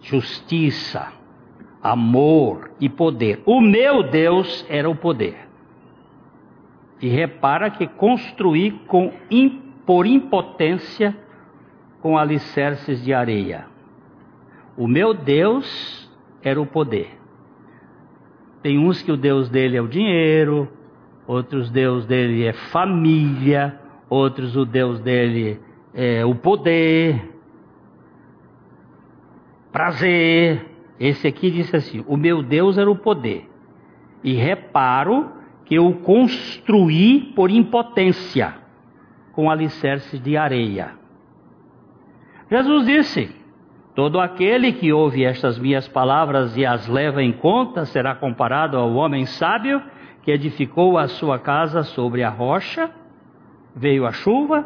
justiça, 0.00 1.12
amor 1.82 2.70
e 2.80 2.88
poder. 2.88 3.42
O 3.44 3.60
meu 3.60 4.02
Deus 4.02 4.64
era 4.68 4.88
o 4.88 4.94
poder. 4.94 5.36
E 7.00 7.08
repara 7.08 7.70
que 7.70 7.86
construí 7.86 8.70
com, 8.86 9.12
por 9.84 10.06
impotência 10.06 11.14
com 12.00 12.16
alicerces 12.16 13.04
de 13.04 13.12
areia. 13.12 13.73
O 14.76 14.88
meu 14.88 15.14
Deus 15.14 16.10
era 16.42 16.60
o 16.60 16.66
poder. 16.66 17.18
Tem 18.62 18.78
uns 18.78 19.02
que 19.02 19.12
o 19.12 19.16
Deus 19.16 19.48
dele 19.48 19.76
é 19.76 19.82
o 19.82 19.86
dinheiro, 19.86 20.68
outros 21.26 21.70
Deus 21.70 22.06
dele 22.06 22.44
é 22.44 22.52
família, 22.52 23.78
outros 24.08 24.56
o 24.56 24.64
Deus 24.64 25.00
dele 25.00 25.60
é 25.92 26.24
o 26.24 26.34
poder, 26.34 27.34
prazer. 29.70 30.66
Esse 30.98 31.26
aqui 31.26 31.50
disse 31.50 31.76
assim: 31.76 32.04
O 32.06 32.16
meu 32.16 32.42
Deus 32.42 32.78
era 32.78 32.90
o 32.90 32.96
poder. 32.96 33.48
E 34.22 34.32
reparo 34.34 35.30
que 35.64 35.74
eu 35.74 35.92
construí 36.02 37.32
por 37.34 37.50
impotência, 37.50 38.54
com 39.32 39.50
alicerces 39.50 40.20
de 40.20 40.36
areia. 40.36 40.92
Jesus 42.50 42.86
disse: 42.86 43.43
Todo 43.94 44.20
aquele 44.20 44.72
que 44.72 44.92
ouve 44.92 45.24
estas 45.24 45.56
minhas 45.56 45.86
palavras 45.86 46.56
e 46.56 46.66
as 46.66 46.88
leva 46.88 47.22
em 47.22 47.32
conta 47.32 47.84
será 47.84 48.14
comparado 48.14 48.76
ao 48.76 48.92
homem 48.94 49.24
sábio 49.24 49.80
que 50.22 50.32
edificou 50.32 50.98
a 50.98 51.06
sua 51.06 51.38
casa 51.38 51.84
sobre 51.84 52.24
a 52.24 52.28
rocha, 52.28 52.90
veio 53.76 54.04
a 54.04 54.10
chuva, 54.10 54.64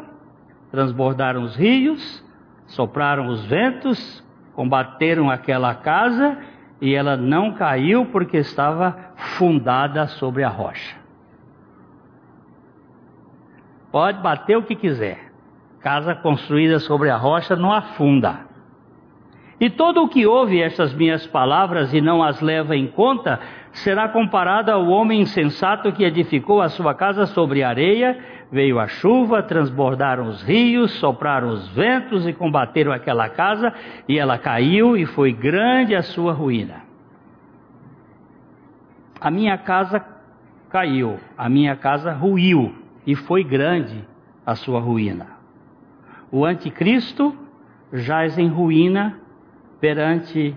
transbordaram 0.71 1.43
os 1.43 1.55
rios, 1.55 2.25
sopraram 2.65 3.27
os 3.27 3.45
ventos, 3.45 4.25
combateram 4.55 5.29
aquela 5.29 5.75
casa 5.75 6.37
e 6.81 6.95
ela 6.95 7.15
não 7.15 7.53
caiu 7.53 8.07
porque 8.07 8.37
estava 8.37 8.97
fundada 9.37 10.07
sobre 10.07 10.43
a 10.43 10.49
rocha. 10.49 10.97
Pode 13.91 14.21
bater 14.21 14.57
o 14.57 14.63
que 14.63 14.75
quiser, 14.75 15.31
casa 15.81 16.15
construída 16.15 16.79
sobre 16.79 17.11
a 17.11 17.17
rocha 17.17 17.55
não 17.55 17.71
afunda. 17.71 18.48
E 19.59 19.69
todo 19.69 20.01
o 20.01 20.07
que 20.07 20.25
ouve 20.25 20.61
estas 20.61 20.93
minhas 20.93 21.27
palavras 21.27 21.93
e 21.93 21.99
não 21.99 22.23
as 22.23 22.39
leva 22.39 22.77
em 22.77 22.87
conta, 22.87 23.39
será 23.73 24.07
comparada 24.07 24.73
ao 24.73 24.87
homem 24.87 25.21
insensato 25.21 25.91
que 25.91 26.05
edificou 26.05 26.61
a 26.61 26.69
sua 26.69 26.93
casa 26.93 27.25
sobre 27.25 27.61
areia, 27.61 28.17
veio 28.49 28.79
a 28.79 28.87
chuva, 28.87 29.43
transbordaram 29.43 30.27
os 30.27 30.41
rios, 30.41 30.91
sopraram 30.93 31.49
os 31.49 31.67
ventos 31.69 32.25
e 32.25 32.31
combateram 32.31 32.93
aquela 32.93 33.27
casa, 33.27 33.73
e 34.07 34.17
ela 34.17 34.37
caiu 34.37 34.95
e 34.95 35.05
foi 35.05 35.33
grande 35.33 35.93
a 35.93 36.01
sua 36.01 36.31
ruína. 36.31 36.83
A 39.19 39.29
minha 39.29 39.57
casa 39.57 40.03
caiu, 40.69 41.19
a 41.37 41.49
minha 41.49 41.75
casa 41.75 42.13
ruiu 42.13 42.73
e 43.05 43.13
foi 43.13 43.43
grande 43.43 44.05
a 44.45 44.55
sua 44.55 44.79
ruína. 44.79 45.27
O 46.31 46.45
anticristo 46.45 47.35
jaz 47.91 48.37
em 48.37 48.47
ruína 48.47 49.19
perante 49.79 50.55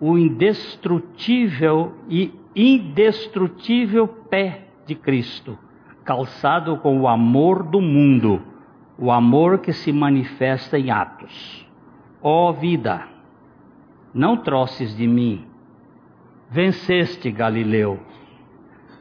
o 0.00 0.16
indestrutível 0.16 1.92
e 2.08 2.32
indestrutível 2.54 4.08
pé 4.08 4.68
de 4.86 4.94
Cristo, 4.94 5.58
calçado 6.04 6.76
com 6.78 7.00
o 7.00 7.08
amor 7.08 7.62
do 7.62 7.80
mundo, 7.80 8.42
o 8.98 9.10
amor 9.10 9.58
que 9.58 9.72
se 9.72 9.92
manifesta 9.92 10.78
em 10.78 10.90
atos. 10.90 11.66
Ó 12.22 12.50
oh 12.50 12.52
vida, 12.52 13.06
não 14.12 14.36
troces 14.36 14.96
de 14.96 15.06
mim, 15.06 15.46
venceste 16.50 17.30
Galileu, 17.30 18.00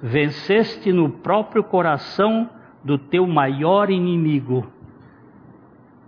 venceste 0.01 0.91
no 0.91 1.09
próprio 1.09 1.63
coração 1.63 2.49
do 2.83 2.97
teu 2.97 3.27
maior 3.27 3.89
inimigo. 3.89 4.67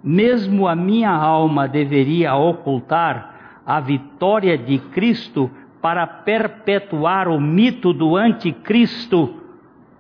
Mesmo 0.04 0.68
a 0.68 0.76
minha 0.76 1.12
alma 1.12 1.68
deveria 1.68 2.36
ocultar 2.36 3.31
a 3.66 3.80
vitória 3.80 4.58
de 4.58 4.80
Cristo 4.80 5.50
para 5.82 6.06
perpetuar 6.06 7.28
o 7.28 7.40
mito 7.40 7.94
do 7.94 8.16
anticristo, 8.16 9.42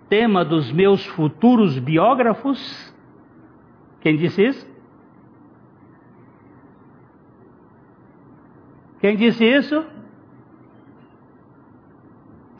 tema 0.07 0.45
dos 0.45 0.71
meus 0.71 1.05
futuros 1.05 1.77
biógrafos? 1.79 2.93
Quem 4.01 4.17
disse 4.17 4.45
isso? 4.45 4.71
Quem 8.99 9.15
disse 9.15 9.43
isso? 9.43 9.83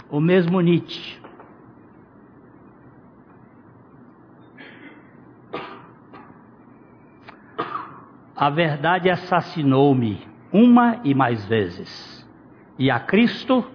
O 0.10 0.20
mesmo 0.20 0.60
Nietzsche. 0.60 1.20
A 8.36 8.50
verdade 8.50 9.08
assassinou-me 9.08 10.31
uma 10.52 11.00
e 11.04 11.14
mais 11.14 11.46
vezes. 11.46 12.28
E 12.78 12.90
a 12.90 13.00
Cristo 13.00 13.66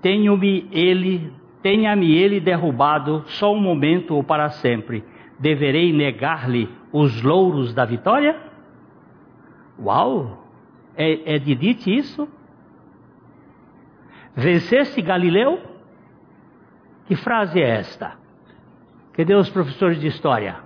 tenho-me 0.00 0.68
ele, 0.70 1.32
tenha-me 1.62 2.14
ele 2.14 2.40
derrubado 2.40 3.24
só 3.26 3.52
um 3.52 3.60
momento 3.60 4.14
ou 4.14 4.22
para 4.22 4.50
sempre. 4.50 5.04
Deverei 5.38 5.92
negar-lhe 5.92 6.68
os 6.92 7.22
louros 7.22 7.72
da 7.72 7.84
vitória? 7.84 8.36
Uau! 9.78 10.38
É, 10.96 11.36
é 11.36 11.38
de 11.38 11.54
Nietzsche 11.54 11.96
isso? 11.96 12.28
Vencesse 14.34 15.00
Galileu? 15.00 15.60
Que 17.06 17.16
frase 17.16 17.60
é 17.60 17.68
esta? 17.68 18.18
Cadê 19.12 19.34
os 19.34 19.50
professores 19.50 20.00
de 20.00 20.06
história? 20.06 20.58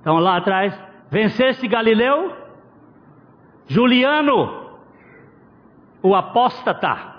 Então 0.00 0.16
lá 0.16 0.38
atrás, 0.38 0.74
vencesse 1.10 1.66
Galileu, 1.66 2.32
Juliano, 3.66 4.70
o 6.02 6.14
apóstata. 6.14 7.16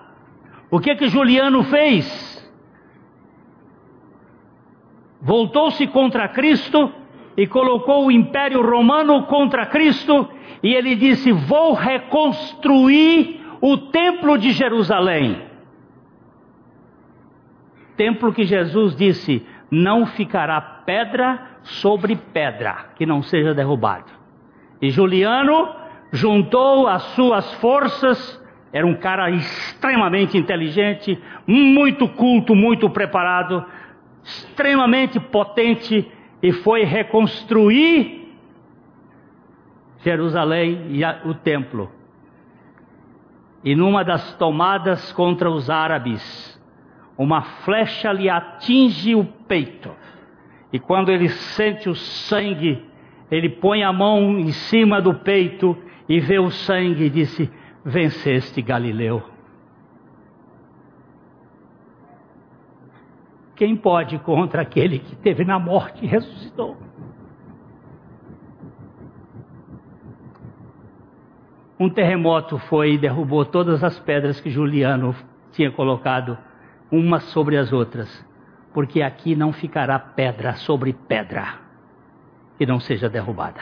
O 0.70 0.80
que 0.80 0.96
que 0.96 1.08
Juliano 1.08 1.64
fez? 1.64 2.32
Voltou-se 5.22 5.86
contra 5.88 6.28
Cristo 6.30 6.92
e 7.38 7.46
colocou 7.46 8.06
o 8.06 8.12
Império 8.12 8.62
Romano 8.62 9.24
contra 9.24 9.66
Cristo, 9.66 10.28
e 10.64 10.74
ele 10.74 10.96
disse: 10.96 11.32
Vou 11.32 11.74
reconstruir 11.74 13.42
o 13.62 13.78
Templo 13.78 14.38
de 14.38 14.52
Jerusalém. 14.52 15.44
Templo 17.96 18.34
que 18.34 18.46
Jesus 18.46 18.96
disse: 18.96 19.46
Não 19.70 20.08
ficará 20.08 20.60
pedra 20.60 21.51
sobre 21.64 22.16
pedra, 22.16 22.92
que 22.96 23.06
não 23.06 23.22
seja 23.22 23.54
derrubado. 23.54 24.12
E 24.82 24.90
Juliano 24.90 25.70
juntou 26.12 26.88
as 26.88 27.04
suas 27.14 27.54
forças, 27.56 28.42
era 28.74 28.86
um 28.86 28.96
cara 28.96 29.30
extremamente 29.30 30.38
inteligente, 30.38 31.22
muito 31.46 32.08
culto, 32.08 32.56
muito 32.56 32.90
preparado, 32.90 33.66
extremamente 34.24 35.20
potente, 35.20 36.10
e 36.42 36.52
foi 36.52 36.84
reconstruir 36.84 38.22
Jerusalém 40.04 40.88
e 40.90 41.04
o 41.28 41.34
templo. 41.34 41.92
E 43.64 43.76
numa 43.76 44.04
das 44.04 44.34
tomadas 44.36 45.12
contra 45.12 45.50
os 45.50 45.70
árabes, 45.70 46.60
uma 47.18 47.42
flecha 47.42 48.12
lhe 48.12 48.28
atinge 48.28 49.14
o 49.14 49.24
peito. 49.24 49.92
E 50.74 50.80
quando 50.80 51.10
ele 51.10 51.28
sente 51.30 51.90
o 51.90 51.96
sangue, 51.96 52.84
ele 53.30 53.50
põe 53.50 53.84
a 53.84 53.92
mão 53.92 54.40
em 54.40 54.52
cima 54.52 55.02
do 55.02 55.14
peito 55.14 55.78
e 56.08 56.20
vê 56.20 56.40
o 56.40 56.50
sangue 56.50 57.06
e 57.06 57.10
disse: 57.10 57.52
Venceste 57.84 58.62
Galileu. 58.62 59.22
Quem 63.56 63.76
pode 63.76 64.18
contra 64.20 64.62
aquele 64.62 65.00
que 65.00 65.16
teve 65.16 65.44
na 65.44 65.60
morte 65.60 66.04
e 66.04 66.08
ressuscitou? 66.08 66.78
Um 71.80 71.90
terremoto 71.90 72.58
foi 72.58 72.94
e 72.94 72.98
derrubou 72.98 73.44
todas 73.44 73.84
as 73.84 74.00
pedras 74.00 74.40
que 74.40 74.50
Juliano 74.50 75.16
tinha 75.52 75.72
colocado, 75.72 76.38
umas 76.92 77.24
sobre 77.26 77.58
as 77.58 77.74
outras 77.74 78.31
porque 78.74 79.02
aqui 79.02 79.36
não 79.36 79.52
ficará 79.52 80.00
pedra 80.00 80.54
sobre 80.54 80.94
pedra 80.94 81.60
que 82.58 82.66
não 82.66 82.80
seja 82.80 83.10
derrubada. 83.10 83.62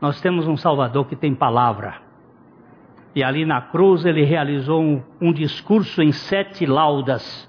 Nós 0.00 0.20
temos 0.20 0.48
um 0.48 0.56
Salvador 0.56 1.06
que 1.06 1.14
tem 1.14 1.34
palavra. 1.34 1.96
E 3.14 3.22
ali 3.22 3.44
na 3.44 3.60
cruz 3.60 4.04
ele 4.04 4.24
realizou 4.24 4.82
um, 4.82 5.02
um 5.20 5.32
discurso 5.32 6.02
em 6.02 6.10
sete 6.10 6.66
laudas. 6.66 7.48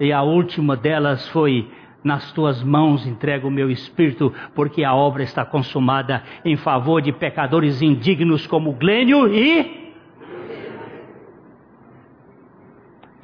E 0.00 0.12
a 0.12 0.22
última 0.22 0.76
delas 0.76 1.28
foi: 1.28 1.70
Nas 2.02 2.32
tuas 2.32 2.64
mãos 2.64 3.06
entrego 3.06 3.46
o 3.46 3.50
meu 3.50 3.70
espírito, 3.70 4.34
porque 4.54 4.82
a 4.82 4.94
obra 4.94 5.22
está 5.22 5.44
consumada 5.44 6.22
em 6.44 6.56
favor 6.56 7.00
de 7.00 7.12
pecadores 7.12 7.80
indignos 7.80 8.46
como 8.46 8.72
Glênio 8.72 9.28
e 9.32 9.83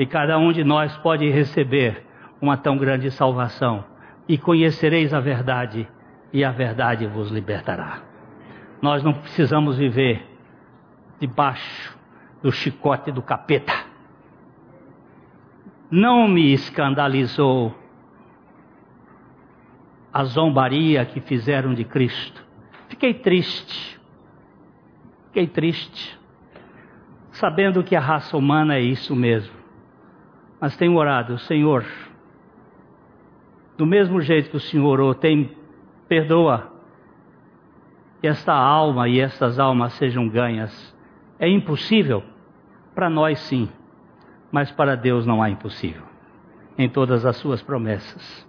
e 0.01 0.07
cada 0.07 0.39
um 0.39 0.51
de 0.51 0.65
nós 0.65 0.97
pode 0.97 1.29
receber 1.29 2.07
uma 2.41 2.57
tão 2.57 2.79
grande 2.79 3.11
salvação. 3.11 3.85
E 4.27 4.39
conhecereis 4.39 5.13
a 5.13 5.21
verdade, 5.21 5.87
e 6.33 6.43
a 6.43 6.51
verdade 6.51 7.07
vos 7.07 7.31
libertará. 7.31 8.01
Nós 8.81 9.03
não 9.03 9.13
precisamos 9.13 9.77
viver 9.77 10.27
debaixo 11.21 11.99
do 12.43 12.51
chicote 12.51 13.13
do 13.13 13.21
capeta. 13.21 13.75
Não 15.91 16.27
me 16.27 16.51
escandalizou 16.55 17.77
a 20.11 20.25
zombaria 20.25 21.05
que 21.05 21.21
fizeram 21.21 21.75
de 21.75 21.85
Cristo. 21.85 22.43
Fiquei 22.89 23.13
triste. 23.13 24.01
Fiquei 25.27 25.47
triste. 25.47 26.19
Sabendo 27.33 27.85
que 27.85 27.95
a 27.95 28.01
raça 28.01 28.35
humana 28.35 28.77
é 28.77 28.81
isso 28.81 29.15
mesmo 29.15 29.60
mas 30.61 30.77
tenho 30.77 30.95
orado, 30.97 31.39
Senhor, 31.39 31.85
do 33.77 33.87
mesmo 33.87 34.21
jeito 34.21 34.51
que 34.51 34.57
o 34.57 34.61
Senhor 34.61 34.87
orou, 34.87 35.15
tem, 35.15 35.57
perdoa 36.07 36.71
que 38.21 38.27
esta 38.27 38.53
alma 38.53 39.09
e 39.09 39.21
estas 39.21 39.59
almas 39.59 39.95
sejam 39.95 40.29
ganhas. 40.29 40.95
É 41.39 41.49
impossível? 41.49 42.23
Para 42.95 43.09
nós 43.09 43.39
sim, 43.41 43.71
mas 44.53 44.71
para 44.71 44.97
Deus 44.97 45.25
não 45.25 45.43
há 45.43 45.49
impossível, 45.49 46.03
em 46.77 46.89
todas 46.89 47.25
as 47.25 47.37
suas 47.37 47.63
promessas. 47.63 48.47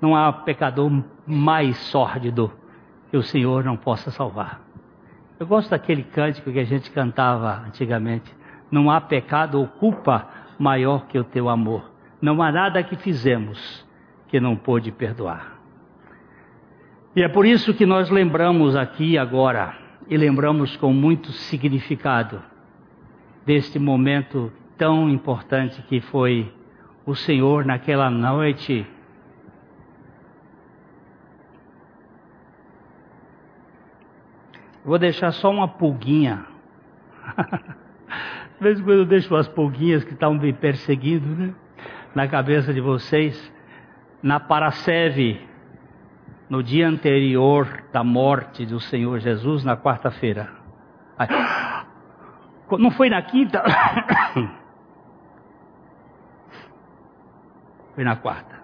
Não 0.00 0.16
há 0.16 0.32
pecador 0.32 0.90
mais 1.26 1.76
sórdido 1.76 2.50
que 3.10 3.16
o 3.16 3.22
Senhor 3.22 3.62
não 3.62 3.76
possa 3.76 4.10
salvar. 4.10 4.62
Eu 5.38 5.46
gosto 5.46 5.70
daquele 5.70 6.02
cântico 6.02 6.50
que 6.50 6.58
a 6.58 6.64
gente 6.64 6.90
cantava 6.90 7.64
antigamente. 7.66 8.34
Não 8.72 8.90
há 8.90 9.02
pecado 9.02 9.60
ou 9.60 9.68
culpa 9.68 10.26
maior 10.58 11.06
que 11.06 11.18
o 11.18 11.24
teu 11.24 11.50
amor. 11.50 11.92
Não 12.22 12.42
há 12.42 12.50
nada 12.50 12.82
que 12.82 12.96
fizemos 12.96 13.86
que 14.28 14.40
não 14.40 14.56
pôde 14.56 14.90
perdoar. 14.90 15.58
E 17.14 17.22
é 17.22 17.28
por 17.28 17.44
isso 17.44 17.74
que 17.74 17.84
nós 17.84 18.08
lembramos 18.08 18.74
aqui 18.74 19.18
agora 19.18 19.76
e 20.08 20.16
lembramos 20.16 20.74
com 20.78 20.90
muito 20.90 21.30
significado 21.32 22.42
deste 23.44 23.78
momento 23.78 24.50
tão 24.78 25.10
importante 25.10 25.82
que 25.82 26.00
foi 26.00 26.50
o 27.04 27.14
Senhor 27.14 27.66
naquela 27.66 28.08
noite. 28.08 28.86
Vou 34.82 34.98
deixar 34.98 35.32
só 35.32 35.50
uma 35.50 35.68
pulguinha. 35.68 36.46
De 38.62 38.68
vez 38.68 38.78
em 38.78 38.84
quando 38.84 38.98
eu 38.98 39.04
deixo 39.04 39.34
umas 39.34 39.48
pulguinhas 39.48 40.04
que 40.04 40.12
estão 40.12 40.34
me 40.34 40.52
perseguindo, 40.52 41.26
né? 41.26 41.52
Na 42.14 42.28
cabeça 42.28 42.72
de 42.72 42.80
vocês. 42.80 43.52
Na 44.22 44.38
Paraceve, 44.38 45.44
no 46.48 46.62
dia 46.62 46.86
anterior 46.86 47.82
da 47.92 48.04
morte 48.04 48.64
do 48.64 48.78
Senhor 48.78 49.18
Jesus, 49.18 49.64
na 49.64 49.76
quarta-feira. 49.76 50.48
Não 52.78 52.92
foi 52.92 53.10
na 53.10 53.20
quinta? 53.20 53.64
Foi 57.96 58.04
na 58.04 58.14
quarta. 58.16 58.62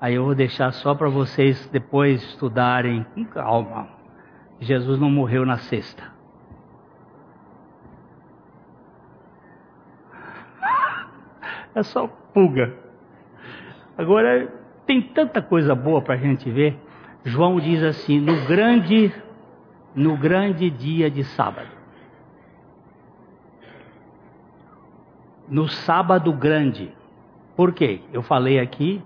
Aí 0.00 0.14
eu 0.14 0.24
vou 0.24 0.34
deixar 0.34 0.70
só 0.70 0.94
para 0.94 1.08
vocês 1.08 1.66
depois 1.70 2.22
estudarem 2.22 3.04
com 3.14 3.24
calma. 3.24 3.88
Jesus 4.60 5.00
não 5.00 5.10
morreu 5.10 5.44
na 5.46 5.56
sexta. 5.56 6.15
É 11.76 11.82
só 11.82 12.06
pulga. 12.32 12.74
Agora 13.98 14.50
tem 14.86 15.02
tanta 15.02 15.42
coisa 15.42 15.74
boa 15.74 16.00
para 16.00 16.14
a 16.14 16.16
gente 16.16 16.50
ver. 16.50 16.74
João 17.22 17.60
diz 17.60 17.82
assim: 17.82 18.18
no 18.18 18.46
grande, 18.46 19.12
no 19.94 20.16
grande 20.16 20.70
dia 20.70 21.10
de 21.10 21.22
sábado. 21.22 21.68
No 25.46 25.68
sábado 25.68 26.32
grande. 26.32 26.90
Por 27.54 27.74
quê? 27.74 28.00
Eu 28.10 28.22
falei 28.22 28.58
aqui 28.58 29.02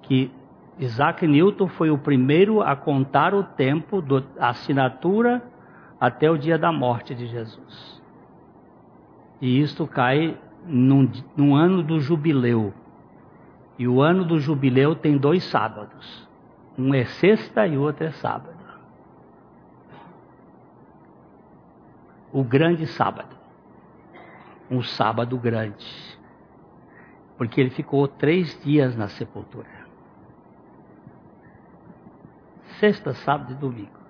que 0.00 0.30
Isaac 0.78 1.26
Newton 1.26 1.68
foi 1.68 1.90
o 1.90 1.98
primeiro 1.98 2.62
a 2.62 2.74
contar 2.74 3.34
o 3.34 3.44
tempo 3.44 4.00
da 4.00 4.48
assinatura 4.48 5.42
até 6.00 6.30
o 6.30 6.38
dia 6.38 6.56
da 6.56 6.72
morte 6.72 7.14
de 7.14 7.26
Jesus. 7.26 8.02
E 9.42 9.60
isto 9.60 9.86
cai 9.86 10.38
num, 10.66 11.10
num 11.36 11.54
ano 11.54 11.82
do 11.82 12.00
jubileu. 12.00 12.72
E 13.78 13.88
o 13.88 14.00
ano 14.00 14.24
do 14.24 14.38
jubileu 14.38 14.94
tem 14.94 15.16
dois 15.16 15.44
sábados. 15.44 16.28
Um 16.78 16.94
é 16.94 17.04
sexta 17.04 17.66
e 17.66 17.76
o 17.76 17.82
outro 17.82 18.04
é 18.04 18.12
sábado. 18.12 18.62
O 22.32 22.42
grande 22.42 22.86
sábado. 22.86 23.36
Um 24.70 24.82
sábado 24.82 25.36
grande 25.36 26.12
porque 27.42 27.60
ele 27.60 27.70
ficou 27.70 28.06
três 28.06 28.56
dias 28.62 28.96
na 28.96 29.08
sepultura. 29.08 29.66
Sexta, 32.78 33.14
sábado 33.14 33.52
e 33.52 33.56
domingo. 33.56 34.01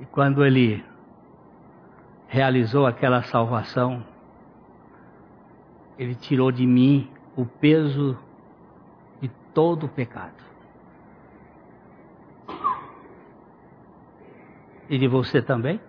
E 0.00 0.06
quando 0.06 0.44
ele 0.44 0.84
realizou 2.28 2.86
aquela 2.86 3.22
salvação, 3.22 4.04
ele 5.98 6.14
tirou 6.14 6.52
de 6.52 6.66
mim 6.66 7.10
o 7.36 7.44
peso 7.44 8.16
de 9.20 9.28
todo 9.52 9.86
o 9.86 9.88
pecado. 9.88 10.48
E 14.88 14.96
de 14.96 15.08
você 15.08 15.42
também? 15.42 15.80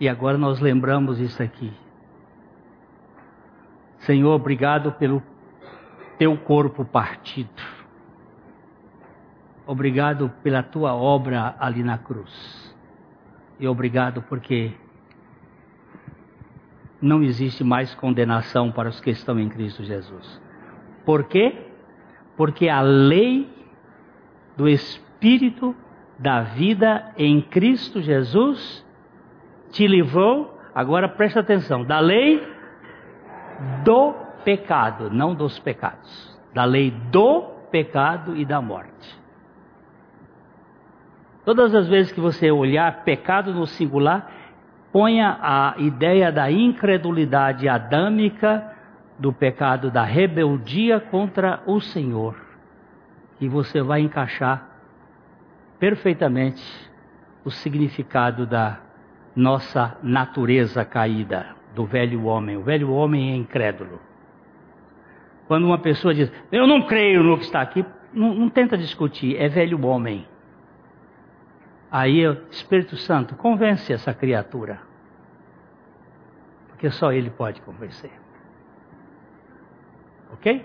E 0.00 0.08
agora 0.08 0.36
nós 0.36 0.60
lembramos 0.60 1.20
isso 1.20 1.42
aqui. 1.42 1.72
Senhor, 3.98 4.34
obrigado 4.34 4.92
pelo 4.92 5.22
teu 6.18 6.36
corpo 6.36 6.84
partido. 6.84 7.62
Obrigado 9.66 10.30
pela 10.42 10.62
tua 10.62 10.94
obra 10.94 11.54
ali 11.58 11.82
na 11.82 11.96
cruz. 11.96 12.74
E 13.58 13.66
obrigado 13.66 14.22
porque 14.22 14.72
não 17.00 17.22
existe 17.22 17.62
mais 17.64 17.94
condenação 17.94 18.70
para 18.72 18.88
os 18.88 19.00
que 19.00 19.10
estão 19.10 19.38
em 19.38 19.48
Cristo 19.48 19.82
Jesus. 19.84 20.40
Por 21.04 21.24
quê? 21.24 21.66
Porque 22.36 22.68
a 22.68 22.80
lei 22.80 23.48
do 24.56 24.68
Espírito 24.68 25.74
da 26.18 26.42
vida 26.42 27.12
em 27.16 27.40
Cristo 27.40 28.00
Jesus 28.00 28.84
te 29.70 29.86
livrou, 29.86 30.58
agora 30.74 31.08
presta 31.08 31.40
atenção, 31.40 31.84
da 31.84 32.00
lei 32.00 32.46
do 33.84 34.12
pecado, 34.44 35.10
não 35.10 35.34
dos 35.34 35.58
pecados, 35.58 36.38
da 36.52 36.64
lei 36.64 36.90
do 36.90 37.42
pecado 37.70 38.36
e 38.36 38.44
da 38.44 38.60
morte. 38.60 39.23
Todas 41.44 41.74
as 41.74 41.86
vezes 41.88 42.12
que 42.12 42.20
você 42.20 42.50
olhar 42.50 43.04
pecado 43.04 43.52
no 43.52 43.66
singular, 43.66 44.30
ponha 44.92 45.38
a 45.40 45.74
ideia 45.78 46.32
da 46.32 46.50
incredulidade 46.50 47.68
adâmica, 47.68 48.72
do 49.18 49.32
pecado 49.32 49.90
da 49.90 50.02
rebeldia 50.02 50.98
contra 50.98 51.62
o 51.66 51.80
Senhor, 51.80 52.34
e 53.40 53.48
você 53.48 53.82
vai 53.82 54.00
encaixar 54.00 54.68
perfeitamente 55.78 56.62
o 57.44 57.50
significado 57.50 58.46
da 58.46 58.78
nossa 59.36 59.96
natureza 60.02 60.84
caída 60.84 61.46
do 61.74 61.84
velho 61.84 62.24
homem. 62.24 62.56
O 62.56 62.62
velho 62.62 62.90
homem 62.90 63.32
é 63.32 63.36
incrédulo. 63.36 64.00
Quando 65.46 65.64
uma 65.64 65.78
pessoa 65.78 66.14
diz, 66.14 66.32
eu 66.50 66.66
não 66.66 66.82
creio 66.82 67.22
no 67.22 67.36
que 67.36 67.44
está 67.44 67.60
aqui, 67.60 67.84
não, 68.12 68.32
não 68.32 68.48
tenta 68.48 68.78
discutir, 68.78 69.36
é 69.36 69.48
velho 69.48 69.84
homem. 69.84 70.26
Aí, 71.96 72.24
Espírito 72.50 72.96
Santo, 72.96 73.36
convence 73.36 73.92
essa 73.92 74.12
criatura. 74.12 74.80
Porque 76.66 76.90
só 76.90 77.12
ele 77.12 77.30
pode 77.30 77.60
convencer. 77.60 78.10
Ok? 80.32 80.64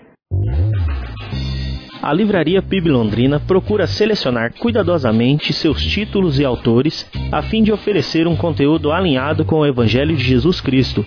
A 2.02 2.12
Livraria 2.12 2.60
PIB 2.60 2.88
Londrina 2.90 3.38
procura 3.38 3.86
selecionar 3.86 4.54
cuidadosamente 4.54 5.52
seus 5.52 5.80
títulos 5.80 6.40
e 6.40 6.44
autores 6.44 7.08
a 7.30 7.42
fim 7.42 7.62
de 7.62 7.70
oferecer 7.70 8.26
um 8.26 8.34
conteúdo 8.34 8.90
alinhado 8.90 9.44
com 9.44 9.60
o 9.60 9.66
Evangelho 9.66 10.16
de 10.16 10.24
Jesus 10.24 10.60
Cristo. 10.60 11.06